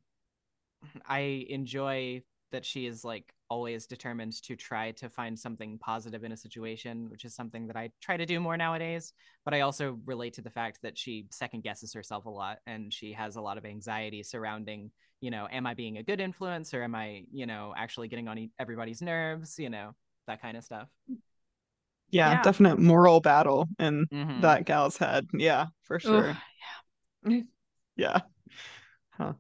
I 1.08 1.46
enjoy 1.50 2.24
that 2.52 2.66
she 2.66 2.86
is 2.86 3.04
like 3.04 3.34
always 3.50 3.86
determined 3.86 4.42
to 4.44 4.56
try 4.56 4.92
to 4.92 5.10
find 5.10 5.38
something 5.38 5.78
positive 5.78 6.24
in 6.24 6.32
a 6.32 6.38
situation, 6.38 7.10
which 7.10 7.26
is 7.26 7.36
something 7.36 7.68
that 7.68 7.76
I 7.76 7.92
try 8.02 8.18
to 8.18 8.26
do 8.26 8.40
more 8.40 8.58
nowadays. 8.58 9.14
But 9.46 9.54
I 9.54 9.62
also 9.62 10.00
relate 10.06 10.34
to 10.36 10.42
the 10.42 10.50
fact 10.50 10.80
that 10.84 10.98
she 10.98 11.28
second 11.32 11.64
guesses 11.64 11.94
herself 11.94 12.26
a 12.26 12.30
lot 12.30 12.60
and 12.66 12.94
she 12.94 13.14
has 13.14 13.36
a 13.36 13.42
lot 13.42 13.58
of 13.58 13.66
anxiety 13.66 14.24
surrounding, 14.24 14.92
you 15.22 15.32
know, 15.32 15.48
am 15.52 15.66
I 15.66 15.74
being 15.74 15.98
a 15.98 16.04
good 16.04 16.20
influence 16.22 16.74
or 16.74 16.84
am 16.84 16.96
I, 16.96 17.24
you 17.32 17.46
know, 17.46 17.74
actually 17.78 18.08
getting 18.08 18.28
on 18.28 18.38
e- 18.38 18.52
everybody's 18.60 19.02
nerves, 19.02 19.60
you 19.60 19.70
know, 19.70 19.92
that 20.28 20.42
kind 20.42 20.58
of 20.58 20.64
stuff. 20.64 20.88
Yeah, 22.12 22.32
yeah. 22.32 22.44
definite 22.44 22.80
moral 22.80 23.22
battle 23.22 23.68
in 23.80 24.08
Mhm. 24.12 24.42
that 24.42 24.66
gal's 24.66 24.98
head. 24.98 25.28
Yeah, 25.34 25.68
for 25.84 25.96
Oof. 25.96 26.02
sure. 26.02 26.38
Yeah. 27.96 28.22
Huh. 29.12 29.34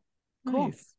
Cool. 0.45 0.67
Nice. 0.67 0.93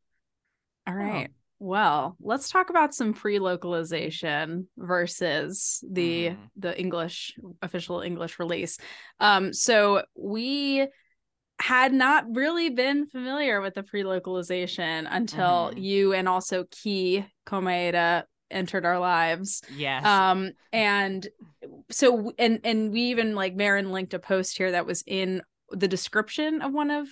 All 0.87 0.95
right. 0.95 1.31
Well, 1.59 2.17
let's 2.21 2.51
talk 2.51 2.71
about 2.71 2.93
some 2.95 3.15
free 3.15 3.39
localization 3.39 4.67
versus 4.77 5.85
the 5.89 6.31
Mhm. 6.31 6.51
the 6.57 6.79
English 6.79 7.35
official 7.61 8.01
English 8.01 8.39
release. 8.41 8.79
Um 9.21 9.53
so 9.53 10.03
we 10.17 10.89
had 11.61 11.93
not 11.93 12.25
really 12.35 12.71
been 12.71 13.07
familiar 13.07 13.61
with 13.61 13.75
the 13.75 13.85
free 13.85 14.03
localization 14.03 15.07
until 15.07 15.71
Mhm. 15.71 15.81
you 15.83 16.13
and 16.13 16.29
also 16.29 16.65
Key 16.71 17.25
Komaeda 17.47 18.25
entered 18.53 18.85
our 18.85 18.99
lives. 18.99 19.63
Yes. 19.75 20.05
Um 20.05 20.53
and 20.73 21.27
so 21.91 22.33
and 22.39 22.61
and 22.65 22.93
we 22.93 23.03
even 23.03 23.35
like 23.35 23.55
Marin 23.55 23.93
linked 23.93 24.15
a 24.15 24.19
post 24.19 24.57
here 24.57 24.71
that 24.73 24.87
was 24.87 25.03
in 25.07 25.43
the 25.71 25.89
description 25.89 26.63
of 26.63 26.73
one 26.73 26.91
of 26.91 27.09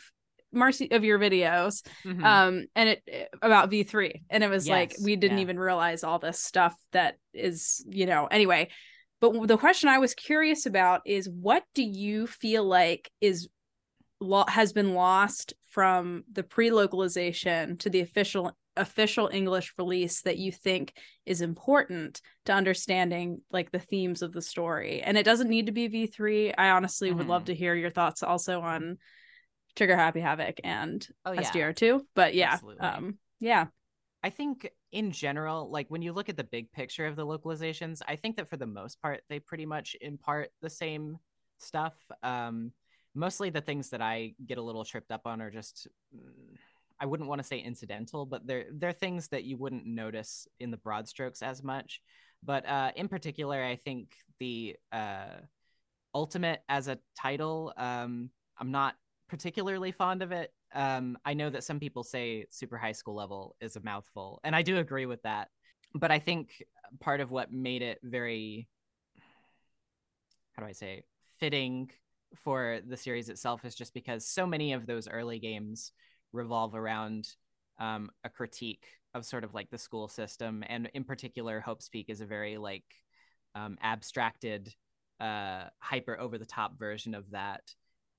Marcy 0.53 0.91
of 0.91 1.05
your 1.05 1.19
videos 1.19 1.83
Mhm. 2.05 2.25
um 2.25 2.67
and 2.75 2.89
it 2.89 3.29
about 3.41 3.71
v3 3.71 4.23
and 4.29 4.43
it 4.43 4.51
was 4.51 4.69
like 4.69 4.97
we 5.01 5.15
didn't 5.15 5.39
yeah. 5.39 5.43
even 5.43 5.59
realize 5.61 6.03
all 6.03 6.19
this 6.19 6.41
stuff 6.43 6.75
that 6.91 7.15
is 7.33 7.85
you 7.89 8.05
know 8.05 8.27
anyway 8.27 8.69
but 9.21 9.47
the 9.47 9.57
question 9.57 9.89
i 9.89 9.99
was 9.99 10.13
curious 10.13 10.67
about 10.67 11.03
is 11.07 11.29
what 11.29 11.63
do 11.77 11.85
you 11.85 12.27
feel 12.27 12.65
like 12.65 13.13
is 13.21 13.49
lo- 14.21 14.45
has 14.49 14.73
been 14.73 14.95
lost 14.95 15.55
from 15.69 16.25
the 16.33 16.43
pre-localization 16.43 17.77
to 17.79 17.89
the 17.89 18.01
official 18.01 18.51
official 18.77 19.29
english 19.33 19.75
release 19.79 20.23
that 20.23 20.39
you 20.39 20.53
think 20.53 20.95
is 21.27 21.41
important 21.41 22.23
to 22.45 22.53
understanding 22.53 23.41
like 23.51 23.71
the 23.73 23.79
themes 23.79 24.23
of 24.23 24.33
the 24.33 24.41
story 24.41 25.03
and 25.03 25.19
it 25.19 25.25
doesn't 25.25 25.51
need 25.51 25.67
to 25.67 25.73
be 25.73 25.89
v3 25.89 26.55
i 26.57 26.71
honestly 26.71 27.13
would 27.13 27.27
love 27.27 27.43
Mhm. 27.43 27.47
to 27.47 27.55
hear 27.55 27.75
your 27.75 27.91
thoughts 27.91 28.23
also 28.23 28.61
on 28.61 28.97
trigger 29.77 29.97
happy 29.97 30.21
havoc 30.21 30.61
and 30.65 31.07
Oh, 31.25 31.33
yeah. 31.33 31.43
SDR2. 31.43 32.07
But 32.15 32.35
yeah, 32.35 32.55
Absolutely. 32.55 32.87
um, 32.87 33.19
yeah, 33.39 33.67
I 34.23 34.31
think 34.31 34.71
in 34.93 35.13
general, 35.13 35.71
like 35.71 35.87
when 35.89 36.03
you 36.03 36.13
look 36.13 36.29
at 36.29 36.37
the 36.37 36.45
big 36.45 36.73
picture 36.73 37.07
of 37.07 37.17
the 37.17 37.27
localizations, 37.27 38.03
I 38.07 38.17
think 38.17 38.37
that 38.37 38.49
for 38.49 38.57
the 38.57 38.67
most 38.67 39.01
part, 39.01 39.23
they 39.29 39.39
pretty 39.39 39.67
much 39.67 39.97
impart 40.01 40.51
the 40.61 40.71
same 40.71 41.19
stuff. 41.59 41.95
Um, 42.23 42.73
mostly 43.15 43.51
the 43.51 43.61
things 43.61 43.91
that 43.91 44.03
I 44.03 44.35
get 44.45 44.59
a 44.59 44.63
little 44.63 44.85
tripped 44.85 45.11
up 45.13 45.23
on 45.25 45.41
are 45.41 45.51
just, 45.51 45.87
mm, 46.15 46.57
I 47.01 47.07
wouldn't 47.07 47.29
want 47.29 47.41
to 47.41 47.47
say 47.47 47.59
incidental, 47.59 48.27
but 48.27 48.47
they're 48.47 48.67
they're 48.73 48.93
things 48.93 49.29
that 49.29 49.45
you 49.45 49.57
wouldn't 49.57 49.87
notice 49.87 50.47
in 50.59 50.71
the 50.71 50.77
broad 50.77 51.09
strokes 51.09 51.43
as 51.43 51.63
much. 51.63 52.03
But 52.43 52.67
uh, 52.67 52.93
in 52.95 53.09
particular, 53.09 53.63
I 53.63 53.77
think 53.77 54.15
the 54.39 54.77
uh, 54.93 55.41
ultimate 56.15 56.63
as 56.69 56.89
a 56.89 56.99
title, 57.17 57.73
um, 57.77 58.31
I'm 58.59 58.71
not 58.71 58.97
particularly 59.29 59.93
fond 59.93 60.23
of 60.23 60.33
it. 60.33 60.53
Um, 60.75 61.19
I 61.25 61.35
know 61.35 61.51
that 61.51 61.65
some 61.65 61.81
people 61.81 62.05
say 62.05 62.47
super 62.51 62.77
high 62.77 62.93
school 62.93 63.15
level 63.15 63.57
is 63.61 63.77
a 63.77 63.81
mouthful, 63.81 64.41
and 64.45 64.55
I 64.55 64.63
do 64.63 64.79
agree 64.79 65.07
with 65.07 65.23
that. 65.23 65.49
But 65.95 66.11
I 66.11 66.19
think 66.19 66.63
part 67.01 67.21
of 67.21 67.31
what 67.31 67.53
made 67.53 67.83
it 67.83 67.99
very, 68.03 68.69
how 70.53 70.63
do 70.63 70.69
I 70.69 70.73
say, 70.73 71.03
fitting 71.41 71.91
for 72.37 72.81
the 72.87 72.97
series 72.97 73.29
itself 73.29 73.65
is 73.65 73.75
just 73.75 73.95
because 73.95 74.27
so 74.27 74.47
many 74.47 74.73
of 74.73 74.87
those 74.87 75.09
early 75.09 75.39
games 75.39 75.93
revolve 76.33 76.75
around 76.75 77.29
um, 77.79 78.11
a 78.25 78.29
critique 78.29 78.87
of 79.15 79.25
sort 79.25 79.45
of 79.45 79.55
like 79.55 79.71
the 79.71 79.79
school 79.79 80.09
system, 80.09 80.63
and 80.69 80.91
in 80.95 81.05
particular, 81.05 81.61
Hope's 81.61 81.89
Peak 81.89 82.07
is 82.09 82.21
a 82.21 82.27
very 82.27 82.57
like 82.57 82.85
um, 83.55 83.77
abstracted, 83.83 84.75
uh, 85.21 85.65
hyper 85.79 86.19
over 86.19 86.39
the 86.39 86.47
top 86.47 86.79
version 86.79 87.15
of 87.15 87.31
that 87.31 87.63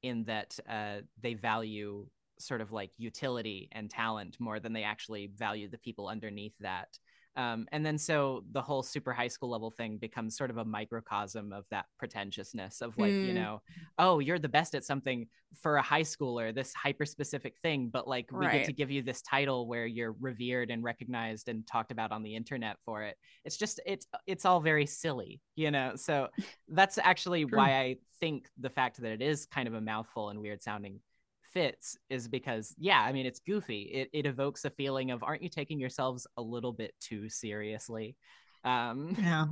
in 0.03 0.23
that 0.25 0.57
uh, 0.69 0.97
they 1.21 1.33
value 1.33 2.05
sort 2.39 2.61
of 2.61 2.71
like 2.71 2.91
utility 2.97 3.69
and 3.71 3.89
talent 3.89 4.35
more 4.39 4.59
than 4.59 4.73
they 4.73 4.83
actually 4.83 5.27
value 5.27 5.69
the 5.69 5.77
people 5.77 6.07
underneath 6.07 6.55
that. 6.59 6.97
Um, 7.35 7.65
and 7.71 7.85
then 7.85 7.97
so 7.97 8.43
the 8.51 8.61
whole 8.61 8.83
super 8.83 9.13
high 9.13 9.29
school 9.29 9.49
level 9.49 9.71
thing 9.71 9.97
becomes 9.97 10.35
sort 10.35 10.49
of 10.49 10.57
a 10.57 10.65
microcosm 10.65 11.53
of 11.53 11.65
that 11.71 11.85
pretentiousness 11.97 12.81
of 12.81 12.97
like, 12.97 13.13
you 13.23 13.31
Mm. 13.31 13.35
know, 13.35 13.61
oh, 13.99 14.19
you're 14.19 14.39
the 14.39 14.49
best 14.49 14.75
at 14.75 14.83
something 14.83 15.27
for 15.61 15.77
a 15.77 15.81
high 15.81 16.01
schooler, 16.01 16.53
this 16.53 16.73
hyper 16.73 17.05
specific 17.05 17.55
thing, 17.61 17.89
but 17.89 18.07
like 18.07 18.29
we 18.31 18.45
get 18.59 18.65
to 18.65 18.73
give 18.73 18.91
you 18.91 19.01
this 19.01 19.21
title 19.21 19.67
where 19.67 19.85
you're 19.85 20.15
revered 20.19 20.71
and 20.71 20.83
recognized 20.83 21.47
and 21.49 21.65
talked 21.67 21.91
about 21.91 22.11
on 22.11 22.23
the 22.23 22.35
internet 22.35 22.77
for 22.85 23.03
it. 23.03 23.15
It's 23.45 23.57
just 23.57 23.79
it's 23.85 24.07
it's 24.27 24.45
all 24.45 24.59
very 24.59 24.85
silly, 24.85 25.39
you 25.55 25.71
know. 25.71 25.93
So 25.95 26.27
that's 26.67 26.97
actually 26.97 27.45
why 27.45 27.73
I 27.79 27.95
think 28.19 28.49
the 28.59 28.69
fact 28.69 29.01
that 29.01 29.11
it 29.11 29.21
is 29.21 29.45
kind 29.45 29.67
of 29.67 29.73
a 29.73 29.81
mouthful 29.81 30.29
and 30.29 30.39
weird 30.41 30.61
sounding 30.63 30.99
fits 31.53 31.97
is 32.09 32.27
because 32.27 32.73
yeah 32.77 33.01
i 33.01 33.11
mean 33.11 33.25
it's 33.25 33.39
goofy 33.39 33.83
it, 33.83 34.09
it 34.13 34.25
evokes 34.25 34.65
a 34.65 34.69
feeling 34.69 35.11
of 35.11 35.23
aren't 35.23 35.43
you 35.43 35.49
taking 35.49 35.79
yourselves 35.79 36.27
a 36.37 36.41
little 36.41 36.73
bit 36.73 36.93
too 36.99 37.29
seriously 37.29 38.15
um 38.63 39.15
Yeah. 39.17 39.45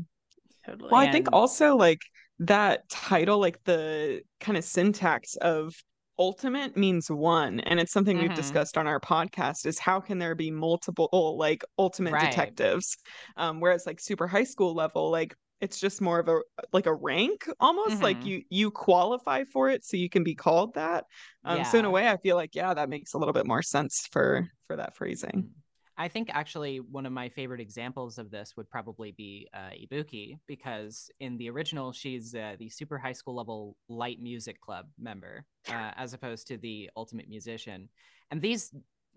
Totally. 0.65 0.91
Well, 0.91 1.01
I 1.01 1.11
think 1.11 1.27
also 1.33 1.75
like 1.75 2.01
that 2.39 2.87
title, 2.89 3.39
like 3.39 3.63
the 3.63 4.21
kind 4.39 4.57
of 4.57 4.63
syntax 4.63 5.35
of 5.37 5.73
ultimate 6.17 6.75
means 6.77 7.09
one. 7.09 7.59
And 7.61 7.79
it's 7.79 7.93
something 7.93 8.17
we've 8.17 8.29
Mhm. 8.29 8.35
discussed 8.35 8.77
on 8.77 8.87
our 8.87 8.99
podcast 8.99 9.65
is 9.65 9.79
how 9.79 9.99
can 9.99 10.19
there 10.19 10.35
be 10.35 10.51
multiple 10.51 11.35
like 11.37 11.63
ultimate 11.77 12.11
Right. 12.11 12.29
detectives? 12.29 12.97
Um, 13.37 13.59
whereas 13.59 13.85
like 13.85 13.99
super 13.99 14.27
high 14.27 14.43
school 14.43 14.73
level, 14.75 15.09
like 15.11 15.35
it's 15.61 15.79
just 15.79 16.01
more 16.01 16.19
of 16.19 16.27
a 16.27 16.39
like 16.73 16.85
a 16.85 16.93
rank 16.93 17.47
almost 17.59 18.01
like 18.01 18.21
Mhm. 18.21 18.25
you 18.25 18.43
you 18.49 18.71
qualify 18.71 19.43
for 19.43 19.69
it 19.69 19.83
so 19.83 19.97
you 19.97 20.09
can 20.09 20.23
be 20.23 20.35
called 20.35 20.73
that. 20.75 21.05
Um 21.43 21.63
so 21.63 21.77
in 21.79 21.85
a 21.85 21.91
way 21.91 22.07
i 22.07 22.17
feel 22.17 22.35
like 22.35 22.55
yeah 22.55 22.73
that 22.73 22.89
makes 22.89 23.13
a 23.13 23.17
little 23.17 23.33
bit 23.33 23.45
more 23.47 23.61
sense 23.61 24.07
for 24.11 24.49
for 24.67 24.75
that 24.75 24.95
phrasing. 24.95 25.49
I 25.97 26.07
think 26.07 26.29
actually 26.33 26.79
one 26.79 27.05
of 27.05 27.11
my 27.11 27.27
favorite 27.27 27.59
examples 27.59 28.17
of 28.17 28.31
this 28.31 28.55
would 28.55 28.69
probably 28.69 29.11
be 29.11 29.49
uh, 29.53 29.71
Ibuki 29.71 30.39
because 30.47 31.11
in 31.19 31.37
the 31.37 31.49
original 31.49 31.91
she's 31.91 32.33
uh, 32.33 32.55
the 32.57 32.69
super 32.69 32.97
high 32.97 33.11
school 33.11 33.35
level 33.35 33.75
light 33.89 34.21
music 34.21 34.61
club 34.61 34.85
member 34.97 35.45
uh, 35.67 35.91
as 35.97 36.13
opposed 36.13 36.47
to 36.47 36.57
the 36.57 36.89
ultimate 36.95 37.27
musician, 37.27 37.89
and 38.31 38.41
these 38.41 38.73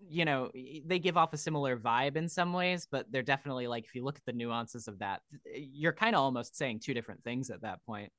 you 0.09 0.25
know 0.25 0.49
they 0.85 0.99
give 0.99 1.17
off 1.17 1.33
a 1.33 1.37
similar 1.37 1.77
vibe 1.77 2.15
in 2.15 2.29
some 2.29 2.53
ways, 2.53 2.87
but 2.89 3.05
they're 3.11 3.23
definitely 3.23 3.67
like 3.67 3.85
if 3.85 3.95
you 3.95 4.03
look 4.03 4.17
at 4.17 4.25
the 4.25 4.33
nuances 4.33 4.87
of 4.87 4.99
that, 4.99 5.21
eh, 5.53 5.59
you're 5.71 5.93
kind 5.93 6.15
of 6.15 6.21
almost 6.21 6.55
saying 6.57 6.79
two 6.79 6.93
different 6.93 7.23
things 7.23 7.49
at 7.49 7.61
that 7.61 7.79
point 7.85 8.11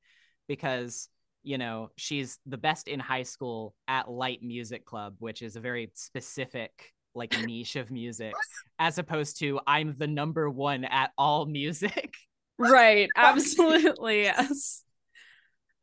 because 0.48 1.08
you 1.42 1.58
know 1.58 1.90
she's 1.96 2.38
the 2.46 2.58
best 2.58 2.88
in 2.88 3.00
high 3.00 3.22
school 3.22 3.74
at 3.88 4.10
light 4.10 4.42
music 4.42 4.84
club 4.84 5.14
which 5.18 5.42
is 5.42 5.56
a 5.56 5.60
very 5.60 5.90
specific 5.94 6.92
like 7.14 7.34
niche 7.46 7.76
of 7.76 7.90
music 7.90 8.32
as 8.78 8.98
opposed 8.98 9.38
to 9.38 9.60
i'm 9.66 9.94
the 9.98 10.06
number 10.06 10.48
one 10.48 10.84
at 10.84 11.10
all 11.18 11.44
music 11.44 12.14
right. 12.58 13.08
Absolutely. 13.16 14.22
Yes. 14.22 14.83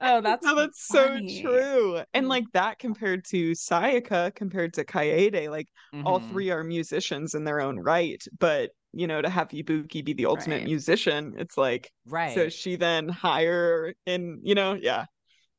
Oh, 0.01 0.21
that's 0.21 0.53
no, 0.53 0.55
that's 0.55 0.87
so 0.89 1.19
funny. 1.21 1.41
true 1.41 2.01
and 2.13 2.27
Mm. 2.27 2.29
like 2.29 2.45
that 2.53 2.79
compared 2.79 3.25
to 3.25 3.51
sayaka 3.51 4.33
compared 4.35 4.73
to 4.73 4.85
kaede 4.85 5.49
like 5.49 5.67
all 6.03 6.19
Mhm. 6.19 6.19
three 6.19 6.49
are 6.49 6.63
musicians 6.63 7.33
in 7.35 7.43
their 7.43 7.61
own 7.61 7.79
right 7.79 8.23
but 8.39 8.71
you 8.93 9.07
know 9.07 9.21
to 9.21 9.29
have 9.29 9.49
ibuki 9.49 10.03
be 10.03 10.13
the 10.13 10.25
ultimate 10.25 10.63
Right. 10.63 10.63
musician 10.63 11.33
it's 11.37 11.57
like 11.57 11.91
right 12.05 12.25
so 12.25 12.49
she 12.49 12.75
then 12.75 13.07
higher 13.09 13.93
in 14.05 14.39
you 14.43 14.55
know 14.55 14.73
yeah 14.73 15.05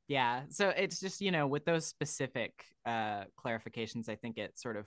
yeah 0.09 0.43
so 0.51 0.68
it's 0.70 1.01
just 1.01 1.20
you 1.20 1.30
know 1.30 1.47
with 1.47 1.64
those 1.64 1.86
specific 1.86 2.53
uh 2.86 3.24
clarifications 3.43 4.09
i 4.09 4.16
think 4.16 4.38
it 4.38 4.59
sort 4.59 4.76
of 4.76 4.86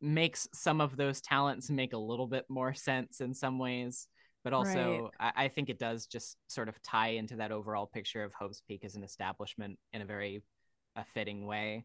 makes 0.00 0.48
some 0.52 0.80
of 0.80 0.96
those 0.96 1.20
talents 1.20 1.70
make 1.70 1.92
a 1.92 1.98
little 1.98 2.26
bit 2.26 2.44
more 2.48 2.74
sense 2.74 3.20
in 3.20 3.34
some 3.34 3.58
ways 3.58 4.08
but 4.44 4.52
also 4.52 5.10
I, 5.18 5.32
I 5.36 5.48
think 5.48 5.68
it 5.70 5.78
does 5.78 6.06
just 6.06 6.36
sort 6.48 6.68
of 6.68 6.80
tie 6.82 7.08
into 7.08 7.36
that 7.36 7.50
overall 7.50 7.86
picture 7.86 8.22
of 8.22 8.32
Hope's 8.34 8.62
Peak 8.68 8.84
as 8.84 8.94
an 8.94 9.02
establishment 9.02 9.78
in 9.92 10.02
a 10.02 10.04
very 10.06 10.42
uh, 10.96 11.02
fitting 11.14 11.46
way. 11.46 11.84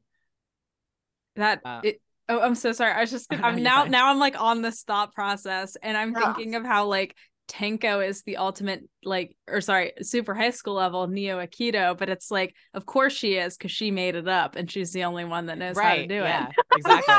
that 1.35 1.61
Uh, 1.63 1.81
it 1.83 2.01
oh 2.27 2.39
i'm 2.41 2.55
so 2.55 2.71
sorry 2.71 2.91
i 2.91 3.01
was 3.01 3.11
just 3.11 3.29
gonna, 3.31 3.43
i'm 3.43 3.63
now 3.63 3.83
fine. 3.83 3.91
now 3.91 4.09
i'm 4.09 4.19
like 4.19 4.39
on 4.39 4.61
this 4.61 4.83
thought 4.83 5.13
process 5.13 5.75
and 5.81 5.97
i'm 5.97 6.13
Yeah. 6.13 6.33
thinking 6.33 6.55
of 6.55 6.65
how 6.65 6.85
like 6.85 7.15
tenko 7.47 8.05
is 8.07 8.21
the 8.23 8.37
ultimate 8.37 8.83
like 9.03 9.35
or 9.47 9.59
sorry 9.61 9.93
super 10.01 10.35
high 10.35 10.51
school 10.51 10.75
level 10.75 11.07
neo 11.07 11.39
aikido 11.43 11.97
but 11.97 12.07
it's 12.09 12.29
like 12.29 12.53
of 12.75 12.85
course 12.85 13.13
she 13.13 13.35
is 13.35 13.57
because 13.57 13.71
she 13.71 13.89
made 13.89 14.15
it 14.15 14.27
up 14.27 14.55
and 14.55 14.69
she's 14.69 14.91
the 14.93 15.03
only 15.03 15.25
one 15.25 15.47
that 15.47 15.57
knows 15.57 15.79
how 15.79 15.95
to 15.95 16.07
do 16.07 16.15
yeah, 16.15 16.47
it 16.49 16.55
exactly. 16.77 17.15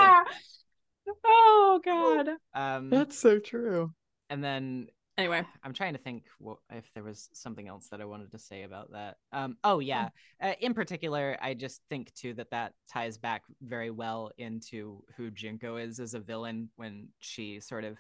oh 1.25 1.81
god 1.85 2.29
Um, 2.55 2.91
that's 2.91 3.19
so 3.19 3.39
true 3.41 3.93
and 4.29 4.45
then 4.45 4.87
anyway. 5.21 5.45
I'm 5.65 5.73
trying 5.73 5.93
to 5.93 5.99
think 5.99 6.25
what, 6.39 6.59
if 6.71 6.91
there 6.95 7.05
was 7.05 7.29
something 7.33 7.69
else 7.69 7.89
that 7.89 8.01
I 8.01 8.05
wanted 8.05 8.33
to 8.33 8.39
say 8.39 8.63
about 8.63 8.91
that. 8.93 9.17
Um, 9.33 9.57
oh 9.65 9.79
yeah, 9.79 10.09
uh, 10.43 10.55
in 10.61 10.75
particular, 10.75 11.37
I 11.41 11.55
just 11.55 11.83
think 11.89 12.13
too 12.15 12.35
that 12.35 12.51
that 12.51 12.73
ties 12.89 13.19
back 13.19 13.43
very 13.63 13.91
well 13.91 14.33
into 14.39 15.05
who 15.17 15.31
Junko 15.31 15.77
is 15.77 16.01
as 16.01 16.15
a 16.15 16.21
villain 16.21 16.71
when 16.77 17.09
she 17.21 17.61
sort 17.61 17.85
of, 17.85 17.99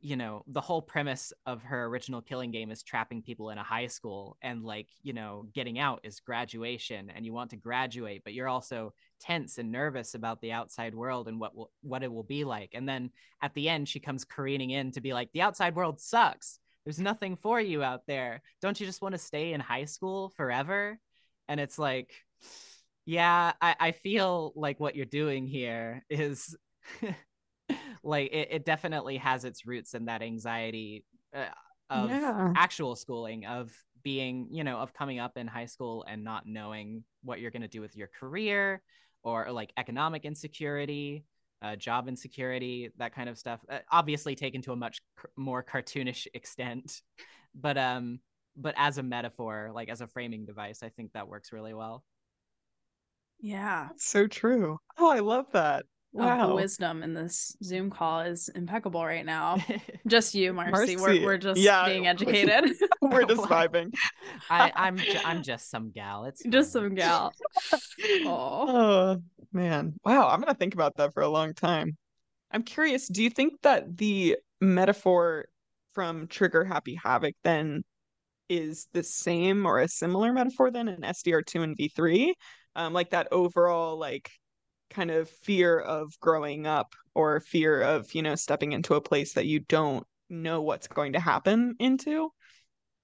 you 0.00 0.16
know, 0.16 0.44
the 0.46 0.60
whole 0.60 0.82
premise 0.82 1.32
of 1.46 1.62
her 1.62 1.84
original 1.86 2.22
Killing 2.22 2.50
Game 2.50 2.70
is 2.70 2.82
trapping 2.82 3.22
people 3.22 3.50
in 3.50 3.58
a 3.58 3.62
high 3.62 3.86
school, 3.86 4.36
and 4.42 4.62
like 4.64 4.88
you 5.02 5.12
know, 5.12 5.46
getting 5.54 5.78
out 5.78 6.00
is 6.04 6.20
graduation, 6.20 7.10
and 7.14 7.24
you 7.24 7.32
want 7.32 7.50
to 7.50 7.56
graduate, 7.56 8.22
but 8.24 8.34
you're 8.34 8.48
also 8.48 8.92
tense 9.20 9.58
and 9.58 9.72
nervous 9.72 10.14
about 10.14 10.40
the 10.40 10.52
outside 10.52 10.94
world 10.94 11.28
and 11.28 11.40
what 11.40 11.56
will 11.56 11.70
what 11.82 12.02
it 12.02 12.12
will 12.12 12.22
be 12.22 12.44
like, 12.44 12.70
and 12.74 12.88
then 12.88 13.10
at 13.42 13.54
the 13.54 13.68
end 13.68 13.88
she 13.88 14.00
comes 14.00 14.24
careening 14.24 14.70
in 14.70 14.92
to 14.92 15.00
be 15.00 15.12
like 15.12 15.30
the 15.32 15.42
outside 15.42 15.74
world 15.74 16.00
sucks. 16.00 16.58
There's 16.84 17.00
nothing 17.00 17.36
for 17.36 17.60
you 17.60 17.82
out 17.82 18.06
there. 18.06 18.42
Don't 18.62 18.78
you 18.78 18.86
just 18.86 19.02
want 19.02 19.14
to 19.14 19.18
stay 19.18 19.52
in 19.52 19.60
high 19.60 19.86
school 19.86 20.28
forever? 20.36 21.00
And 21.48 21.58
it's 21.60 21.78
like 21.78 22.12
yeah 23.06 23.52
i, 23.62 23.76
I 23.78 23.92
feel 23.92 24.52
like 24.56 24.80
what 24.80 24.96
you're 24.96 25.06
doing 25.06 25.46
here 25.46 26.04
is 26.10 26.56
like 28.02 28.30
it, 28.32 28.48
it 28.50 28.64
definitely 28.64 29.16
has 29.18 29.44
its 29.44 29.66
roots 29.66 29.94
in 29.94 30.06
that 30.06 30.22
anxiety 30.22 31.04
uh, 31.34 31.46
of 31.90 32.20
Yeah. 32.20 32.54
actual 32.54 32.96
schooling 32.96 33.46
of 33.46 33.72
being 34.02 34.48
you 34.50 34.62
know 34.64 34.78
of 34.78 34.92
coming 34.94 35.18
up 35.18 35.36
in 35.36 35.46
high 35.46 35.66
school 35.66 36.04
and 36.08 36.22
not 36.24 36.46
knowing 36.46 37.04
what 37.22 37.40
you're 37.40 37.50
going 37.50 37.62
to 37.62 37.68
do 37.68 37.80
with 37.80 37.96
your 37.96 38.08
career 38.08 38.80
or 39.22 39.50
like 39.50 39.72
economic 39.76 40.24
insecurity 40.24 41.24
uh, 41.62 41.74
job 41.74 42.06
insecurity, 42.06 42.90
that 42.98 43.14
kind 43.14 43.30
of 43.30 43.38
stuff. 43.38 43.60
Uh, 43.70 43.78
obviously, 43.90 44.34
taken 44.34 44.60
to 44.60 44.72
a 44.72 44.76
much 44.76 45.00
c- 45.18 45.28
more 45.36 45.64
cartoonish 45.64 46.26
extent, 46.34 47.00
but 47.54 47.78
um, 47.78 48.20
but 48.56 48.74
as 48.76 48.98
a 48.98 49.02
metaphor, 49.02 49.70
like 49.74 49.88
as 49.88 50.02
a 50.02 50.06
framing 50.06 50.44
device, 50.44 50.82
I 50.82 50.90
think 50.90 51.12
that 51.12 51.28
works 51.28 51.52
really 51.52 51.72
well. 51.72 52.04
yeah 53.40 53.88
so 53.96 54.26
true 54.26 54.78
oh 54.98 55.10
i 55.10 55.18
love 55.20 55.50
that 55.52 55.84
the 55.84 55.95
wow 56.16 56.48
The 56.48 56.54
wisdom 56.54 57.02
in 57.02 57.14
this 57.14 57.56
zoom 57.62 57.90
call 57.90 58.20
is 58.20 58.48
impeccable 58.48 59.04
right 59.04 59.24
now. 59.24 59.58
Just 60.06 60.34
you 60.34 60.52
marcy, 60.52 60.96
Marcy, 60.96 60.96
We're, 60.96 61.24
we're 61.24 61.38
just 61.38 61.60
yeah. 61.60 61.86
being 61.86 62.06
educated. 62.14 62.76
we're 63.00 63.24
just 63.24 63.42
vibing 63.42 63.94
I, 64.48 64.72
I'm 64.74 64.98
I'm 65.24 65.42
just 65.42 65.70
some 65.70 65.90
gal. 65.90 66.24
It's 66.24 66.42
just 66.48 66.72
some 66.72 66.94
gal. 66.94 67.32
Aw. 67.72 68.26
oh 68.26 69.22
man. 69.52 69.94
Wow 70.04 70.28
i'm 70.28 70.40
gonna 70.40 70.54
think 70.54 70.74
about 70.74 70.96
that 70.96 71.12
for 71.12 71.22
a 71.22 71.28
long 71.28 71.54
time. 71.54 71.96
I'm 72.50 72.62
curious 72.62 73.08
do 73.08 73.22
you 73.22 73.30
think 73.30 73.60
that 73.62 73.96
the 73.96 74.36
metaphor 74.60 75.46
from 75.94 76.26
trigger 76.28 76.64
happy 76.64 76.94
havoc 76.94 77.34
then 77.42 77.82
is 78.48 78.86
the 78.92 79.02
same 79.02 79.66
or 79.66 79.80
a 79.80 79.88
similar 79.88 80.32
metaphor 80.32 80.70
than 80.70 80.88
in 80.88 81.00
sdr2 81.00 81.62
and 81.62 81.76
v3 81.76 82.32
um 82.76 82.92
like 82.92 83.10
that 83.10 83.28
overall 83.32 83.98
like 83.98 84.30
kind 84.90 85.10
of 85.10 85.28
fear 85.28 85.78
of 85.78 86.18
growing 86.20 86.66
up 86.66 86.94
or 87.14 87.40
fear 87.40 87.82
of 87.82 88.14
you 88.14 88.22
know 88.22 88.34
stepping 88.34 88.72
into 88.72 88.94
a 88.94 89.00
place 89.00 89.34
that 89.34 89.46
you 89.46 89.60
don't 89.60 90.06
know 90.28 90.62
what's 90.62 90.88
going 90.88 91.12
to 91.12 91.20
happen 91.20 91.74
into? 91.78 92.30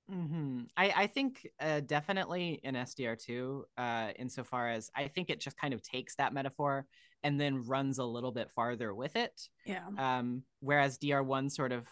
Hmm 0.09 0.63
I, 0.77 0.93
I 0.97 1.07
think 1.07 1.47
uh, 1.61 1.81
definitely 1.81 2.61
in 2.63 2.75
SDR2, 2.75 3.63
uh, 3.79 4.09
insofar 4.19 4.69
as 4.69 4.91
I 4.95 5.09
think 5.09 5.31
it 5.31 5.41
just 5.41 5.57
kind 5.57 5.75
of 5.75 5.83
takes 5.83 6.17
that 6.17 6.35
metaphor 6.35 6.87
and 7.23 7.41
then 7.41 7.65
runs 7.65 7.99
a 7.99 8.05
little 8.05 8.33
bit 8.33 8.51
farther 8.51 8.95
with 8.95 9.17
it. 9.17 9.49
yeah. 9.65 9.87
Um, 9.97 10.43
whereas 10.61 10.99
DR1 10.99 11.51
sort 11.51 11.73
of 11.73 11.87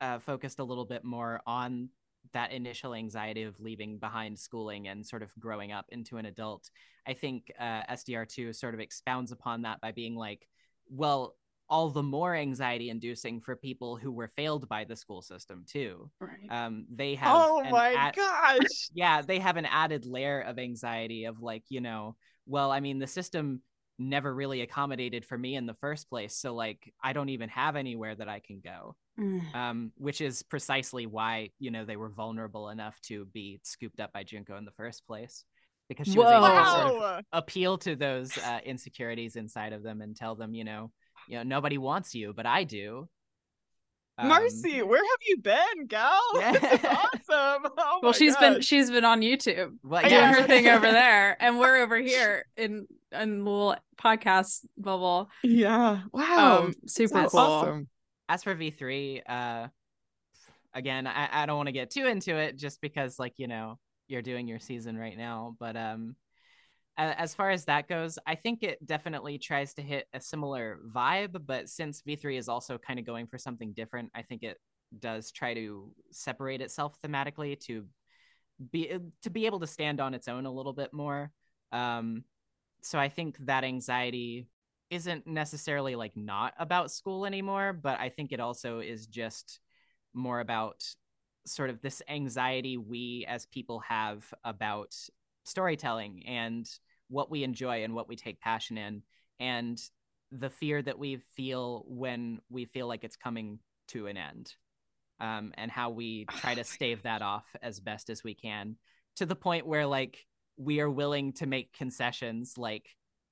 uh, 0.00 0.18
focused 0.20 0.60
a 0.60 0.64
little 0.64 0.84
bit 0.84 1.04
more 1.04 1.40
on 1.46 1.88
that 2.32 2.52
initial 2.52 2.94
anxiety 2.94 3.42
of 3.42 3.58
leaving 3.60 3.98
behind 3.98 4.38
schooling 4.38 4.88
and 4.88 5.06
sort 5.06 5.22
of 5.22 5.30
growing 5.38 5.72
up 5.72 5.86
into 5.90 6.16
an 6.16 6.26
adult. 6.26 6.70
I 7.06 7.14
think 7.14 7.52
uh, 7.58 7.82
SDR2 7.90 8.54
sort 8.54 8.74
of 8.74 8.80
expounds 8.80 9.32
upon 9.32 9.62
that 9.62 9.80
by 9.80 9.92
being 9.92 10.14
like, 10.14 10.48
well, 10.88 11.34
all 11.70 11.90
the 11.90 12.02
more 12.02 12.34
anxiety 12.34 12.88
inducing 12.88 13.40
for 13.40 13.54
people 13.54 13.96
who 13.96 14.10
were 14.10 14.28
failed 14.28 14.68
by 14.68 14.84
the 14.84 14.96
school 14.96 15.20
system 15.20 15.64
too. 15.66 16.10
right 16.18 16.50
Um, 16.50 16.86
they 16.90 17.14
have 17.16 17.36
oh 17.36 17.62
my 17.70 17.92
ad- 17.92 18.16
gosh 18.16 18.88
yeah, 18.94 19.20
they 19.22 19.38
have 19.38 19.56
an 19.56 19.66
added 19.66 20.06
layer 20.06 20.40
of 20.40 20.58
anxiety 20.58 21.24
of 21.24 21.42
like, 21.42 21.64
you 21.68 21.80
know, 21.80 22.16
well, 22.46 22.70
I 22.70 22.80
mean, 22.80 22.98
the 22.98 23.06
system 23.06 23.60
never 23.98 24.32
really 24.32 24.60
accommodated 24.60 25.24
for 25.24 25.36
me 25.36 25.56
in 25.56 25.66
the 25.66 25.74
first 25.74 26.08
place. 26.08 26.36
So 26.36 26.54
like 26.54 26.92
I 27.02 27.12
don't 27.12 27.28
even 27.30 27.48
have 27.48 27.76
anywhere 27.76 28.14
that 28.14 28.28
I 28.28 28.40
can 28.40 28.60
go. 28.64 28.96
Mm. 29.18 29.54
Um, 29.54 29.92
which 29.96 30.20
is 30.20 30.44
precisely 30.44 31.06
why, 31.06 31.50
you 31.58 31.72
know, 31.72 31.84
they 31.84 31.96
were 31.96 32.08
vulnerable 32.08 32.68
enough 32.68 33.00
to 33.02 33.24
be 33.26 33.58
scooped 33.64 33.98
up 33.98 34.12
by 34.12 34.22
Junko 34.22 34.56
in 34.56 34.64
the 34.64 34.70
first 34.72 35.06
place. 35.06 35.44
Because 35.88 36.06
she 36.06 36.18
was 36.18 36.30
able 36.30 36.46
to 36.46 36.70
sort 36.70 37.02
of 37.02 37.24
appeal 37.32 37.78
to 37.78 37.96
those 37.96 38.36
uh, 38.36 38.60
insecurities 38.64 39.36
inside 39.36 39.72
of 39.72 39.82
them 39.82 40.02
and 40.02 40.14
tell 40.14 40.34
them, 40.34 40.54
you 40.54 40.62
know, 40.62 40.92
you 41.26 41.38
know, 41.38 41.42
nobody 41.42 41.78
wants 41.78 42.14
you, 42.14 42.34
but 42.36 42.44
I 42.44 42.64
do. 42.64 43.08
Um, 44.18 44.28
Marcy, 44.28 44.82
where 44.82 45.02
have 45.02 45.20
you 45.26 45.38
been, 45.38 45.86
gal? 45.86 46.20
Yeah. 46.34 46.52
This 46.60 46.80
is 46.80 46.84
awesome. 46.84 47.72
Oh 47.78 48.00
well 48.02 48.12
my 48.12 48.12
she's 48.12 48.36
been 48.36 48.60
she's 48.60 48.90
been 48.90 49.04
on 49.04 49.20
youtube 49.20 49.76
well, 49.82 50.02
doing 50.02 50.20
her 50.20 50.42
thing 50.46 50.66
over 50.68 50.90
there 50.90 51.36
and 51.40 51.58
we're 51.58 51.76
over 51.76 51.96
here 51.96 52.44
in 52.56 52.86
in 53.12 53.38
the 53.44 53.50
little 53.50 53.76
podcast 53.96 54.64
bubble 54.76 55.28
Yeah. 55.42 56.02
Wow. 56.12 56.66
um 56.66 56.74
super 56.86 57.14
That's 57.20 57.32
cool 57.32 57.40
awesome. 57.40 57.88
as 58.28 58.42
for 58.44 58.54
V3, 58.54 59.22
uh, 59.26 59.68
again, 60.74 61.06
I, 61.06 61.28
I 61.32 61.46
don't 61.46 61.56
want 61.56 61.68
to 61.68 61.72
get 61.72 61.90
too 61.90 62.06
into 62.06 62.36
it 62.36 62.56
just 62.56 62.80
because, 62.80 63.18
like, 63.18 63.34
you 63.38 63.48
know, 63.48 63.78
you're 64.06 64.22
doing 64.22 64.46
your 64.48 64.58
season 64.58 64.96
right 64.96 65.16
now. 65.16 65.56
But 65.58 65.76
um, 65.76 66.14
as 66.96 67.34
far 67.34 67.50
as 67.50 67.64
that 67.66 67.88
goes, 67.88 68.18
I 68.26 68.34
think 68.34 68.62
it 68.62 68.84
definitely 68.84 69.38
tries 69.38 69.74
to 69.74 69.82
hit 69.82 70.06
a 70.12 70.20
similar 70.20 70.78
vibe. 70.94 71.40
But 71.46 71.68
since 71.68 72.02
V3 72.02 72.36
is 72.36 72.48
also 72.48 72.76
kind 72.78 72.98
of 72.98 73.06
going 73.06 73.26
for 73.26 73.38
something 73.38 73.72
different, 73.72 74.10
I 74.14 74.22
think 74.22 74.42
it 74.42 74.58
does 74.98 75.30
try 75.32 75.54
to 75.54 75.92
separate 76.10 76.60
itself 76.60 76.96
thematically 77.04 77.58
to 77.60 77.86
be 78.72 78.92
to 79.22 79.30
be 79.30 79.46
able 79.46 79.60
to 79.60 79.66
stand 79.66 80.00
on 80.00 80.14
its 80.14 80.28
own 80.28 80.46
a 80.46 80.52
little 80.52 80.72
bit 80.72 80.92
more. 80.92 81.30
Um, 81.72 82.24
so 82.88 82.98
I 82.98 83.10
think 83.10 83.36
that 83.40 83.64
anxiety 83.64 84.46
isn't 84.88 85.26
necessarily 85.26 85.94
like 85.94 86.16
not 86.16 86.54
about 86.58 86.90
school 86.90 87.26
anymore, 87.26 87.74
but 87.74 88.00
I 88.00 88.08
think 88.08 88.32
it 88.32 88.40
also 88.40 88.80
is 88.80 89.06
just 89.06 89.60
more 90.14 90.40
about 90.40 90.82
sort 91.46 91.68
of 91.68 91.82
this 91.82 92.00
anxiety 92.08 92.78
we 92.78 93.26
as 93.28 93.44
people 93.44 93.80
have 93.80 94.24
about 94.42 94.96
storytelling 95.44 96.24
and 96.26 96.66
what 97.08 97.30
we 97.30 97.44
enjoy 97.44 97.84
and 97.84 97.94
what 97.94 98.08
we 98.08 98.16
take 98.16 98.40
passion 98.40 98.78
in 98.78 99.02
and 99.38 99.78
the 100.32 100.48
fear 100.48 100.80
that 100.80 100.98
we 100.98 101.18
feel 101.36 101.84
when 101.88 102.40
we 102.48 102.64
feel 102.64 102.88
like 102.88 103.04
it's 103.04 103.16
coming 103.16 103.58
to 103.88 104.06
an 104.06 104.16
end 104.16 104.54
um, 105.20 105.52
and 105.58 105.70
how 105.70 105.90
we 105.90 106.24
try 106.38 106.54
to 106.54 106.64
stave 106.64 107.02
that 107.02 107.20
off 107.20 107.54
as 107.60 107.80
best 107.80 108.08
as 108.08 108.24
we 108.24 108.32
can 108.32 108.76
to 109.16 109.26
the 109.26 109.36
point 109.36 109.66
where 109.66 109.84
like 109.84 110.24
we 110.58 110.80
are 110.80 110.90
willing 110.90 111.32
to 111.32 111.46
make 111.46 111.72
concessions 111.72 112.58
like 112.58 112.86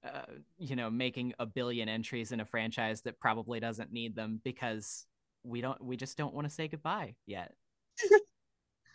uh, 0.05 0.23
you 0.59 0.77
know 0.77 0.89
making 0.89 1.35
a 1.39 1.45
billion 1.47 1.89
entries 1.89 2.33
in 2.33 2.41
a 2.41 2.45
franchise 2.45 3.03
that 3.03 3.19
probably 3.21 3.61
doesn't 3.61 3.93
need 3.93 4.15
them 4.17 4.41
because 4.43 5.05
we 5.43 5.61
don't 5.61 5.83
we 5.85 5.97
just 5.97 6.17
don't 6.17 6.33
want 6.35 6.47
to 6.49 6.55
say 6.55 6.69
goodbye 6.69 7.15
yet. 7.27 7.53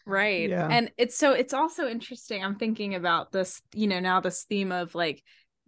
Right. 0.04 0.50
Yeah. 0.50 0.68
and 0.70 0.92
it's 0.98 1.16
so 1.16 1.34
it's 1.34 1.54
also 1.54 1.88
interesting 1.88 2.44
i'm 2.44 2.56
thinking 2.56 2.96
about 2.96 3.32
this 3.32 3.62
you 3.76 3.86
know 3.86 4.00
now 4.00 4.20
this 4.20 4.44
theme 4.46 4.72
of 4.72 4.96
like 4.96 5.22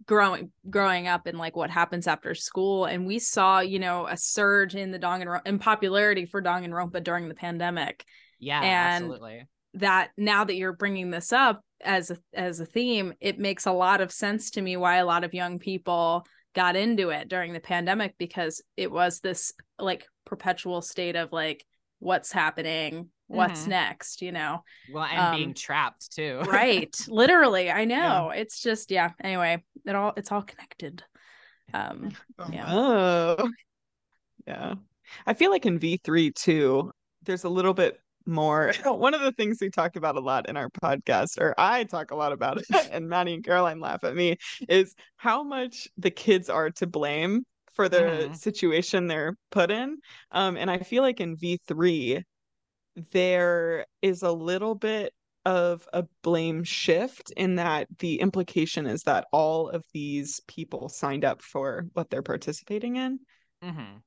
growing 0.06 0.50
growing 0.68 1.06
up 1.06 1.26
and 1.26 1.38
like 1.38 1.54
what 1.56 1.70
happens 1.70 2.06
after 2.06 2.34
school. 2.34 2.84
And 2.84 3.06
we 3.06 3.18
saw 3.20 3.60
you 3.60 3.78
know 3.78 4.06
a 4.06 4.16
surge 4.16 4.74
in 4.74 4.90
the 4.90 4.98
Danganronpa 4.98 5.46
in 5.46 5.58
popularity 5.60 6.26
for 6.26 6.42
Danganronpa 6.42 7.02
during 7.04 7.28
the 7.28 7.34
pandemic. 7.34 8.04
Yeah 8.40 8.60
And- 8.60 9.04
absolutely. 9.04 9.46
that 9.74 10.10
now 10.18 10.44
that 10.44 10.56
you're 10.56 10.72
bringing 10.72 11.10
this 11.10 11.32
up 11.32 11.62
as 11.80 12.10
a, 12.10 12.18
as 12.32 12.60
a 12.60 12.66
theme 12.66 13.12
it 13.20 13.38
makes 13.38 13.66
a 13.66 13.72
lot 13.72 14.00
of 14.00 14.10
sense 14.12 14.50
to 14.52 14.62
me 14.62 14.76
why 14.76 14.96
a 14.96 15.04
lot 15.06 15.24
of 15.24 15.34
young 15.34 15.58
people 15.58 16.24
got 16.54 16.76
into 16.76 17.10
it 17.10 17.28
during 17.28 17.52
the 17.52 17.60
pandemic 17.60 18.14
because 18.18 18.62
it 18.76 18.90
was 18.90 19.20
this 19.20 19.52
like 19.78 20.06
perpetual 20.24 20.80
state 20.80 21.16
of 21.16 21.32
like 21.32 21.64
what's 21.98 22.30
happening 22.32 23.08
what's 23.26 23.64
Mhm. 23.64 23.68
next 23.68 24.22
you 24.22 24.32
know? 24.32 24.62
Well 24.92 25.04
and 25.04 25.18
um, 25.18 25.36
being 25.36 25.54
trapped 25.54 26.12
too. 26.14 26.40
right. 26.46 26.94
Literally. 27.08 27.70
I 27.70 27.86
know. 27.86 28.30
It's 28.34 28.60
just 28.62 28.90
yeah. 28.90 29.10
Anyway 29.22 29.62
it 29.86 29.94
all 29.94 30.12
it's 30.16 30.30
all 30.30 30.42
connected. 30.42 31.02
Um 31.72 32.10
yeah. 32.52 32.66
Oh. 32.68 33.48
Yeah. 34.46 34.74
I 35.26 35.34
feel 35.34 35.50
like 35.50 35.66
in 35.66 35.78
V3 35.78 36.34
too, 36.34 36.92
there's 37.22 37.44
a 37.44 37.48
little 37.48 37.74
bit 37.74 37.98
more. 38.26 38.72
One 38.84 39.14
of 39.14 39.20
the 39.20 39.32
things 39.32 39.58
we 39.60 39.70
talk 39.70 39.96
about 39.96 40.16
a 40.16 40.20
lot 40.20 40.48
in 40.48 40.56
our 40.56 40.70
podcast, 40.70 41.38
or 41.40 41.54
I 41.58 41.84
talk 41.84 42.10
a 42.10 42.16
lot 42.16 42.32
about 42.32 42.58
it, 42.58 42.66
and 42.90 43.08
Maddie 43.08 43.34
and 43.34 43.44
Caroline 43.44 43.80
laugh 43.80 44.04
at 44.04 44.14
me, 44.14 44.36
is 44.68 44.94
how 45.16 45.42
much 45.42 45.88
the 45.98 46.10
kids 46.10 46.48
are 46.48 46.70
to 46.70 46.86
blame 46.86 47.44
for 47.72 47.88
the 47.88 48.28
Mhm. 48.30 48.36
situation 48.36 49.06
they're 49.06 49.36
put 49.50 49.70
in. 49.70 49.98
Um, 50.30 50.56
and 50.56 50.70
I 50.70 50.78
feel 50.78 51.02
like 51.02 51.20
in 51.20 51.36
V3, 51.36 52.22
there 53.10 53.86
is 54.02 54.22
a 54.22 54.30
little 54.32 54.74
bit 54.74 55.12
of 55.44 55.86
a 55.92 56.04
blame 56.22 56.64
shift 56.64 57.30
in 57.36 57.56
that 57.56 57.86
the 57.98 58.20
implication 58.20 58.86
is 58.86 59.02
that 59.02 59.26
all 59.32 59.68
of 59.68 59.84
these 59.92 60.40
people 60.46 60.88
signed 60.88 61.24
up 61.24 61.42
for 61.42 61.86
what 61.92 62.08
they're 62.08 62.22
participating 62.22 62.96
in. 62.96 63.18
Mhm. 63.62 64.02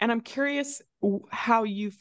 And 0.00 0.10
I'm 0.10 0.22
curious 0.22 0.80
how 1.30 1.64
you 1.64 1.92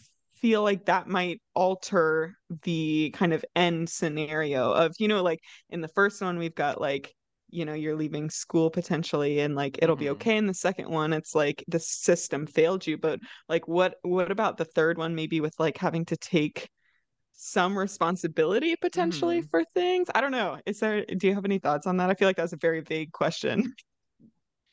feel 0.42 0.64
like 0.64 0.86
that 0.86 1.08
might 1.08 1.42
alter 1.56 2.36
the 2.64 3.12
kind 3.16 3.34
of 3.34 3.44
end 3.56 3.90
scenario 3.90 4.72
of, 4.72 4.94
you 5.00 5.08
know, 5.08 5.22
like 5.24 5.40
in 5.70 5.82
the 5.82 5.88
first 5.90 6.22
one, 6.22 6.38
we've 6.38 6.56
got 6.56 6.80
like, 6.82 7.14
you 7.50 7.66
know, 7.66 7.74
you're 7.74 7.96
leaving 7.96 8.30
school 8.30 8.70
potentially 8.70 9.40
and 9.40 9.56
like 9.56 9.80
it'll 9.82 9.96
be 9.96 10.10
Mhm. 10.10 10.12
okay. 10.12 10.38
In 10.38 10.46
the 10.48 10.54
second 10.54 10.90
one, 10.90 11.14
it's 11.14 11.36
like 11.36 11.64
the 11.68 11.80
system 11.80 12.46
failed 12.48 12.86
you. 12.88 12.98
But 12.98 13.20
like 13.50 13.68
what 13.68 13.96
what 14.04 14.32
about 14.32 14.58
the 14.58 14.66
third 14.66 14.98
one, 14.98 15.16
maybe 15.16 15.42
with 15.42 15.56
like 15.60 15.78
having 15.78 16.06
to 16.06 16.18
take 16.18 16.70
some 17.34 17.78
responsibility 17.78 18.76
potentially 18.78 19.42
Mhm. 19.42 19.50
for 19.52 19.64
things? 19.76 20.10
I 20.16 20.22
don't 20.22 20.32
know. 20.32 20.60
Is 20.66 20.80
there 20.80 21.06
do 21.06 21.28
you 21.28 21.36
have 21.36 21.46
any 21.46 21.60
thoughts 21.60 21.88
on 21.88 21.98
that? 21.98 22.10
I 22.10 22.16
feel 22.16 22.28
like 22.30 22.38
that's 22.38 22.54
a 22.54 22.58
very 22.58 22.82
vague 22.82 23.12
question. 23.14 23.74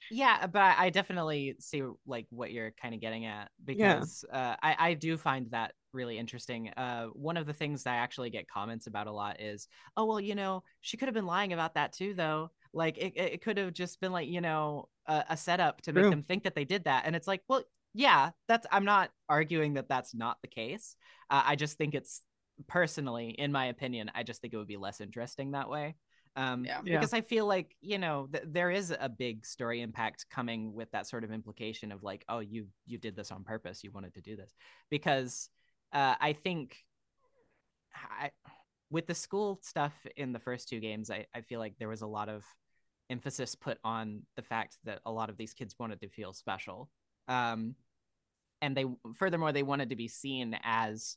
Yeah, 0.09 0.47
but 0.47 0.77
I 0.79 0.91
definitely 0.91 1.57
see 1.59 1.83
like 2.07 2.27
what 2.31 2.53
you're 2.53 2.71
kind 2.71 2.95
of 2.95 3.01
getting 3.01 3.25
at 3.27 3.51
because 3.65 4.25
uh, 4.33 4.55
I 4.63 4.77
I 4.91 4.95
do 4.95 5.17
find 5.17 5.51
that 5.51 5.75
really 5.93 6.17
interesting. 6.19 6.69
Uh, 6.77 7.07
one 7.07 7.37
of 7.37 7.47
the 7.47 7.53
things 7.53 7.83
that 7.83 7.95
I 7.95 7.97
actually 7.97 8.31
get 8.31 8.49
comments 8.49 8.87
about 8.87 9.09
a 9.09 9.13
lot 9.13 9.41
is, 9.41 9.67
oh 9.97 10.05
well, 10.05 10.21
you 10.21 10.35
know, 10.37 10.63
she 10.81 10.97
could 10.97 11.09
have 11.09 11.15
been 11.15 11.27
lying 11.27 11.53
about 11.53 11.75
that 11.75 11.93
too, 11.93 12.15
though. 12.15 12.51
Like 12.73 12.99
it 12.99 13.15
it 13.17 13.43
could 13.43 13.59
have 13.59 13.73
just 13.73 14.01
been 14.01 14.13
like 14.13 14.29
you 14.29 14.41
know 14.41 14.89
a, 15.07 15.25
a 15.31 15.37
setup 15.37 15.83
to 15.83 15.93
make 15.93 16.09
them 16.09 16.23
think 16.23 16.45
that 16.45 16.55
they 16.55 16.65
did 16.65 16.85
that, 16.85 17.05
and 17.07 17.17
it's 17.17 17.27
like, 17.27 17.43
well, 17.49 17.65
yeah, 17.93 18.31
that's 18.47 18.67
I'm 18.71 18.85
not 18.85 19.11
arguing 19.29 19.75
that 19.75 19.89
that's 19.89 20.15
not 20.15 20.39
the 20.41 20.49
case. 20.49 20.95
Uh, 21.31 21.43
I 21.47 21.57
just 21.57 21.79
think 21.79 21.95
it's 21.97 22.23
personally, 22.69 23.31
in 23.31 23.51
my 23.53 23.67
opinion, 23.67 24.11
I 24.15 24.23
just 24.23 24.41
think 24.41 24.55
it 24.55 24.57
would 24.57 24.69
be 24.69 24.77
less 24.77 25.01
interesting 25.01 25.51
that 25.53 25.69
way. 25.69 25.97
Um, 26.37 26.65
Yeah. 26.65 26.83
Yeah. 26.85 26.99
because 26.99 27.15
I 27.15 27.23
feel 27.23 27.47
like 27.47 27.75
you 27.81 27.99
know 27.99 28.29
th- 28.31 28.45
there 28.47 28.71
is 28.71 28.95
a 28.99 29.09
big 29.09 29.47
story 29.47 29.81
impact 29.81 30.27
coming 30.31 30.75
with 30.75 30.91
that 30.93 31.07
sort 31.07 31.25
of 31.25 31.33
implication 31.33 31.91
of 31.93 32.03
like, 32.03 32.25
oh, 32.29 32.41
you 32.41 32.67
you 32.85 32.99
did 32.99 33.17
this 33.17 33.33
on 33.33 33.43
purpose, 33.43 33.83
you 33.83 33.91
wanted 33.91 34.15
to 34.15 34.21
do 34.21 34.37
this, 34.37 34.55
because 34.91 35.49
uh, 35.93 36.15
I 36.21 36.35
think 36.35 36.77
I, 37.95 38.31
with 38.91 39.07
the 39.07 39.15
school 39.15 39.59
stuff 39.63 39.95
in 40.17 40.33
the 40.33 40.39
first 40.39 40.69
two 40.69 40.79
games, 40.81 41.11
I, 41.11 41.27
I 41.35 41.41
feel 41.41 41.59
like 41.59 41.75
there 41.79 41.89
was 41.89 42.03
a 42.03 42.07
lot 42.07 42.29
of 42.29 42.45
emphasis 43.09 43.55
put 43.55 43.79
on 43.83 44.23
the 44.37 44.43
fact 44.43 44.77
that 44.85 45.01
a 45.07 45.13
lot 45.13 45.31
of 45.31 45.37
these 45.37 45.55
kids 45.55 45.75
wanted 45.79 46.01
to 46.03 46.09
feel 46.09 46.33
special, 46.35 46.91
um, 47.29 47.75
and 48.61 48.77
they 48.77 48.85
furthermore 49.15 49.53
they 49.53 49.63
wanted 49.63 49.91
to 49.91 49.97
be 49.97 50.09
seen 50.09 50.59
as 50.63 51.17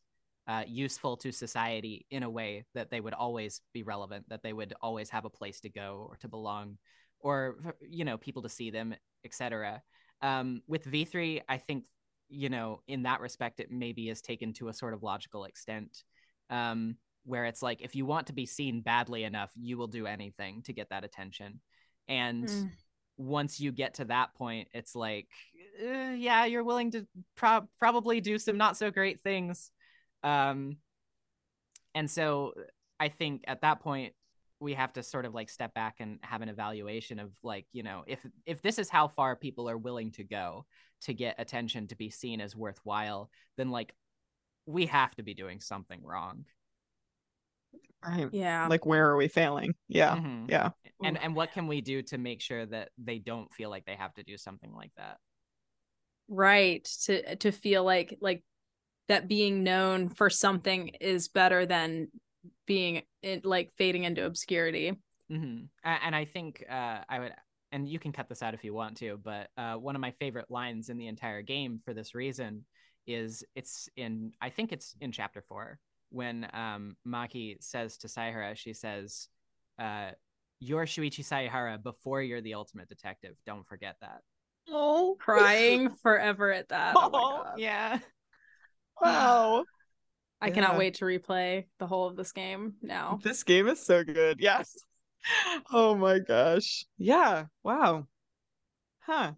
uh, 0.49 0.63
useful 0.67 1.15
to 1.15 1.31
society 1.31 2.07
in 2.09 2.23
a 2.23 2.29
way 2.29 2.65
that 2.73 2.89
they 2.89 2.99
would 2.99 3.13
always 3.13 3.61
be 3.71 3.83
relevant, 3.83 4.27
that 4.29 4.41
they 4.41 4.51
would 4.51 4.73
always 4.81 5.07
have 5.11 5.23
a 5.23 5.29
place 5.29 5.59
to 5.59 5.69
go 5.69 6.07
or 6.09 6.17
to 6.17 6.27
belong, 6.27 6.75
or 7.19 7.57
you 7.87 8.03
know 8.03 8.17
people 8.17 8.41
to 8.41 8.49
see 8.49 8.71
them, 8.71 8.95
etc. 9.23 9.79
Um, 10.23 10.63
with 10.67 10.85
V3, 10.85 11.41
I 11.47 11.57
think 11.57 11.83
you 12.29 12.49
know 12.49 12.81
in 12.87 13.03
that 13.03 13.21
respect 13.21 13.59
it 13.59 13.69
maybe 13.69 14.09
is 14.09 14.21
taken 14.21 14.51
to 14.53 14.69
a 14.69 14.73
sort 14.73 14.95
of 14.95 15.03
logical 15.03 15.45
extent, 15.45 16.03
um, 16.49 16.95
where 17.25 17.45
it's 17.45 17.61
like 17.61 17.83
if 17.83 17.95
you 17.95 18.07
want 18.07 18.25
to 18.27 18.33
be 18.33 18.47
seen 18.47 18.81
badly 18.81 19.25
enough, 19.25 19.51
you 19.55 19.77
will 19.77 19.87
do 19.87 20.07
anything 20.07 20.63
to 20.63 20.73
get 20.73 20.89
that 20.89 21.03
attention, 21.03 21.61
and 22.07 22.45
Mm. 22.47 22.69
once 23.17 23.59
you 23.59 23.71
get 23.71 23.95
to 23.95 24.05
that 24.05 24.33
point, 24.33 24.69
it's 24.73 24.95
like, 24.95 25.27
uh, 25.85 26.13
yeah, 26.15 26.45
you're 26.45 26.63
willing 26.63 26.89
to 26.91 27.05
pro- 27.35 27.67
probably 27.77 28.19
do 28.19 28.39
some 28.39 28.57
not 28.57 28.77
so 28.77 28.89
great 28.89 29.21
things. 29.21 29.71
Um, 30.23 30.77
and 31.95 32.09
so 32.09 32.53
I 32.99 33.09
think 33.09 33.43
at 33.47 33.61
that 33.61 33.79
point, 33.81 34.13
we 34.61 34.73
have 34.73 34.91
to 34.93 35.03
sort 35.03 35.25
of 35.25 35.33
like 35.33 35.49
step 35.49 35.73
back 35.73 35.95
and 35.99 36.19
have 36.21 36.41
an 36.41 36.49
evaluation 36.49 37.17
of 37.19 37.31
like, 37.43 37.65
you 37.71 37.81
know, 37.81 38.03
if 38.07 38.25
if 38.45 38.61
this 38.61 38.77
is 38.77 38.89
how 38.89 39.07
far 39.07 39.35
people 39.35 39.69
are 39.69 39.77
willing 39.77 40.11
to 40.11 40.23
go 40.23 40.65
to 41.01 41.13
get 41.13 41.35
attention 41.39 41.87
to 41.87 41.95
be 41.95 42.09
seen 42.09 42.41
as 42.41 42.55
worthwhile, 42.55 43.29
then 43.57 43.69
like 43.69 43.93
we 44.65 44.85
have 44.87 45.15
to 45.15 45.23
be 45.23 45.33
doing 45.33 45.61
something 45.61 46.03
wrong. 46.03 46.45
Right. 48.05 48.27
Yeah. 48.31 48.67
Like 48.67 48.85
where 48.85 49.09
are 49.09 49.15
we 49.15 49.27
failing? 49.27 49.75
Yeah. 49.87 50.17
Mhm. 50.17 50.49
Yeah. 50.49 50.69
And 51.03 51.17
and 51.17 51.35
what 51.35 51.51
can 51.53 51.67
we 51.67 51.81
do 51.81 52.01
to 52.03 52.17
make 52.17 52.41
sure 52.41 52.65
that 52.65 52.89
they 52.97 53.19
don't 53.19 53.53
feel 53.53 53.69
like 53.69 53.85
they 53.85 53.95
have 53.95 54.13
to 54.15 54.23
do 54.23 54.37
something 54.37 54.73
like 54.73 54.91
that? 54.97 55.17
right 56.29 56.83
to 57.05 57.35
to 57.37 57.51
feel 57.51 57.83
like 57.83 58.17
like 58.21 58.43
that 59.09 59.27
being 59.27 59.63
known 59.63 60.07
for 60.09 60.29
something 60.29 60.87
is 61.01 61.27
better 61.27 61.65
than 61.65 62.07
being 62.65 63.01
it 63.21 63.45
like 63.45 63.71
fading 63.77 64.05
into 64.05 64.25
obscurity 64.25 64.93
hmm 65.29 65.63
And 65.83 66.15
I 66.15 66.25
think 66.25 66.63
uh, 66.69 66.99
I 67.07 67.19
would, 67.19 67.33
and 67.71 67.87
you 67.87 67.99
can 67.99 68.11
cut 68.11 68.27
this 68.29 68.41
out 68.41 68.55
if 68.55 68.63
you 68.63 68.73
want 68.73 68.97
to, 68.97 69.19
but 69.23 69.49
uh, 69.57 69.75
one 69.75 69.95
of 69.95 70.01
my 70.01 70.11
favorite 70.11 70.49
lines 70.49 70.89
in 70.89 70.97
the 70.97 71.05
entire 71.07 71.43
game 71.43 71.79
for 71.85 71.93
this 71.93 72.15
reason 72.15 72.65
is 73.05 73.43
it's 73.55 73.89
in, 73.95 74.31
I 74.41 74.49
think 74.49 74.71
it's 74.71 74.95
in 75.01 75.11
chapter 75.11 75.43
four 75.47 75.79
when 76.09 76.47
um, 76.53 76.95
Maki 77.07 77.57
says 77.61 77.97
to 77.97 78.07
Saihara, 78.07 78.55
she 78.55 78.73
says, 78.73 79.27
uh, 79.79 80.11
"You're 80.59 80.85
Shuichi 80.85 81.23
Saihara 81.23 81.77
before 81.77 82.21
you're 82.21 82.41
the 82.41 82.55
ultimate 82.55 82.89
detective. 82.89 83.35
Don't 83.45 83.67
forget 83.67 83.97
that." 84.01 84.21
Oh, 84.67 85.15
crying 85.19 85.89
forever 86.01 86.51
at 86.51 86.69
that 86.69 86.95
oh 86.97 87.09
Oh, 87.13 87.57
yeah. 87.57 87.99
Wow. 89.01 89.63
i 90.41 90.49
cannot 90.49 90.77
wait 90.77 90.95
to 90.95 91.05
replay 91.05 91.65
the 91.79 91.87
whole 91.87 92.07
of 92.07 92.15
this 92.15 92.31
game 92.31 92.73
now 92.81 93.19
This 93.23 93.43
game 93.43 93.67
is 93.67 93.85
so 93.85 94.03
good. 94.03 94.39
Yes. 94.39 94.75
Oh 95.71 95.95
my 95.95 96.19
gosh. 96.19 96.85
Yeah. 96.97 97.45
Wow. 97.61 98.07
Huh. 99.01 99.33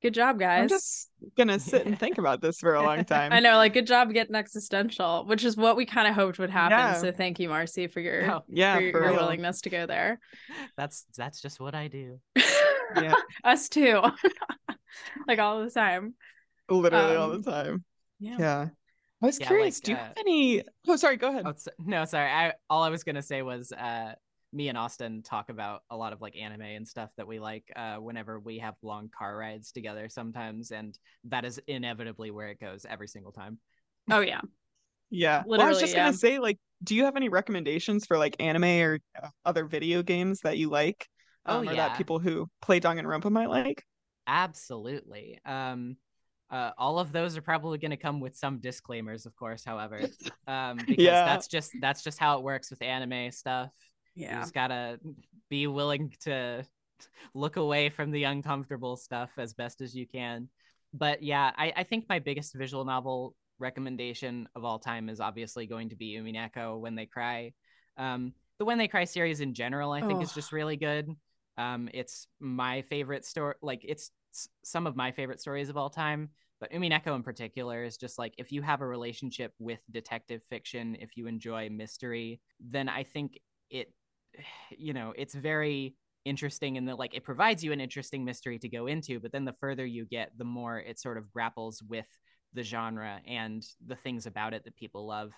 good 0.00 0.14
job 0.14 0.38
guys. 0.38 0.62
I'm 0.62 0.68
just 0.68 1.10
gonna 1.36 1.58
sit 1.58 1.86
and 1.86 1.98
think 1.98 2.18
about 2.18 2.40
this 2.40 2.58
for 2.60 2.74
a 2.76 2.82
long 2.82 3.04
time. 3.16 3.32
i 3.32 3.40
know 3.40 3.56
like 3.56 3.72
good 3.74 3.86
job 3.88 4.12
getting 4.12 4.36
existential 4.36 5.24
which 5.26 5.44
is 5.44 5.56
what 5.56 5.76
we 5.76 5.86
kind 5.86 6.06
of 6.06 6.14
hoped 6.14 6.38
would 6.38 6.50
happen 6.50 6.78
Yeah. 6.78 6.94
so 6.94 7.10
thank 7.10 7.40
you 7.40 7.48
marcy 7.48 7.88
for 7.88 7.98
your 8.00 8.30
Oh, 8.30 8.44
Yeah, 8.48 8.76
for 8.76 8.80
your, 8.82 8.92
for 8.92 8.98
your 9.00 9.08
real. 9.10 9.20
willingness 9.22 9.60
to 9.62 9.70
go 9.70 9.86
there 9.86 10.20
that's 10.76 11.04
that's 11.16 11.40
just 11.42 11.58
what 11.60 11.74
I 11.74 11.88
do. 11.88 12.20
Yeah. 12.36 13.14
us 13.44 13.68
too 13.68 14.00
like 15.26 15.38
all 15.40 15.64
the 15.64 15.70
time 15.70 16.14
Literally 16.68 17.16
all 17.16 17.32
Um, 17.32 17.42
the 17.42 17.50
time. 17.50 17.84
Yeah 18.20 18.36
Yeah. 18.38 18.68
I 19.22 19.26
was 19.26 19.38
Yeah, 19.38 19.48
curious, 19.48 19.76
like, 19.76 19.84
do 19.84 19.90
you 19.92 19.96
uh, 19.96 20.00
have 20.00 20.16
any 20.18 20.62
Oh, 20.88 20.96
sorry, 20.96 21.16
go 21.16 21.28
ahead. 21.28 21.46
Oh, 21.46 21.54
no, 21.78 22.04
sorry. 22.04 22.30
I 22.30 22.54
all 22.70 22.82
I 22.82 22.88
was 22.90 23.04
gonna 23.04 23.22
say 23.22 23.42
was 23.42 23.72
uh 23.72 24.14
me 24.52 24.68
and 24.68 24.76
Austin 24.78 25.22
talk 25.22 25.48
about 25.48 25.82
a 25.90 25.96
lot 25.96 26.12
of 26.12 26.20
like 26.20 26.36
anime 26.36 26.62
and 26.62 26.86
stuff 26.88 27.10
that 27.16 27.26
we 27.26 27.38
like 27.38 27.64
uh 27.76 27.96
whenever 27.96 28.40
we 28.40 28.58
have 28.58 28.74
long 28.82 29.08
car 29.16 29.36
rides 29.36 29.72
together 29.72 30.08
sometimes 30.08 30.72
and 30.72 30.98
that 31.24 31.44
is 31.44 31.60
inevitably 31.68 32.30
where 32.32 32.48
it 32.48 32.58
goes 32.60 32.84
every 32.88 33.08
single 33.08 33.32
time. 33.32 33.58
oh 34.10 34.20
yeah 34.20 34.40
Yeah. 35.10 35.42
Well, 35.46 35.60
I 35.60 35.68
was 35.68 35.78
just 35.78 35.94
yeah. 35.94 36.04
gonna 36.06 36.12
say, 36.12 36.38
like, 36.38 36.58
do 36.84 36.94
you 36.94 37.04
have 37.04 37.16
any 37.16 37.28
recommendations 37.28 38.06
for 38.06 38.16
like 38.18 38.36
anime 38.40 38.64
or 38.64 38.98
uh, 39.22 39.28
other 39.44 39.64
video 39.66 40.02
games 40.02 40.40
that 40.40 40.58
you 40.58 40.70
like? 40.70 41.08
Oh, 41.46 41.58
Um, 41.58 41.68
or 41.68 41.76
that 41.76 41.94
people 41.94 42.18
who 42.18 42.48
play 42.62 42.80
Danganronpa 42.80 43.30
might 43.30 43.50
like? 43.50 43.84
Absolutely. 44.26 45.38
Um 45.44 45.96
uh, 46.50 46.70
all 46.78 46.98
of 46.98 47.12
those 47.12 47.36
are 47.36 47.42
probably 47.42 47.78
going 47.78 47.90
to 47.92 47.96
come 47.96 48.20
with 48.20 48.36
some 48.36 48.58
disclaimers, 48.58 49.26
of 49.26 49.36
course. 49.36 49.64
However, 49.64 50.00
um, 50.48 50.76
because 50.86 51.04
Yeah. 51.04 51.24
that's 51.24 51.46
just 51.48 51.72
that's 51.80 52.02
just 52.02 52.18
how 52.18 52.38
it 52.38 52.44
works 52.44 52.70
with 52.70 52.82
anime 52.82 53.30
stuff. 53.32 53.70
You 54.16 54.26
yeah 54.26 54.40
just 54.40 54.52
gotta 54.54 54.98
be 55.48 55.66
willing 55.68 56.12
to 56.24 56.64
look 57.34 57.56
away 57.56 57.88
from 57.88 58.10
the 58.10 58.24
uncomfortable 58.24 58.96
stuff 58.96 59.30
as 59.38 59.54
best 59.54 59.80
as 59.80 59.94
you 59.94 60.06
can. 60.06 60.48
But 60.92 61.22
yeah, 61.22 61.52
I, 61.56 61.72
I 61.76 61.82
think 61.84 62.06
my 62.08 62.18
biggest 62.18 62.54
visual 62.54 62.84
novel 62.84 63.36
recommendation 63.60 64.48
of 64.56 64.64
all 64.64 64.78
time 64.80 65.08
is 65.08 65.20
obviously 65.20 65.66
going 65.66 65.90
to 65.90 65.96
be 65.96 66.16
Umineko 66.18 66.78
When 66.80 66.96
They 66.96 67.06
Cry. 67.06 67.52
Um, 67.96 68.32
the 68.58 68.64
When 68.64 68.78
They 68.78 68.88
Cry 68.88 69.04
series 69.04 69.40
in 69.40 69.54
general, 69.54 69.92
I 69.92 70.00
think, 70.00 70.22
is 70.22 70.30
Oh. 70.32 70.34
just 70.34 70.52
really 70.52 70.76
good. 70.76 71.08
Um, 71.56 71.88
it's 71.94 72.26
my 72.40 72.82
favorite 72.82 73.24
story. 73.24 73.54
Like 73.62 73.80
it's 73.84 74.04
s- 74.04 74.10
some 74.64 74.86
of 74.86 74.96
my 74.96 75.12
favorite 75.12 75.40
stories 75.40 75.68
of 75.68 75.76
all 75.76 75.90
time. 75.90 76.30
But 76.60 76.72
Umineko 76.72 77.16
in 77.16 77.22
particular 77.22 77.84
is 77.84 77.96
just 77.96 78.18
like 78.18 78.34
if 78.36 78.52
you 78.52 78.60
have 78.62 78.82
a 78.82 78.86
relationship 78.86 79.54
with 79.58 79.80
detective 79.90 80.42
fiction, 80.50 80.96
if 81.00 81.16
you 81.16 81.26
enjoy 81.26 81.70
mystery, 81.70 82.40
then 82.60 82.88
I 82.88 83.04
think 83.04 83.40
it, 83.70 83.92
you 84.70 84.92
know, 84.92 85.14
it's 85.16 85.34
very 85.34 85.94
interesting 86.26 86.76
in 86.76 86.84
that 86.84 86.98
like 86.98 87.14
it 87.14 87.24
provides 87.24 87.64
you 87.64 87.72
an 87.72 87.80
interesting 87.80 88.24
mystery 88.24 88.58
to 88.58 88.68
go 88.68 88.86
into. 88.86 89.20
But 89.20 89.32
then 89.32 89.44
the 89.44 89.54
further 89.54 89.86
you 89.86 90.04
get, 90.04 90.36
the 90.36 90.44
more 90.44 90.78
it 90.78 90.98
sort 90.98 91.16
of 91.16 91.32
grapples 91.32 91.82
with 91.82 92.06
the 92.52 92.62
genre 92.62 93.20
and 93.26 93.64
the 93.86 93.96
things 93.96 94.26
about 94.26 94.54
it 94.54 94.64
that 94.64 94.76
people 94.76 95.06
love. 95.06 95.32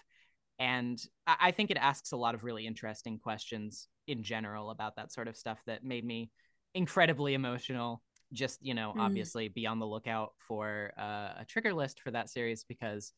And 0.59 1.01
I 1.27 1.37
I 1.41 1.51
think 1.53 1.71
it 1.71 1.77
asks 1.77 2.13
a 2.13 2.17
lot 2.17 2.35
of 2.35 2.45
really 2.45 2.67
interesting 2.67 3.19
questions 3.19 3.89
in 4.09 4.23
general 4.23 4.71
about 4.71 4.97
that 4.97 5.13
sort 5.13 5.29
of 5.29 5.37
stuff 5.37 5.61
that 5.67 5.85
made 5.85 6.05
me 6.05 6.31
incredibly 6.75 7.35
emotional. 7.35 8.03
Just, 8.33 8.65
you 8.65 8.75
know, 8.75 8.95
Mm. 8.97 9.01
obviously 9.01 9.49
be 9.49 9.67
on 9.67 9.79
the 9.79 9.87
lookout 9.87 10.33
for 10.39 10.93
uh, 10.99 11.41
a 11.41 11.45
trigger 11.49 11.75
list 11.75 12.01
for 12.01 12.11
that 12.11 12.31
series 12.31 12.65
because 12.65 13.13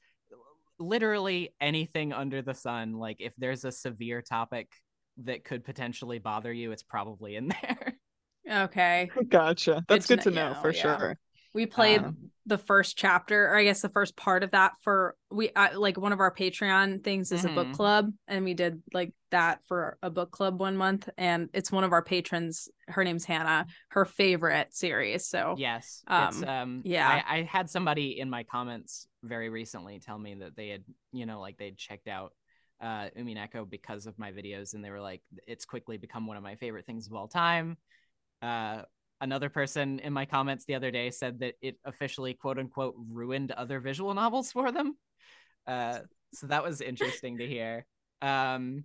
literally 0.78 1.54
anything 1.60 2.12
under 2.12 2.42
the 2.42 2.54
sun, 2.54 2.94
like 2.94 3.18
if 3.20 3.32
there's 3.36 3.64
a 3.64 3.72
severe 3.72 4.22
topic 4.22 4.68
that 5.18 5.44
could 5.44 5.64
potentially 5.64 6.18
bother 6.18 6.52
you, 6.52 6.72
it's 6.72 6.82
probably 6.82 7.36
in 7.36 7.48
there. 7.62 7.94
okay 8.50 9.10
Gotcha. 9.28 9.84
That's 9.88 10.06
to 10.06 10.16
good 10.16 10.22
to 10.24 10.30
kn- 10.32 10.34
know 10.34 10.54
yeah, 10.54 10.62
for 10.62 10.72
yeah. 10.72 10.98
sure. 10.98 11.18
We 11.54 11.66
played 11.66 12.00
Um, 12.02 12.16
the 12.46 12.58
first 12.58 12.96
chapter 12.98 13.46
or 13.48 13.56
i 13.56 13.64
guess 13.64 13.80
the 13.80 13.88
first 13.88 14.16
part 14.16 14.42
of 14.42 14.50
that 14.50 14.72
for 14.82 15.16
we 15.30 15.50
uh, 15.50 15.78
like 15.78 15.96
one 15.96 16.12
of 16.12 16.20
our 16.20 16.34
patreon 16.34 17.02
things 17.02 17.32
is 17.32 17.44
a 17.44 17.48
book 17.48 17.68
Mhm. 17.68 17.76
club 17.76 18.12
and 18.28 18.44
we 18.44 18.52
did 18.54 18.82
like 18.92 19.12
that 19.30 19.60
for 19.66 19.96
a 20.02 20.10
book 20.10 20.30
club 20.30 20.60
one 20.60 20.76
month 20.76 21.08
and 21.16 21.48
it's 21.54 21.72
one 21.72 21.84
of 21.84 21.92
our 21.92 22.02
patrons 22.02 22.68
her 22.88 23.02
name's 23.02 23.24
hannah 23.24 23.66
her 23.88 24.04
favorite 24.04 24.74
series 24.74 25.26
so 25.26 25.54
Yes. 25.56 26.02
it's, 26.02 26.42
Um, 26.42 26.44
um 26.44 26.80
yeah. 26.84 27.22
I, 27.26 27.38
I 27.38 27.42
had 27.42 27.70
somebody 27.70 28.20
in 28.20 28.28
my 28.28 28.42
comments 28.42 29.06
very 29.22 29.48
recently 29.48 29.98
tell 30.00 30.18
me 30.18 30.34
that 30.34 30.54
they 30.56 30.68
had, 30.68 30.84
you 31.12 31.24
know, 31.26 31.40
like 31.40 31.56
they'd 31.56 31.78
checked 31.78 32.08
out 32.08 32.32
uh 32.80 33.08
Umineko 33.18 33.68
because 33.70 34.06
of 34.06 34.18
my 34.18 34.32
videos 34.32 34.74
and 34.74 34.84
they 34.84 34.90
were 34.90 35.00
like, 35.00 35.22
it's 35.46 35.64
quickly 35.64 35.96
become 35.96 36.26
one 36.26 36.36
of 36.36 36.42
my 36.42 36.56
favorite 36.56 36.86
things 36.86 37.06
of 37.06 37.14
all 37.14 37.28
time. 37.28 37.78
Uh 38.42 38.82
another 39.24 39.48
person 39.58 39.98
in 40.06 40.12
my 40.12 40.26
comments 40.26 40.64
the 40.66 40.74
other 40.78 40.90
day 40.90 41.10
said 41.10 41.34
that 41.40 41.54
it 41.68 41.76
officially 41.84 42.34
quote 42.34 42.58
unquote 42.58 42.94
ruined 43.20 43.50
other 43.52 43.80
visual 43.80 44.12
novels 44.22 44.52
for 44.52 44.70
them. 44.76 44.88
Uh 45.66 45.98
so 46.38 46.46
that 46.52 46.62
was 46.68 46.80
interesting 46.80 47.38
to 47.38 47.46
hear. 47.54 47.72
Um 48.22 48.84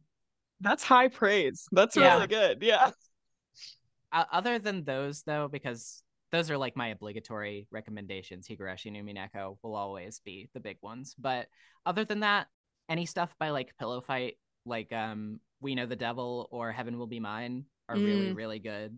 That's 0.67 0.83
high 0.83 1.09
praise. 1.09 1.59
That's 1.71 1.95
Yeah. 1.95 2.13
really 2.15 2.27
good. 2.39 2.57
Yeah. 2.71 2.91
o- 4.17 4.31
other 4.39 4.55
than 4.59 4.83
those 4.85 5.23
though 5.23 5.47
because 5.57 6.03
those 6.31 6.49
are 6.51 6.57
like 6.65 6.75
my 6.83 6.89
obligatory 6.95 7.67
recommendations 7.71 8.47
higurashi 8.47 8.87
and 8.87 8.97
umineko 9.01 9.57
will 9.61 9.75
always 9.75 10.21
be 10.29 10.37
the 10.53 10.59
big 10.69 10.77
ones 10.81 11.15
but 11.27 11.47
other 11.85 12.05
than 12.05 12.19
that 12.21 12.47
any 12.87 13.05
stuff 13.05 13.31
by 13.39 13.49
like 13.57 13.77
pillow 13.79 13.99
fight 14.01 14.35
like 14.65 14.91
um 14.93 15.39
we 15.61 15.75
know 15.75 15.85
the 15.87 15.95
devil 16.07 16.47
or 16.51 16.71
heaven 16.71 16.97
will 16.97 17.07
be 17.15 17.19
mine 17.19 17.65
are 17.89 17.97
really 17.97 18.29
Mm. 18.29 18.35
really 18.41 18.59
good 18.59 18.91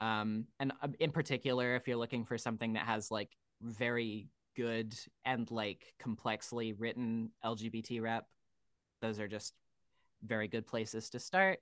um 0.00 0.46
and 0.60 0.72
uh, 0.82 0.88
in 1.00 1.10
particular 1.10 1.74
if 1.76 1.88
you're 1.88 1.96
looking 1.96 2.24
for 2.24 2.36
something 2.36 2.74
that 2.74 2.86
has 2.86 3.10
like 3.10 3.30
very 3.62 4.28
good 4.56 4.94
and 5.24 5.50
like 5.50 5.94
complexly 5.98 6.72
written 6.72 7.30
lgbt 7.44 8.00
rep 8.00 8.26
those 9.00 9.18
are 9.18 9.28
just 9.28 9.54
very 10.22 10.48
good 10.48 10.66
places 10.66 11.10
to 11.10 11.18
start 11.18 11.58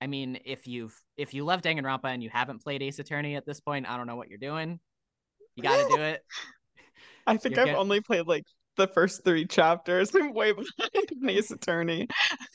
I 0.00 0.06
mean, 0.06 0.38
if 0.44 0.66
you've 0.66 0.94
if 1.16 1.32
you 1.32 1.44
love 1.44 1.62
Danganronpa 1.62 2.04
and 2.04 2.22
you 2.22 2.30
haven't 2.30 2.62
played 2.62 2.82
Ace 2.82 2.98
Attorney 2.98 3.36
at 3.36 3.46
this 3.46 3.60
point, 3.60 3.88
I 3.88 3.96
don't 3.96 4.06
know 4.06 4.16
what 4.16 4.28
you're 4.28 4.38
doing. 4.38 4.78
You 5.54 5.62
got 5.62 5.88
to 5.88 5.96
do 5.96 6.02
it. 6.02 6.22
I 7.26 7.36
think 7.36 7.56
You're 7.56 7.68
I've 7.68 7.76
only 7.76 8.00
played 8.00 8.26
like 8.26 8.44
the 8.76 8.86
first 8.86 9.24
three 9.24 9.44
chapters. 9.46 10.10
I'm 10.14 10.32
way 10.32 10.52
behind 10.52 11.10
in 11.10 11.28
Ace 11.28 11.50
Attorney. 11.50 12.08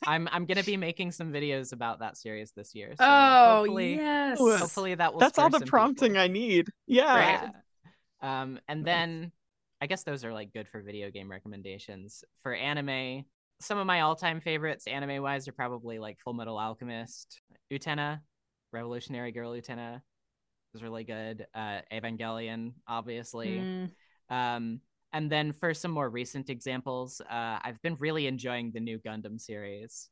I'm 0.06 0.28
I'm 0.32 0.46
gonna 0.46 0.64
be 0.64 0.78
making 0.78 1.12
some 1.12 1.32
videos 1.32 1.74
about 1.74 2.00
that 2.00 2.18
series 2.18 2.52
this 2.56 2.74
year. 2.76 2.94
So 2.98 3.06
oh 3.06 3.56
hopefully, 3.58 3.96
yes 3.96 4.38
hopefully 4.40 4.96
that 4.96 5.14
will. 5.14 5.20
That's 5.20 5.38
all 5.38 5.50
the 5.50 5.66
prompting 5.66 6.12
people. 6.14 6.24
I 6.24 6.28
need. 6.28 6.68
Yeah. 6.88 7.50
Yeah. 8.22 8.42
Um, 8.42 8.60
and 8.68 8.86
then 8.86 9.32
I 9.82 9.88
guess 9.88 10.04
those 10.04 10.24
are 10.24 10.34
like 10.34 10.54
good 10.54 10.68
for 10.68 10.82
video 10.82 11.10
game 11.10 11.30
recommendations. 11.30 12.24
For 12.44 12.54
anime, 12.54 13.26
some 13.60 13.80
of 13.80 13.88
my 13.88 14.02
all-time 14.02 14.40
favorites, 14.40 14.86
anime 14.88 15.24
wise, 15.24 15.48
are 15.48 15.54
probably 15.54 15.98
like 15.98 16.20
Full 16.20 16.34
Metal 16.34 16.58
Alchemist, 16.58 17.42
Utena, 17.74 18.20
Revolutionary 18.72 19.32
Girl 19.32 19.52
Utena, 19.52 20.02
is 20.76 20.84
really 20.84 21.04
good. 21.04 21.48
Uh, 21.56 21.80
Evangelion, 21.92 22.74
obviously. 22.88 23.60
Mm, 23.60 23.90
Um, 24.30 24.82
and 25.14 25.32
then 25.32 25.52
for 25.52 25.74
some 25.74 25.92
more 25.92 26.10
recent 26.10 26.50
examples, 26.50 27.22
uh, 27.22 27.60
I've 27.62 27.82
been 27.82 27.96
really 28.00 28.28
enjoying 28.28 28.72
the 28.72 28.80
new 28.80 29.00
Gundam 29.00 29.40
series. 29.40 30.10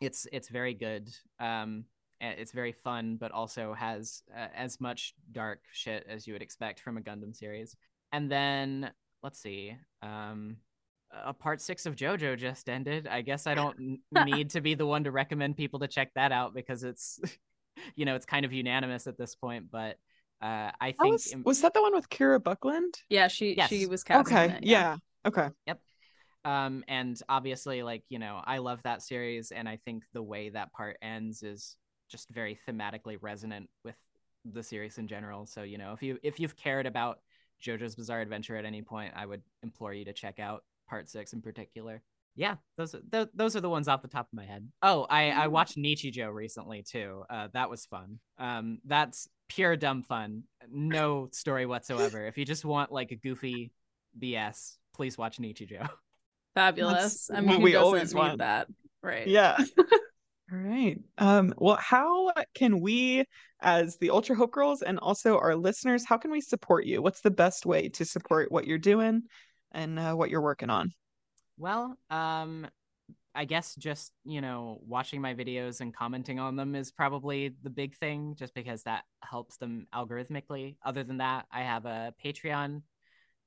It's 0.00 0.26
it's 0.32 0.48
very 0.48 0.74
good. 0.74 1.08
Um, 1.38 1.84
it's 2.20 2.52
very 2.52 2.72
fun, 2.72 3.16
but 3.16 3.32
also 3.32 3.72
has 3.74 4.22
uh, 4.36 4.48
as 4.54 4.80
much 4.80 5.14
dark 5.32 5.60
shit 5.72 6.04
as 6.08 6.26
you 6.26 6.34
would 6.34 6.42
expect 6.42 6.80
from 6.80 6.98
a 6.98 7.00
Gundam 7.00 7.34
series. 7.34 7.76
And 8.12 8.30
then 8.30 8.90
let's 9.22 9.40
see. 9.40 9.76
Um, 10.02 10.56
a 11.12 11.32
part 11.32 11.60
six 11.60 11.86
of 11.86 11.96
JoJo 11.96 12.38
just 12.38 12.68
ended. 12.68 13.08
I 13.08 13.22
guess 13.22 13.46
I 13.46 13.54
don't 13.54 14.00
need 14.24 14.50
to 14.50 14.60
be 14.60 14.74
the 14.74 14.86
one 14.86 15.04
to 15.04 15.10
recommend 15.10 15.56
people 15.56 15.80
to 15.80 15.88
check 15.88 16.12
that 16.14 16.32
out 16.32 16.54
because 16.54 16.84
it's, 16.84 17.20
you 17.96 18.04
know, 18.04 18.14
it's 18.14 18.26
kind 18.26 18.44
of 18.44 18.52
unanimous 18.52 19.06
at 19.06 19.18
this 19.18 19.34
point. 19.34 19.70
But 19.70 19.96
uh, 20.42 20.70
I 20.80 20.92
think 20.92 21.12
was, 21.12 21.32
im- 21.32 21.42
was 21.44 21.60
that 21.62 21.74
the 21.74 21.82
one 21.82 21.94
with 21.94 22.08
Kira 22.08 22.42
Buckland? 22.42 22.94
Yeah, 23.08 23.28
she 23.28 23.54
Yes. 23.56 23.68
she 23.70 23.86
was 23.86 24.02
cast. 24.04 24.30
in 24.30 24.36
Okay. 24.36 24.54
it, 24.56 24.64
yeah. 24.64 24.96
Okay. 25.26 25.48
Yep. 25.66 25.80
Um 26.44 26.84
and 26.88 27.20
obviously 27.28 27.82
like 27.82 28.02
you 28.08 28.18
know 28.18 28.40
i 28.46 28.56
love 28.58 28.82
that 28.84 29.02
series 29.02 29.52
and 29.52 29.68
i 29.68 29.76
think 29.84 30.04
the 30.14 30.22
way 30.22 30.48
that 30.48 30.72
part 30.72 30.96
ends 31.02 31.42
is 31.42 31.76
just 32.10 32.30
very 32.30 32.58
thematically 32.66 33.18
resonant 33.20 33.68
with 33.84 33.94
the 34.50 34.62
series 34.62 34.96
in 34.96 35.06
general 35.06 35.44
so 35.44 35.62
you 35.62 35.76
know 35.76 35.92
if 35.92 36.02
you 36.02 36.18
if 36.22 36.40
you've 36.40 36.56
cared 36.56 36.86
about 36.86 37.18
jojo's 37.62 37.94
bizarre 37.94 38.22
adventure 38.22 38.56
at 38.56 38.64
any 38.64 38.80
point 38.80 39.12
i 39.14 39.26
would 39.26 39.42
implore 39.62 39.92
you 39.92 40.06
to 40.06 40.14
check 40.14 40.38
out 40.38 40.64
part 40.88 41.10
six 41.10 41.34
in 41.34 41.42
particular 41.42 42.00
yeah 42.36 42.54
those 42.78 42.94
are 42.94 43.02
th- 43.12 43.28
those 43.34 43.54
are 43.54 43.60
the 43.60 43.68
ones 43.68 43.86
off 43.86 44.00
the 44.00 44.08
top 44.08 44.26
of 44.26 44.32
my 44.32 44.46
head 44.46 44.66
oh 44.80 45.06
i 45.10 45.30
i 45.32 45.46
watched 45.48 45.76
nichijou 45.76 46.32
recently 46.32 46.82
too 46.82 47.22
uh 47.28 47.48
that 47.52 47.68
was 47.68 47.84
fun 47.84 48.18
um 48.38 48.78
that's 48.86 49.28
pure 49.50 49.76
dumb 49.76 50.02
fun 50.02 50.44
no 50.70 51.28
story 51.32 51.66
whatsoever 51.66 52.26
if 52.26 52.38
you 52.38 52.44
just 52.44 52.64
want 52.64 52.90
like 52.90 53.10
a 53.10 53.16
goofy 53.16 53.72
bs 54.18 54.76
please 54.94 55.18
watch 55.18 55.38
nichijou 55.38 55.86
Fabulous. 56.54 57.26
That's 57.26 57.38
I 57.38 57.40
mean, 57.40 57.62
we 57.62 57.76
always 57.76 58.14
want. 58.14 58.38
that? 58.38 58.66
Right. 59.02 59.26
Yeah. 59.26 59.56
All 60.52 60.58
right. 60.58 60.98
Um, 61.18 61.54
well, 61.58 61.78
how 61.80 62.32
can 62.54 62.80
we, 62.80 63.24
as 63.60 63.96
the 63.98 64.10
Ultra 64.10 64.34
Hope 64.34 64.50
Girls 64.50 64.82
and 64.82 64.98
also 64.98 65.38
our 65.38 65.54
listeners, 65.54 66.04
how 66.04 66.18
can 66.18 66.32
we 66.32 66.40
support 66.40 66.86
you? 66.86 67.00
What's 67.00 67.20
the 67.20 67.30
best 67.30 67.66
way 67.66 67.88
to 67.90 68.04
support 68.04 68.50
what 68.50 68.66
you're 68.66 68.78
doing 68.78 69.22
and 69.70 69.98
uh, 69.98 70.14
what 70.14 70.28
you're 70.28 70.40
working 70.40 70.70
on? 70.70 70.90
Well, 71.56 71.96
um, 72.10 72.66
I 73.40 73.46
guess 73.46 73.74
just, 73.74 74.12
you 74.22 74.42
know, 74.42 74.82
watching 74.86 75.22
my 75.22 75.32
videos 75.32 75.80
and 75.80 75.96
commenting 75.96 76.38
on 76.38 76.56
them 76.56 76.74
is 76.74 76.92
probably 76.92 77.54
the 77.62 77.70
big 77.70 77.96
thing, 77.96 78.34
just 78.34 78.52
because 78.52 78.82
that 78.82 79.04
helps 79.22 79.56
them 79.56 79.86
algorithmically. 79.94 80.76
Other 80.84 81.04
than 81.04 81.16
that, 81.16 81.46
I 81.50 81.62
have 81.62 81.86
a 81.86 82.12
Patreon 82.22 82.82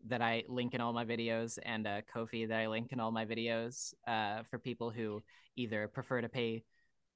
that 0.07 0.19
I 0.19 0.45
link 0.47 0.73
in 0.73 0.81
all 0.81 0.93
my 0.93 1.05
videos 1.05 1.59
and 1.61 1.85
a 1.85 2.01
Kofi 2.11 2.47
that 2.47 2.59
I 2.59 2.69
link 2.69 2.91
in 2.91 2.99
all 2.99 3.11
my 3.11 3.25
videos 3.27 3.93
uh, 4.07 4.41
for 4.49 4.57
people 4.57 4.89
who 4.89 5.21
either 5.55 5.87
prefer 5.87 6.21
to 6.21 6.27
pay, 6.27 6.63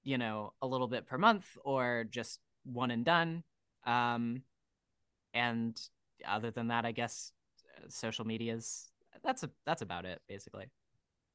you 0.03 0.19
know, 0.19 0.53
a 0.61 0.67
little 0.67 0.87
bit 0.87 1.07
per 1.07 1.17
month 1.17 1.47
or 1.63 2.05
just 2.11 2.39
one 2.63 2.91
and 2.91 3.03
done. 3.03 3.43
Um, 3.87 4.43
and 5.33 5.75
other 6.27 6.51
than 6.51 6.67
that, 6.67 6.85
I 6.85 6.91
guess 6.91 7.31
uh, 7.75 7.87
social 7.89 8.25
medias. 8.25 8.91
That's 9.23 9.41
a 9.41 9.49
that's 9.65 9.81
about 9.81 10.05
it, 10.05 10.21
basically. 10.29 10.69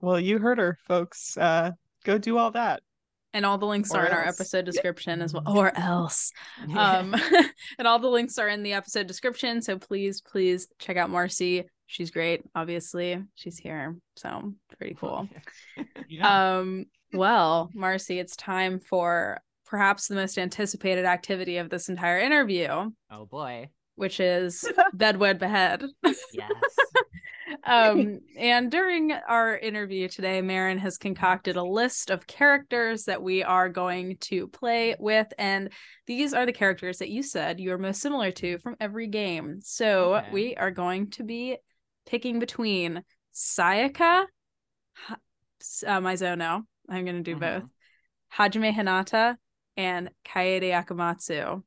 Well, 0.02 0.20
you 0.20 0.38
heard 0.38 0.58
her, 0.58 0.78
folks. 0.86 1.38
Uh, 1.38 1.70
go 2.04 2.18
do 2.18 2.36
all 2.36 2.50
that. 2.50 2.82
And 3.32 3.46
all 3.46 3.56
the 3.56 3.66
links 3.66 3.94
Or 3.94 4.00
are 4.00 4.06
in 4.06 4.12
our 4.12 4.26
episode 4.26 4.66
description 4.66 5.22
as 5.22 5.32
well. 5.32 5.44
Or 5.46 5.72
else. 5.78 6.32
Um 6.76 7.14
and 7.78 7.88
all 7.88 7.98
the 7.98 8.10
links 8.10 8.36
are 8.36 8.48
in 8.48 8.62
the 8.62 8.74
episode 8.74 9.06
description. 9.06 9.62
So 9.62 9.78
please, 9.78 10.20
please 10.20 10.68
check 10.78 10.98
out 10.98 11.08
Marcy. 11.08 11.64
She's 11.86 12.10
great, 12.10 12.42
obviously. 12.54 13.22
She's 13.36 13.56
here. 13.56 13.96
So 14.16 14.52
pretty 14.76 14.94
cool. 14.94 15.28
Yeah. 16.08 16.58
Um, 16.58 16.84
well, 17.14 17.70
Marcy, 17.72 18.18
it's 18.18 18.36
time 18.36 18.80
for 18.80 19.40
perhaps 19.64 20.08
the 20.08 20.14
most 20.14 20.36
anticipated 20.36 21.06
activity 21.06 21.56
of 21.56 21.70
this 21.70 21.88
entire 21.88 22.18
interview, 22.18 22.90
oh 23.10 23.24
boy. 23.24 23.70
which 23.94 24.20
is 24.20 24.70
Bedwed 24.94 25.38
Behead. 25.38 25.84
Yes. 26.34 26.50
Um, 27.64 28.20
and 28.36 28.70
during 28.70 29.12
our 29.12 29.56
interview 29.56 30.08
today, 30.08 30.42
Marin 30.42 30.78
has 30.78 30.98
concocted 30.98 31.56
a 31.56 31.62
list 31.62 32.10
of 32.10 32.26
characters 32.26 33.04
that 33.04 33.22
we 33.22 33.44
are 33.44 33.68
going 33.68 34.16
to 34.22 34.48
play 34.48 34.96
with, 34.98 35.32
and 35.38 35.70
these 36.06 36.34
are 36.34 36.44
the 36.44 36.52
characters 36.52 36.98
that 36.98 37.10
you 37.10 37.22
said 37.22 37.60
you 37.60 37.72
are 37.72 37.78
most 37.78 38.00
similar 38.00 38.32
to 38.32 38.58
from 38.58 38.76
every 38.80 39.06
game. 39.06 39.60
So 39.62 40.14
Okay. 40.16 40.28
we 40.32 40.56
are 40.56 40.72
going 40.72 41.10
to 41.10 41.22
be 41.22 41.56
picking 42.06 42.40
between 42.40 43.04
Sayaka, 43.32 44.26
Ha- 44.94 45.16
uh, 45.86 46.00
Maizono. 46.00 46.62
I'm 46.88 47.04
going 47.04 47.22
to 47.22 47.34
do 47.34 47.36
Mhm. 47.36 47.40
both. 47.40 47.62
Hajime 48.36 48.72
Hinata 48.74 49.36
and 49.76 50.10
Kaede 50.26 50.72
Akamatsu. 50.72 51.62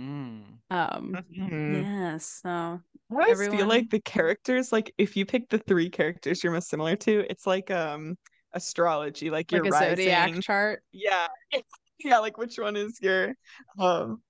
Mm. 0.00 0.58
Um, 0.70 1.24
Mhm. 1.38 1.82
yes. 1.84 2.40
So 2.42 2.48
I 2.50 2.80
always 3.10 3.46
feel 3.48 3.66
like 3.66 3.90
the 3.90 4.00
characters, 4.00 4.72
like 4.72 4.92
if 4.98 5.16
you 5.16 5.24
pick 5.24 5.48
the 5.48 5.58
three 5.58 5.88
characters 5.88 6.42
you're 6.42 6.52
most 6.52 6.68
similar 6.68 6.96
to, 6.96 7.24
it's 7.30 7.46
like 7.46 7.70
um 7.70 8.16
astrology, 8.52 9.30
like 9.30 9.52
like 9.52 9.62
your 9.62 9.64
a 9.66 9.70
rising. 9.70 9.96
zodiac 9.96 10.40
chart. 10.42 10.82
Yeah. 10.92 11.28
Yeah, 12.00 12.18
like 12.18 12.36
which 12.36 12.58
one 12.58 12.76
is 12.76 13.00
your 13.00 13.34
um 13.78 14.20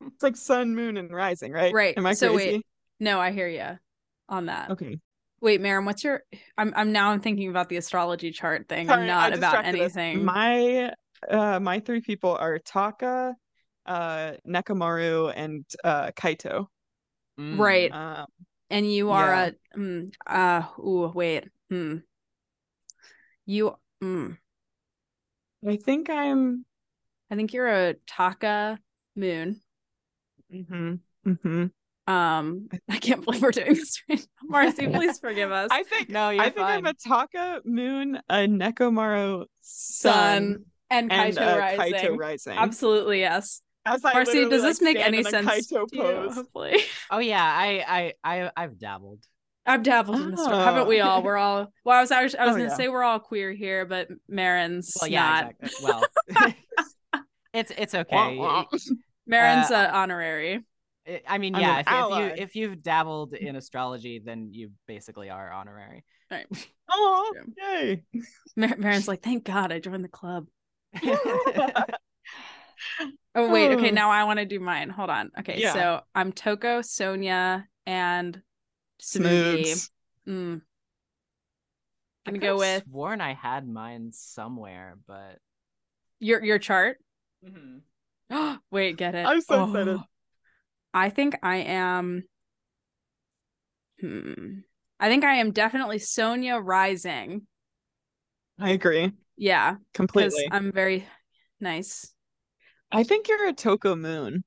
it's 0.00 0.22
like 0.22 0.36
sun, 0.36 0.74
moon, 0.74 0.96
and 0.96 1.10
rising, 1.12 1.52
right? 1.52 1.74
Right. 1.74 1.98
Am 1.98 2.06
I 2.06 2.14
So 2.14 2.32
wait. 2.32 2.64
No, 3.00 3.20
I 3.20 3.32
hear 3.32 3.48
you 3.48 3.78
on 4.28 4.46
that. 4.46 4.70
Okay. 4.70 4.98
Wait, 5.40 5.60
Maren, 5.60 5.84
what's 5.84 6.04
your? 6.04 6.22
I'm 6.56 6.72
I'm 6.76 6.92
now 6.92 7.10
I'm 7.10 7.20
thinking 7.20 7.50
about 7.50 7.68
the 7.68 7.76
astrology 7.76 8.30
chart 8.30 8.68
thing. 8.68 8.86
Sorry, 8.86 9.02
I'm 9.02 9.06
I 9.06 9.30
not 9.30 9.32
about 9.38 9.56
distracted 9.66 9.80
us. 9.82 9.96
anything. 9.96 10.24
My 10.24 10.92
uh 11.28 11.60
my 11.60 11.80
three 11.80 12.00
people 12.00 12.34
are 12.36 12.58
Taka, 12.58 13.34
uh 13.86 14.32
Nekomaru, 14.46 15.32
and 15.34 15.64
uh 15.84 16.10
Kaito. 16.12 16.66
Mm. 17.38 17.58
Right. 17.58 17.92
Um 17.92 18.26
and 18.70 18.90
you 18.92 19.10
are 19.10 19.32
yeah. 19.32 19.50
a 19.74 19.78
mm, 19.78 20.12
uh 20.26 20.62
ooh 20.80 21.12
wait 21.14 21.48
hmm 21.70 21.98
you 23.44 23.76
mm, 24.02 24.36
I 25.66 25.76
think 25.76 26.10
I'm 26.10 26.64
I 27.30 27.36
think 27.36 27.52
you're 27.52 27.68
a 27.68 27.94
Taka 28.06 28.78
Moon. 29.16 29.60
hmm 30.50 30.94
hmm 31.24 31.64
Um, 32.06 32.68
I 32.88 32.98
can't 32.98 33.24
believe 33.24 33.42
we're 33.42 33.50
doing 33.50 33.74
this. 33.74 34.02
Right 34.08 34.18
now. 34.20 34.26
Marcy, 34.48 34.86
please 34.88 35.18
forgive 35.18 35.50
us. 35.50 35.70
I 35.72 35.82
think 35.82 36.08
No, 36.08 36.30
you're 36.30 36.44
I 36.44 36.50
think 36.50 36.66
I'm 36.66 36.86
a 36.86 36.94
Taka, 36.94 37.62
Moon, 37.64 38.20
a 38.28 38.46
Nekomaru, 38.46 39.46
Sun 39.60 40.12
Sun, 40.12 40.64
and 40.90 41.10
Kaito 41.10 41.16
and 41.18 41.38
uh, 41.38 41.56
Rising. 41.58 41.94
Kaito 41.94 42.18
Rising. 42.18 42.58
Absolutely 42.58 43.20
yes. 43.20 43.60
As 43.86 44.04
I 44.04 44.12
Marcy, 44.14 44.32
literally, 44.32 44.50
does 44.50 44.62
this 44.62 44.82
like, 44.82 44.94
make 44.96 45.04
any 45.06 45.22
sense 45.22 45.66
to 45.68 45.86
you? 45.92 46.30
Hopefully. 46.30 46.78
Oh 47.10 47.18
yeah, 47.18 47.42
I 47.42 48.12
I 48.24 48.38
I 48.44 48.50
I've 48.56 48.78
dabbled. 48.78 49.20
I've 49.64 49.82
dabbled 49.82 50.20
in 50.20 50.30
the 50.32 50.36
story. 50.36 50.56
Haven't 50.56 50.86
we 50.88 51.00
Oh. 51.00 51.06
all? 51.08 51.22
We're 51.22 51.36
all 51.36 51.72
well, 51.84 51.96
I 51.98 52.00
was 52.00 52.10
I 52.10 52.22
was, 52.24 52.34
I 52.34 52.44
was 52.46 52.54
Oh, 52.54 52.58
gonna 52.58 52.70
yeah. 52.70 52.76
say 52.76 52.88
we're 52.88 53.02
all 53.04 53.18
queer 53.20 53.52
here, 53.52 53.84
but 53.86 54.08
Marin's 54.28 54.96
Well, 55.00 55.10
yeah, 55.10 55.40
not. 55.42 55.54
exactly. 55.60 55.84
Well, 55.84 56.52
it's 57.54 57.72
it's 57.76 57.94
okay. 58.02 58.36
Wah, 58.36 58.64
wah. 58.64 58.64
Marin's 59.26 59.70
Uh, 59.70 59.76
uh, 59.76 59.90
honorary. 59.94 60.64
I- 61.08 61.22
I 61.28 61.38
mean, 61.38 61.54
yeah, 61.54 61.78
if, 61.80 61.86
if 61.88 62.18
you 62.18 62.42
if 62.44 62.56
you've 62.56 62.82
dabbled 62.82 63.32
in 63.32 63.54
astrology, 63.56 64.20
then 64.24 64.48
you 64.52 64.72
basically 64.88 65.30
are 65.30 65.52
honorary. 65.52 66.04
Right. 66.30 66.46
Oh, 66.90 67.32
Yeah. 67.56 67.78
yay. 67.80 68.02
Mar- 68.56 68.76
Marin's 68.78 69.06
like, 69.08 69.22
thank 69.22 69.44
God 69.44 69.70
I 69.72 69.78
joined 69.78 70.02
the 70.02 70.08
club. 70.08 70.46
Oh 73.34 73.50
wait, 73.50 73.70
okay, 73.72 73.90
Oh. 73.90 73.94
now 73.94 74.10
I 74.10 74.24
want 74.24 74.38
to 74.38 74.46
do 74.46 74.58
mine. 74.58 74.88
Hold 74.88 75.10
on. 75.10 75.30
Okay, 75.40 75.60
Yeah. 75.60 75.74
so 75.74 76.00
I'm 76.14 76.32
Toko, 76.32 76.80
Sonia, 76.80 77.68
and 77.84 78.40
Smoothie. 78.98 79.66
Smooths. 79.66 79.90
Mm. 80.26 80.62
I 82.26 82.30
Gonna 82.30 82.38
go 82.40 82.56
with 82.56 82.82
sworn 82.88 83.20
I 83.20 83.34
had 83.34 83.68
mine 83.68 84.10
somewhere, 84.12 84.96
but 85.06 85.38
your 86.18 86.42
your 86.42 86.58
chart. 86.58 86.98
Mm-hmm. 87.44 88.54
wait, 88.70 88.96
get 88.96 89.14
it. 89.14 89.26
I'm 89.26 89.40
so 89.40 89.64
excited. 89.64 89.96
Oh. 89.98 90.04
I 90.94 91.10
think 91.10 91.36
I 91.42 91.56
am. 91.56 92.24
Hmm. 94.00 94.60
I 94.98 95.08
think 95.08 95.24
I 95.24 95.36
am 95.36 95.52
definitely 95.52 95.98
Sonia 95.98 96.56
Rising. 96.56 97.46
I 98.58 98.70
agree 98.70 99.12
Yeah, 99.36 99.76
completely. 99.92 100.48
I'm 100.50 100.72
very 100.72 101.06
nice. 101.60 102.12
I 102.92 103.02
think 103.02 103.28
you're 103.28 103.48
a 103.48 103.52
Toko 103.52 103.94
Moon. 103.96 104.44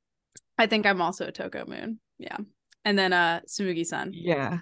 I 0.58 0.68
think 0.68 0.86
I'm 0.86 1.02
also 1.02 1.28
a 1.28 1.32
Toko 1.32 1.66
Moon. 1.66 2.00
Yeah, 2.18 2.38
and 2.86 2.98
then 2.98 3.14
uh 3.14 3.42
Tsumugi 3.48 3.86
Sun. 3.86 4.12
Yeah. 4.14 4.60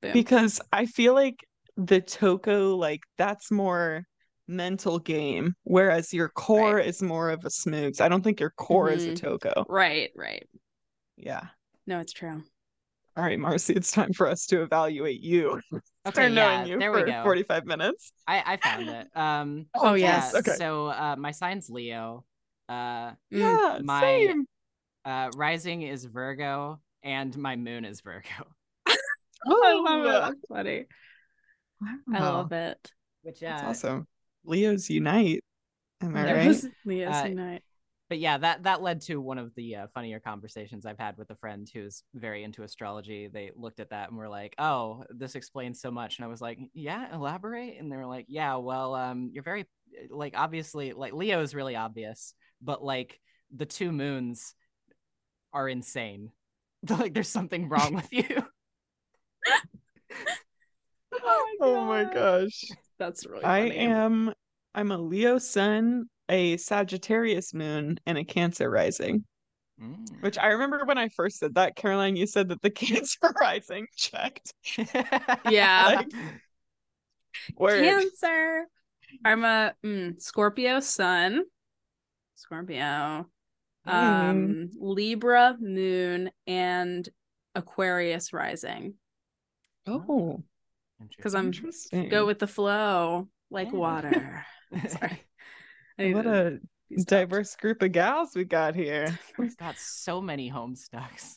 Boom. 0.00 0.12
Because 0.12 0.60
I 0.72 0.86
feel 0.86 1.14
like 1.14 1.36
the 1.76 2.00
Toko, 2.00 2.76
like 2.76 3.00
that's 3.18 3.50
more 3.50 4.04
mental 4.48 4.98
game, 4.98 5.54
whereas 5.62 6.12
your 6.12 6.28
core 6.28 6.74
Right. 6.76 6.86
is 6.86 7.02
more 7.02 7.30
of 7.30 7.44
a 7.44 7.48
Smoogs. 7.48 8.00
I 8.00 8.08
don't 8.08 8.22
think 8.22 8.40
your 8.40 8.50
core 8.50 8.90
is 8.90 9.06
a 9.06 9.12
Mhm. 9.12 9.20
Toko. 9.20 9.64
Right, 9.68 10.10
right. 10.16 10.48
Yeah. 11.16 11.46
No, 11.86 12.00
it's 12.00 12.12
true. 12.12 12.42
All 13.16 13.22
right, 13.24 13.38
Marcy, 13.38 13.74
it's 13.74 13.92
time 13.92 14.12
for 14.14 14.26
us 14.26 14.46
to 14.46 14.62
evaluate 14.62 15.20
you. 15.20 15.60
Okay, 16.04 16.14
Start 16.14 16.32
yeah, 16.32 16.56
knowing 16.56 16.68
you 16.68 16.78
there 16.80 16.90
for 16.90 17.04
we 17.04 17.12
go. 17.12 17.22
45 17.22 17.64
minutes. 17.64 18.12
I 18.26 18.42
I 18.54 18.56
found 18.56 18.88
it. 18.88 19.06
Um, 19.14 19.66
Oh, 19.76 19.94
yeah, 19.94 20.16
yes. 20.16 20.34
Okay. 20.34 20.56
So 20.56 20.86
uh, 20.88 21.14
my 21.16 21.30
sign's 21.30 21.70
Leo. 21.70 22.24
Uh. 22.68 23.12
Yeah, 23.30 23.78
my- 23.82 24.00
same. 24.00 24.46
uh, 25.04 25.30
rising 25.36 25.82
is 25.82 26.04
Virgo, 26.04 26.80
and 27.02 27.36
my 27.36 27.56
moon 27.56 27.84
is 27.84 28.00
Virgo. 28.00 28.28
oh, 28.88 28.94
I 29.64 29.74
love 29.74 30.04
it. 30.06 30.20
That's 30.20 30.46
funny. 30.48 30.84
I 32.14 32.18
love 32.20 32.52
it. 32.52 32.92
Which 33.22 33.40
That's 33.40 33.62
uh, 33.62 33.66
awesome. 33.68 34.06
Leos 34.44 34.88
unite. 34.90 35.42
Am 36.00 36.16
I 36.16 36.28
It 36.28 36.32
right? 36.34 36.48
was 36.48 36.66
Leo's 36.84 37.14
Uh, 37.14 37.26
Unite. 37.28 37.62
but 38.08 38.18
yeah, 38.18 38.38
that 38.38 38.64
that 38.64 38.82
led 38.82 39.00
to 39.02 39.20
one 39.20 39.38
of 39.38 39.54
the 39.54 39.76
uh, 39.76 39.86
funnier 39.94 40.18
conversations 40.20 40.84
I've 40.86 40.98
had 40.98 41.16
with 41.16 41.30
a 41.30 41.36
friend 41.36 41.68
who's 41.72 42.02
very 42.14 42.42
into 42.44 42.62
astrology. 42.64 43.28
They 43.32 43.50
looked 43.54 43.78
at 43.80 43.90
that 43.90 44.08
and 44.08 44.18
were 44.18 44.28
like, 44.28 44.54
"Oh, 44.58 45.04
this 45.10 45.34
explains 45.36 45.80
so 45.80 45.90
much." 45.92 46.18
And 46.18 46.24
I 46.24 46.28
was 46.28 46.40
like, 46.40 46.58
"Yeah, 46.74 47.12
elaborate." 47.14 47.78
And 47.78 47.90
they 47.90 47.96
were 47.96 48.06
like, 48.06 48.26
"Yeah, 48.28 48.56
well, 48.56 48.94
um, 48.96 49.30
you're 49.32 49.44
very 49.44 49.66
like 50.10 50.34
obviously 50.36 50.92
like 50.92 51.12
Leo 51.12 51.40
is 51.42 51.54
really 51.54 51.76
obvious, 51.76 52.34
but 52.62 52.84
like 52.84 53.20
the 53.54 53.66
two 53.66 53.92
moons 53.92 54.54
are 55.52 55.68
insane. 55.68 56.30
like 56.88 57.14
there's 57.14 57.28
something 57.28 57.68
wrong 57.68 57.94
with 57.94 58.12
you." 58.12 58.26
Oh 61.60 61.84
my 61.84 62.04
gosh. 62.04 62.64
That's 62.98 63.26
really 63.26 63.44
I 63.44 63.68
funny. 63.68 63.76
am 63.78 64.32
I'm 64.74 64.90
a 64.90 64.98
Leo 64.98 65.38
sun, 65.38 66.06
a 66.28 66.56
Sagittarius 66.56 67.54
moon, 67.54 67.98
and 68.06 68.18
a 68.18 68.24
Cancer 68.24 68.70
rising. 68.70 69.24
Mm. 69.80 70.22
Which 70.22 70.38
I 70.38 70.48
remember 70.48 70.84
when 70.84 70.98
I 70.98 71.08
first 71.08 71.38
said 71.38 71.54
that, 71.54 71.76
Caroline, 71.76 72.16
you 72.16 72.26
said 72.26 72.48
that 72.48 72.62
the 72.62 72.70
Cancer 72.70 73.32
rising 73.40 73.86
checked. 73.96 74.54
Yeah. 75.48 75.96
Like, 75.96 76.12
word. 77.56 77.84
Cancer. 77.84 78.66
I'm 79.24 79.44
a 79.44 79.74
mm, 79.84 80.20
Scorpio 80.20 80.80
sun. 80.80 81.42
Scorpio. 82.42 83.26
Mm. 83.86 83.90
Um 83.90 84.70
Libra 84.78 85.56
moon 85.60 86.30
and 86.46 87.08
Aquarius 87.54 88.32
rising. 88.32 88.94
Oh, 89.86 90.42
Because 91.16 91.34
I'm 91.34 91.50
go 92.10 92.26
with 92.26 92.38
the 92.38 92.46
flow 92.46 93.28
like 93.50 93.68
Yeah. 93.72 93.78
water. 93.78 94.46
Sorry. 94.88 95.22
What 95.98 96.26
a 96.26 96.58
diverse 97.06 97.54
group 97.56 97.82
of 97.82 97.92
gals 97.92 98.34
we 98.34 98.44
got 98.44 98.74
here. 98.74 99.16
We've 99.38 99.56
got 99.56 99.76
so 99.78 100.20
many 100.20 100.50
homestucks. 100.50 101.36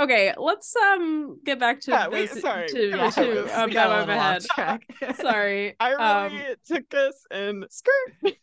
Okay, 0.00 0.34
let's 0.36 0.74
um 0.76 1.38
get 1.44 1.60
back 1.60 1.80
to 1.82 1.90
Yeah, 1.92 2.08
we- 2.08 2.26
sorry, 2.26 2.68
to, 2.68 2.88
yeah, 2.88 3.10
to 3.10 3.60
um, 3.60 3.68
we 3.68 3.74
got 3.74 3.86
a 3.86 3.90
my 3.90 4.00
little 4.00 4.14
off 4.14 4.32
head. 4.32 4.42
track. 4.44 5.16
Sorry. 5.16 5.76
I 5.78 5.92
Um, 6.26 6.40
took 6.66 6.92
us 6.92 7.24
and 7.30 7.64
skirt. 7.70 8.34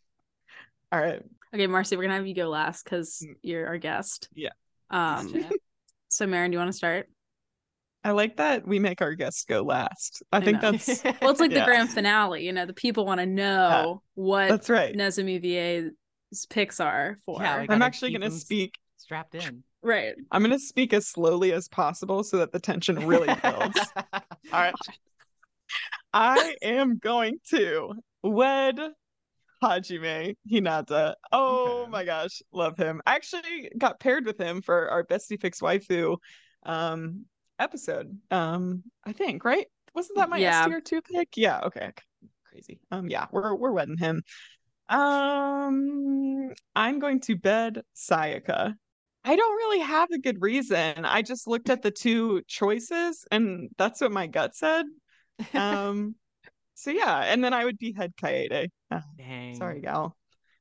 All 0.93 0.99
right. 1.01 1.21
okay, 1.53 1.65
Marcy, 1.67 1.97
we're 1.97 2.03
gonna 2.03 2.15
have 2.15 2.27
you 2.27 2.35
go 2.35 2.49
last 2.49 2.83
because 2.85 3.25
Mm. 3.27 3.35
you're 3.41 3.67
our 3.67 3.77
guest. 3.79 4.29
Yeah. 4.35 4.49
Um. 4.91 5.33
So, 6.09 6.27
Marin, 6.27 6.51
do 6.51 6.55
you 6.55 6.59
want 6.59 6.69
to 6.71 6.77
start? 6.77 7.09
I 8.03 8.11
like 8.11 8.37
that 8.37 8.67
we 8.67 8.77
make 8.77 9.01
our 9.01 9.15
guests 9.15 9.45
go 9.45 9.63
last. 9.63 10.21
I, 10.31 10.37
I 10.37 10.41
think 10.41 10.61
know. 10.61 10.73
that's 10.73 11.03
Well, 11.21 11.31
it's 11.31 11.39
like 11.39 11.51
the 11.51 11.63
grand 11.65 11.89
finale. 11.89 12.45
You 12.45 12.53
know, 12.53 12.67
the 12.67 12.73
people 12.73 13.03
want 13.07 13.19
to 13.19 13.25
know 13.25 14.03
what 14.13 14.49
that's 14.49 14.69
right. 14.69 14.95
Nezumi 14.95 15.41
VA's 15.41 16.45
picks 16.51 16.79
are 16.79 17.17
for. 17.25 17.41
Yeah, 17.41 17.65
I'm 17.67 17.81
actually 17.81 18.11
going 18.11 18.21
to 18.21 18.29
speak. 18.29 18.75
strapped 18.97 19.33
in. 19.33 19.63
right. 19.81 20.13
I'm 20.29 20.43
going 20.43 20.51
to 20.51 20.59
speak 20.59 20.93
as 20.93 21.07
slowly 21.07 21.51
as 21.51 21.67
possible 21.67 22.23
so 22.23 22.37
that 22.37 22.51
the 22.51 22.59
tension 22.59 23.07
really 23.07 23.33
builds. 23.41 23.79
All 24.13 24.19
right. 24.51 24.75
I 26.13 26.55
am 26.61 26.99
going 26.99 27.39
to 27.49 27.93
wed 28.21 28.79
Hajime 29.63 30.35
Hinata. 30.51 31.15
Oh 31.31 31.87
Okay. 31.87 31.89
my 31.91 32.03
gosh, 32.05 32.41
love 32.51 32.77
him. 32.77 33.01
I 33.05 33.15
actually 33.15 33.71
got 33.77 33.99
paired 33.99 34.25
with 34.25 34.39
him 34.39 34.61
for 34.61 34.89
our 34.89 35.03
Bestie 35.03 35.39
Fix 35.39 35.61
Waifu 35.61 36.17
um 36.63 37.25
episode. 37.59 38.17
Um, 38.31 38.83
I 39.05 39.13
think, 39.13 39.45
right? 39.45 39.67
Wasn't 39.95 40.17
that 40.17 40.29
my 40.29 40.39
Yeah. 40.39 40.65
SDR2 40.65 41.01
pick? 41.01 41.29
Yeah, 41.37 41.61
okay. 41.65 41.91
Crazy. 42.49 42.79
Um, 42.91 43.09
yeah, 43.09 43.27
we're 43.31 43.55
we're 43.55 43.71
wedding 43.71 43.97
him. 43.97 44.23
Um, 44.89 46.51
I'm 46.75 46.99
going 46.99 47.19
to 47.21 47.35
bed 47.37 47.81
Sayaka. 47.95 48.75
I 49.25 49.35
don't 49.35 49.55
really 49.55 49.79
have 49.79 50.09
a 50.11 50.19
good 50.19 50.41
reason. 50.41 51.05
I 51.05 51.21
just 51.21 51.47
looked 51.47 51.69
at 51.69 51.81
the 51.81 51.91
two 51.91 52.41
choices 52.47 53.25
and 53.31 53.69
that's 53.77 54.01
what 54.01 54.11
my 54.11 54.27
gut 54.27 54.55
said. 54.55 54.85
Um, 55.55 56.15
so 56.83 56.91
yeah, 56.91 57.21
and 57.21 57.41
then 57.41 57.53
I 57.53 57.63
would 57.63 57.77
behead 57.77 58.13
Kaede. 58.21 58.69
Uh, 58.91 58.99
Dang. 59.17 59.55
sorry, 59.55 59.79
gal. 59.79 60.17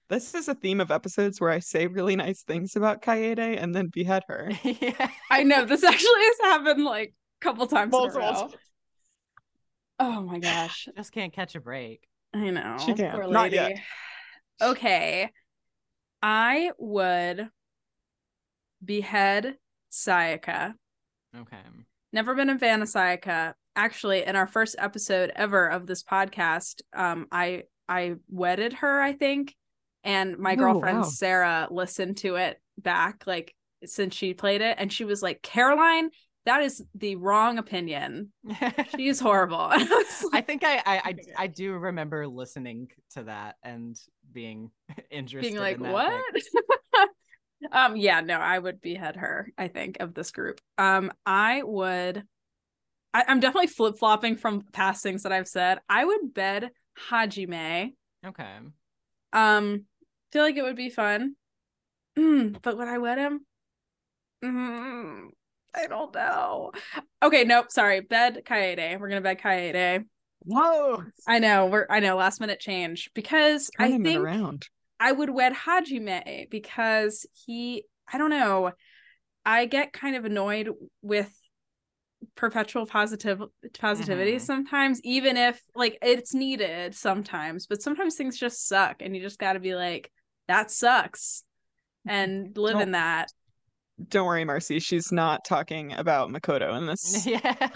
This 0.08 0.34
is 0.34 0.46
a 0.46 0.54
theme 0.54 0.80
of 0.80 0.92
episodes 0.92 1.40
where 1.40 1.50
I 1.50 1.58
say 1.58 1.88
really 1.88 2.14
nice 2.14 2.42
things 2.42 2.76
about 2.76 3.02
Kaede 3.02 3.60
and 3.60 3.74
then 3.74 3.88
behead 3.88 4.22
her. 4.28 4.52
yeah. 4.62 5.10
I 5.30 5.42
know 5.42 5.64
this 5.64 5.82
actually 5.82 6.20
has 6.20 6.36
happened 6.42 6.84
like 6.84 7.14
a 7.40 7.44
couple 7.44 7.66
times 7.66 7.92
in 7.92 8.00
a 8.00 8.12
row. 8.12 8.50
Oh 9.98 10.20
my 10.20 10.38
gosh. 10.38 10.88
Just 10.96 11.10
can't 11.12 11.32
catch 11.32 11.56
a 11.56 11.60
break. 11.60 12.06
I 12.32 12.50
know. 12.50 12.76
She 12.78 12.94
can't. 12.94 13.20
Poor 13.20 13.28
Not 13.28 13.50
yet. 13.50 13.78
Okay. 14.60 15.30
I 16.22 16.70
would 16.78 17.48
behead 18.84 19.56
Sayaka. 19.90 20.74
Okay. 21.36 21.56
Never 22.12 22.34
been 22.36 22.50
a 22.50 22.58
fan 22.58 22.82
of 22.82 22.88
Sayaka. 22.88 23.54
Actually, 23.74 24.24
in 24.24 24.36
our 24.36 24.46
first 24.46 24.76
episode 24.78 25.32
ever 25.34 25.66
of 25.66 25.86
this 25.86 26.02
podcast, 26.02 26.82
um, 26.94 27.26
I 27.32 27.64
I 27.88 28.14
wedded 28.28 28.74
her, 28.74 29.00
I 29.00 29.12
think, 29.14 29.54
and 30.04 30.38
my 30.38 30.52
Oh, 30.52 30.56
girlfriend 30.56 30.98
wow. 30.98 31.04
Sarah 31.04 31.68
listened 31.70 32.18
to 32.18 32.36
it 32.36 32.60
back, 32.78 33.24
like 33.26 33.54
since 33.84 34.14
she 34.14 34.34
played 34.34 34.60
it, 34.60 34.76
and 34.78 34.92
she 34.92 35.04
was 35.04 35.22
like, 35.22 35.42
"Caroline, 35.42 36.10
that 36.44 36.62
is 36.62 36.82
the 36.94 37.16
wrong 37.16 37.58
opinion. 37.58 38.32
She's 38.96 39.18
horrible." 39.20 39.56
I 39.70 39.78
was 39.78 40.26
I 40.32 40.40
think 40.42 40.64
I 40.64 40.76
I, 40.76 40.96
I 41.04 41.14
I 41.38 41.46
do 41.46 41.72
remember 41.72 42.26
listening 42.28 42.88
to 43.12 43.24
that 43.24 43.56
and 43.62 43.96
being 44.32 44.70
interested. 45.10 45.48
being 45.50 45.60
like, 45.60 45.80
"What?" 45.80 46.22
um, 47.72 47.96
yeah, 47.96 48.20
no, 48.20 48.34
I 48.34 48.58
would 48.58 48.80
behead 48.80 49.16
her. 49.16 49.48
I 49.56 49.68
think 49.68 49.98
of 50.00 50.14
this 50.14 50.30
group. 50.30 50.60
Um, 50.78 51.12
I 51.24 51.62
would. 51.62 52.24
I, 53.14 53.24
I'm 53.28 53.40
definitely 53.40 53.68
flip 53.68 53.98
flopping 53.98 54.36
from 54.36 54.62
past 54.72 55.02
things 55.02 55.22
that 55.22 55.32
I've 55.32 55.48
said. 55.48 55.78
I 55.88 56.04
would 56.04 56.32
bed 56.34 56.70
Hajime. 57.10 57.92
Okay. 58.24 58.56
Um, 59.32 59.84
feel 60.32 60.42
like 60.42 60.56
it 60.56 60.62
would 60.62 60.76
be 60.76 60.90
fun. 60.90 61.36
Mm, 62.18 62.56
but 62.62 62.76
would 62.76 62.88
I 62.88 62.98
wed 62.98 63.18
him? 63.18 63.46
Mm, 64.44 65.28
I 65.74 65.86
don't 65.86 66.14
know. 66.14 66.72
Okay, 67.22 67.44
nope. 67.44 67.70
Sorry, 67.70 68.00
bed 68.00 68.42
Kaede. 68.44 68.98
We're 68.98 69.08
gonna 69.08 69.20
bed 69.20 69.40
Kaede. 69.40 70.04
Whoa! 70.44 71.04
I 71.26 71.38
know. 71.38 71.66
We're 71.66 71.86
I 71.88 72.00
know. 72.00 72.16
Last 72.16 72.40
minute 72.40 72.58
change 72.58 73.10
because 73.14 73.70
I 73.78 73.88
Turning 73.88 74.00
it 74.00 74.04
think 74.04 74.20
around. 74.20 74.68
I 74.98 75.12
would 75.12 75.30
wed 75.30 75.52
Hajime 75.52 76.50
because 76.50 77.26
he. 77.32 77.84
I 78.12 78.18
don't 78.18 78.30
know. 78.30 78.72
I 79.44 79.66
get 79.66 79.92
kind 79.92 80.16
of 80.16 80.24
annoyed 80.24 80.70
with 81.02 81.32
perpetual 82.34 82.86
positive 82.86 83.42
positivity 83.78 84.36
Mhm. 84.36 84.40
sometimes 84.40 85.00
even 85.04 85.36
if 85.36 85.60
like 85.74 85.98
it's 86.02 86.32
needed 86.34 86.94
sometimes 86.94 87.66
but 87.66 87.82
sometimes 87.82 88.14
things 88.16 88.38
just 88.38 88.66
suck 88.66 88.96
and 89.00 89.14
you 89.14 89.20
just 89.22 89.38
got 89.38 89.52
to 89.52 89.60
be 89.60 89.74
like 89.74 90.10
that 90.48 90.70
sucks 90.70 91.44
and 92.06 92.56
live 92.56 92.74
in 92.76 92.78
Don't- 92.80 92.92
that 92.92 93.32
Don't 94.08 94.26
worry, 94.26 94.44
Marcy. 94.44 94.80
She's 94.80 95.12
not 95.12 95.44
talking 95.44 95.92
about 95.92 96.30
Makoto 96.30 96.76
in 96.78 96.86
this. 96.86 97.24
Yeah. 97.26 97.68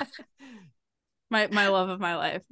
my 1.30 1.46
my 1.48 1.68
love 1.68 1.88
of 1.88 2.00
my 2.00 2.16
life 2.16 2.42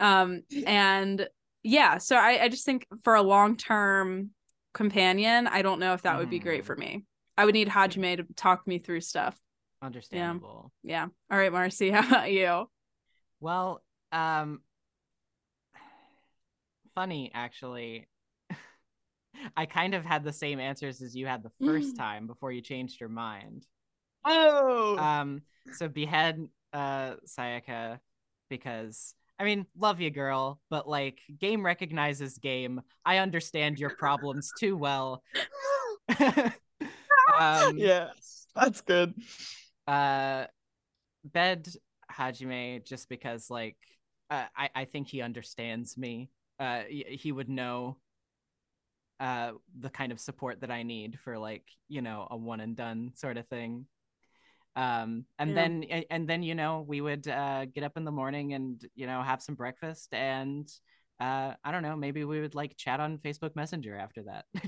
um 0.00 0.42
and 0.66 1.28
yeah 1.62 1.98
so 1.98 2.16
i 2.16 2.42
i 2.44 2.48
just 2.48 2.64
think 2.64 2.86
for 3.04 3.14
a 3.14 3.22
long-term 3.22 4.30
companion 4.74 5.46
i 5.46 5.62
don't 5.62 5.80
know 5.80 5.92
if 5.94 6.02
that 6.02 6.18
would 6.18 6.30
be 6.30 6.38
great 6.38 6.62
Mhm. 6.62 6.66
for 6.66 6.76
me 6.76 7.04
i 7.36 7.44
would 7.44 7.54
need 7.54 7.68
hajime 7.68 8.16
to 8.16 8.24
talk 8.34 8.66
me 8.66 8.78
through 8.78 9.00
stuff 9.00 9.38
Understandable. 9.80 10.72
yeah 10.82 11.06
all 11.30 11.38
right 11.38 11.52
marcy 11.52 11.90
how 11.92 12.06
about 12.06 12.32
you 12.32 12.68
Well, 13.40 13.82
um 14.12 14.60
funny 16.94 17.30
actually. 17.32 18.08
I 19.56 19.66
kind 19.66 19.94
of 19.94 20.04
had 20.04 20.24
the 20.24 20.32
same 20.32 20.58
answers 20.58 21.00
as 21.00 21.14
you 21.14 21.26
had 21.26 21.44
the 21.44 21.52
first 21.64 21.96
time 21.96 22.26
before 22.26 22.50
you 22.50 22.60
changed 22.60 22.98
your 22.98 23.08
mind. 23.08 23.66
Oh, 24.24 24.96
Um 24.98 25.42
so 25.72 25.88
behead 25.88 26.48
uh 26.72 27.14
Sayaka 27.26 28.00
because 28.50 29.14
I 29.38 29.44
mean, 29.44 29.66
love 29.78 30.00
you 30.00 30.10
girl, 30.10 30.60
but 30.68 30.88
like 30.88 31.20
game 31.38 31.64
recognizes 31.64 32.38
game. 32.38 32.80
I 33.04 33.18
understand 33.18 33.78
your 33.78 33.90
problems 33.90 34.52
too 34.58 34.76
well. 34.76 35.22
um 37.38 37.78
yes, 37.78 38.46
that's 38.56 38.80
good. 38.80 39.14
Uh 39.88 40.46
bed 41.24 41.68
hajime 42.12 42.84
just 42.84 43.08
because 43.08 43.50
like 43.50 43.76
uh, 44.30 44.46
i 44.56 44.70
i 44.76 44.84
think 44.86 45.08
he 45.08 45.22
understands 45.22 45.98
me 45.98 46.30
uh 46.60 46.82
he, 46.88 47.04
he 47.10 47.32
would 47.32 47.48
know 47.48 47.98
uh 49.20 49.52
the 49.80 49.90
kind 49.90 50.12
of 50.12 50.20
support 50.20 50.60
that 50.60 50.70
i 50.70 50.82
need 50.82 51.18
for 51.24 51.38
like 51.38 51.64
you 51.88 52.00
know 52.02 52.26
a 52.30 52.36
one 52.36 52.60
and 52.60 52.76
done 52.76 53.12
sort 53.14 53.36
of 53.36 53.46
thing 53.48 53.86
Um, 54.76 55.26
and 55.38 55.50
Yeah. 55.50 55.56
then 55.58 55.84
and, 55.90 56.04
and 56.10 56.28
then 56.28 56.42
you 56.44 56.54
know 56.54 56.84
we 56.86 57.00
would 57.00 57.26
uh, 57.28 57.66
get 57.66 57.84
up 57.84 57.96
in 57.96 58.04
the 58.04 58.12
morning 58.12 58.54
and 58.54 58.84
you 58.94 59.06
know 59.06 59.22
have 59.22 59.42
some 59.42 59.56
breakfast 59.56 60.14
and 60.14 60.68
uh, 61.20 61.54
I 61.64 61.72
don't 61.72 61.82
know 61.82 61.96
maybe 61.96 62.24
we 62.24 62.40
would 62.40 62.54
like 62.54 62.76
chat 62.76 63.00
on 63.00 63.18
Facebook 63.18 63.56
Messenger 63.56 63.96
after 63.98 64.22
that. 64.24 64.44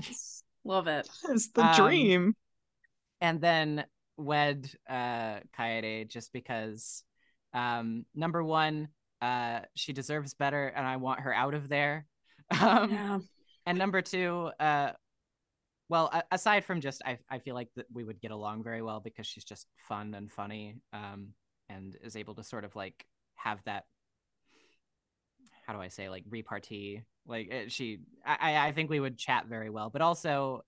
Love 0.65 0.87
it. 0.87 1.07
It's 1.29 1.49
the 1.51 1.63
Um, 1.63 1.71
dream. 1.71 2.35
and 3.21 3.41
then 3.41 3.85
wed 4.21 4.69
uh 4.89 5.39
Kaede 5.57 6.07
just 6.09 6.33
because 6.33 7.03
um 7.53 8.05
number 8.15 8.43
one 8.43 8.89
uh 9.21 9.61
she 9.75 9.93
deserves 9.93 10.33
better 10.33 10.67
and 10.67 10.85
I 10.87 10.97
want 10.97 11.21
her 11.21 11.33
out 11.33 11.53
of 11.53 11.69
there. 11.69 12.05
Um 12.61 12.91
Yeah. 12.91 13.19
and 13.65 13.77
number 13.77 14.01
two 14.01 14.51
uh 14.59 14.91
well 15.89 16.11
aside 16.31 16.65
from 16.65 16.81
just 16.81 17.01
I 17.05 17.19
I 17.29 17.39
feel 17.39 17.55
like 17.55 17.69
that 17.75 17.85
we 17.93 18.03
would 18.03 18.21
get 18.21 18.31
along 18.31 18.63
very 18.63 18.81
well 18.81 18.99
because 18.99 19.27
she's 19.27 19.43
just 19.43 19.67
fun 19.75 20.13
and 20.13 20.31
funny 20.31 20.75
um 20.93 21.29
and 21.69 21.95
is 22.03 22.15
able 22.15 22.35
to 22.35 22.43
sort 22.43 22.65
of 22.65 22.75
like 22.75 23.05
have 23.35 23.59
that 23.65 23.85
how 25.65 25.73
do 25.73 25.81
I 25.81 25.87
say 25.89 26.09
like 26.09 26.23
repartee 26.29 27.01
like 27.25 27.51
uh, 27.53 27.69
she 27.69 27.99
I- 28.25 28.67
I 28.67 28.71
think 28.71 28.89
we 28.89 28.99
would 28.99 29.17
chat 29.17 29.45
very 29.47 29.69
well 29.69 29.89
but 29.89 30.01
also 30.01 30.63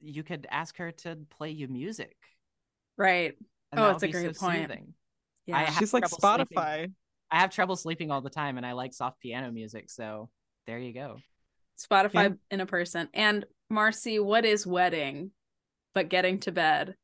you 0.00 0.22
could 0.22 0.46
ask 0.50 0.76
her 0.78 0.92
to 0.92 1.18
play 1.30 1.50
you 1.50 1.68
music 1.68 2.16
Right. 2.96 3.34
and 3.72 3.80
Oh, 3.80 3.90
it's 3.90 4.02
a 4.02 4.08
great 4.08 4.36
so 4.36 4.46
point. 4.46 4.62
soothing. 4.68 4.94
Yeah. 5.46 5.70
She's 5.72 5.92
like 5.92 6.02
trouble 6.08 6.18
sleeping. 6.18 6.56
Spotify. 6.58 6.92
I 7.30 7.40
have 7.40 7.50
trouble 7.50 7.76
sleeping 7.76 8.10
all 8.10 8.20
the 8.20 8.30
time 8.30 8.56
and 8.56 8.64
I 8.66 8.72
like 8.72 8.92
soft 8.94 9.20
piano 9.20 9.50
music 9.50 9.90
so 9.90 10.30
there 10.66 10.78
you 10.78 10.92
go 10.94 11.16
Spotify 11.78 12.38
in 12.50 12.60
a 12.60 12.66
person. 12.66 13.08
And 13.12 13.44
Marcy, 13.68 14.18
what 14.20 14.44
is 14.44 14.66
wedding 14.66 15.32
but 15.94 16.08
getting 16.08 16.38
to 16.40 16.52
bed 16.52 16.94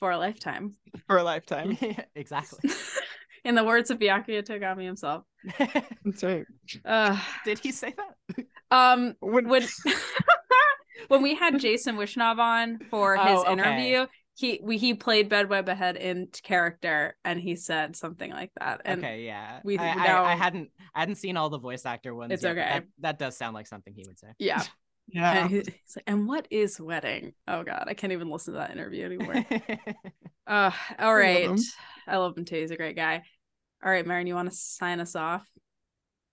for 0.00 0.10
a 0.10 0.18
lifetime? 0.18 0.72
for 1.06 1.18
a 1.18 1.22
lifetime. 1.22 1.78
exactly 2.16 2.70
in 3.44 3.54
the 3.54 3.64
words 3.64 3.90
of 3.90 3.98
Byakuya 3.98 4.44
Togami 4.44 4.84
himself. 4.84 5.22
That's 6.04 6.24
right. 6.24 6.44
Uh, 6.84 7.18
did 7.44 7.60
he 7.60 7.70
say 7.70 7.94
that 7.96 8.44
um, 8.70 9.14
When, 9.20 9.48
when 9.48 9.62
when 11.08 11.22
we 11.22 11.34
had 11.36 11.60
Jason 11.60 11.96
Wishnov 11.96 12.38
on 12.38 12.80
for 12.90 13.16
his 13.16 13.38
Oh, 13.38 13.42
okay. 13.42 13.52
interview, 13.52 14.06
he 14.36 14.60
we 14.62 14.76
he 14.78 14.94
played 14.94 15.28
Bedweb 15.30 15.68
Ahead 15.68 15.96
in 15.96 16.28
character, 16.42 17.16
and 17.24 17.40
he 17.40 17.56
said 17.56 17.96
something 17.96 18.30
like 18.30 18.52
that. 18.60 18.82
And 18.84 19.02
okay 19.04 19.24
yeah 19.24 19.60
we- 19.64 19.78
I, 19.78 19.94
now- 19.94 20.22
I, 20.24 20.32
I 20.32 20.34
hadn't 20.36 20.70
I 20.94 21.00
hadn't 21.00 21.16
seen 21.16 21.36
all 21.36 21.50
the 21.50 21.58
voice 21.58 21.84
actor 21.86 22.14
ones 22.14 22.32
It's 22.32 22.42
yet, 22.42 22.52
okay. 22.52 22.60
that, 22.68 22.84
that 23.00 23.18
does 23.18 23.36
sound 23.36 23.54
like 23.54 23.66
something 23.66 23.94
he 23.94 24.04
would 24.06 24.18
say 24.18 24.28
yeah, 24.38 24.62
yeah. 25.08 25.32
and 25.44 25.50
he- 25.50 25.56
he's 25.58 25.96
like, 25.96 26.04
and 26.06 26.28
what 26.28 26.46
is 26.50 26.78
wedding? 26.80 27.32
Oh 27.48 27.62
God, 27.64 27.84
I 27.88 27.94
can't 27.94 28.12
even 28.12 28.28
listen 28.30 28.54
to 28.54 28.60
that 28.60 28.70
interview 28.70 29.04
anymore. 29.06 29.44
Uh, 30.48 30.70
all 31.00 31.12
love 31.18 31.58
I 32.06 32.16
love 32.18 32.38
him 32.38 32.44
too. 32.44 32.54
He's 32.54 32.70
a 32.70 32.76
great 32.76 32.94
guy. 32.94 33.24
All 33.84 33.90
right, 33.90 34.06
Marin, 34.06 34.28
you 34.28 34.34
want 34.36 34.48
to 34.48 34.56
sign 34.56 35.00
us 35.00 35.16
off? 35.16 35.44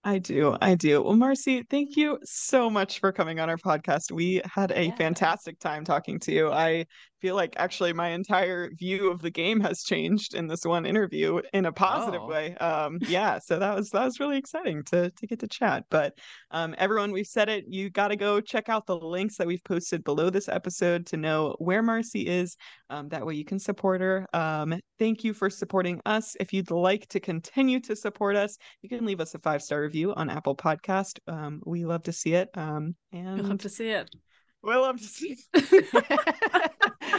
I 0.04 0.20
do. 0.20 0.56
I 0.62 0.76
do. 0.76 1.02
Well, 1.02 1.16
Marcy, 1.16 1.64
thank 1.70 1.96
you 1.96 2.20
so 2.24 2.70
much 2.70 3.00
for 3.00 3.12
coming 3.12 3.40
on 3.40 3.50
our 3.50 3.58
podcast. 3.58 4.12
We 4.12 4.42
had 4.46 4.72
a 4.72 4.86
Yeah. 4.86 4.96
fantastic 4.96 5.58
time 5.60 5.84
talking 5.84 6.20
to 6.20 6.32
you. 6.32 6.52
I 6.52 6.86
feel 7.24 7.36
like 7.36 7.54
actually 7.56 7.94
my 7.94 8.10
entire 8.10 8.70
view 8.78 9.10
of 9.10 9.22
the 9.22 9.30
game 9.32 9.62
has 9.62 9.82
changed 9.84 10.36
in 10.36 10.46
this 10.46 10.66
one 10.66 10.86
interview 10.86 11.40
in 11.54 11.66
a 11.66 11.72
positive 11.72 12.22
Oh. 12.22 12.28
way. 12.28 12.54
Um, 12.58 12.98
yeah, 13.08 13.40
so 13.40 13.60
that 13.60 13.74
was 13.74 13.90
that 13.92 14.04
was 14.04 14.20
really 14.20 14.38
exciting 14.38 14.84
to 14.92 15.10
to 15.10 15.28
get 15.28 15.40
to 15.40 15.48
chat. 15.48 15.86
But 15.90 16.18
um, 16.52 16.76
everyone, 16.78 17.14
we've 17.14 17.26
said 17.26 17.48
it. 17.48 17.64
You 17.70 17.90
got 17.90 18.10
to 18.10 18.18
go 18.18 18.42
check 18.42 18.68
out 18.68 18.86
the 18.86 18.98
links 18.98 19.38
that 19.38 19.48
we've 19.48 19.64
posted 19.64 20.04
below 20.04 20.30
this 20.30 20.50
episode 20.50 21.06
to 21.08 21.18
know 21.18 21.56
where 21.60 21.82
Marcy 21.82 22.28
is. 22.28 22.58
Um, 22.90 23.08
that 23.10 23.26
way 23.26 23.36
you 23.36 23.46
can 23.46 23.58
support 23.60 24.02
her. 24.02 24.28
Um, 24.34 24.78
thank 25.00 25.24
you 25.24 25.34
for 25.34 25.50
supporting 25.50 26.02
us. 26.06 26.36
If 26.42 26.52
you'd 26.52 26.72
like 26.72 27.08
to 27.08 27.22
continue 27.22 27.80
to 27.88 27.96
support 27.96 28.36
us, 28.36 28.58
you 28.82 28.90
can 28.90 29.06
leave 29.06 29.22
us 29.22 29.34
a 29.34 29.40
five 29.40 29.62
star 29.64 29.82
review 29.82 30.14
on 30.14 30.30
Apple 30.30 30.58
Podcast. 30.58 31.20
Um, 31.28 31.62
we 31.66 31.86
love 31.86 32.04
to 32.04 32.12
see 32.12 32.34
it. 32.34 32.50
Um, 32.56 32.96
I 33.14 33.18
and 33.18 33.48
love 33.48 33.60
to 33.60 33.70
see 33.70 33.92
it. 33.92 34.14
we 34.62 34.76
love 34.76 34.98
to 34.98 35.06
see 35.06 35.38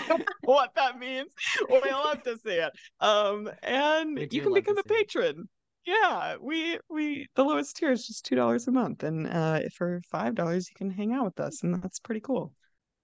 what 0.43 0.71
that 0.77 0.99
means. 0.99 1.31
We 1.69 1.91
love 1.91 2.23
to 2.25 2.37
see 2.39 2.53
it. 2.53 2.73
Um, 3.01 3.51
and 3.63 4.19
you 4.33 4.43
can 4.43 4.55
become 4.55 4.79
a 4.79 4.83
see 4.87 4.95
it. 4.95 4.99
patron. 4.99 5.49
Yeah, 5.87 6.37
we 6.41 6.79
we 6.89 7.29
the 7.35 7.45
lowest 7.45 7.77
tier 7.77 7.93
is 7.93 8.07
just 8.07 8.25
two 8.25 8.37
dollars 8.37 8.67
a 8.69 8.73
month, 8.73 9.03
and 9.03 9.27
uh, 9.27 9.61
for 9.77 10.01
five 10.11 10.35
dollars 10.35 10.69
you 10.71 10.75
can 10.77 10.91
hang 10.91 11.13
out 11.13 11.27
with 11.27 11.41
us, 11.41 11.63
and 11.63 11.83
that's 11.83 11.99
pretty 11.99 12.21
cool. 12.21 12.53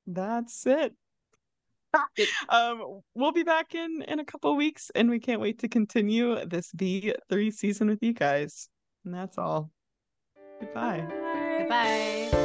That's 0.06 0.66
it. 0.66 0.94
um, 2.48 3.00
we'll 3.14 3.32
be 3.32 3.42
back 3.42 3.74
in 3.74 4.02
in 4.08 4.20
a 4.20 4.24
couple 4.24 4.54
weeks, 4.56 4.90
and 4.94 5.10
we 5.10 5.18
can't 5.18 5.40
wait 5.40 5.58
to 5.58 5.68
continue 5.68 6.44
this 6.46 6.72
B 6.72 7.12
three 7.28 7.50
season 7.50 7.88
with 7.88 8.02
you 8.02 8.14
guys. 8.14 8.68
And 9.04 9.14
that's 9.14 9.36
all. 9.36 9.70
Goodbye. 10.60 11.06
goodbye 11.58 12.39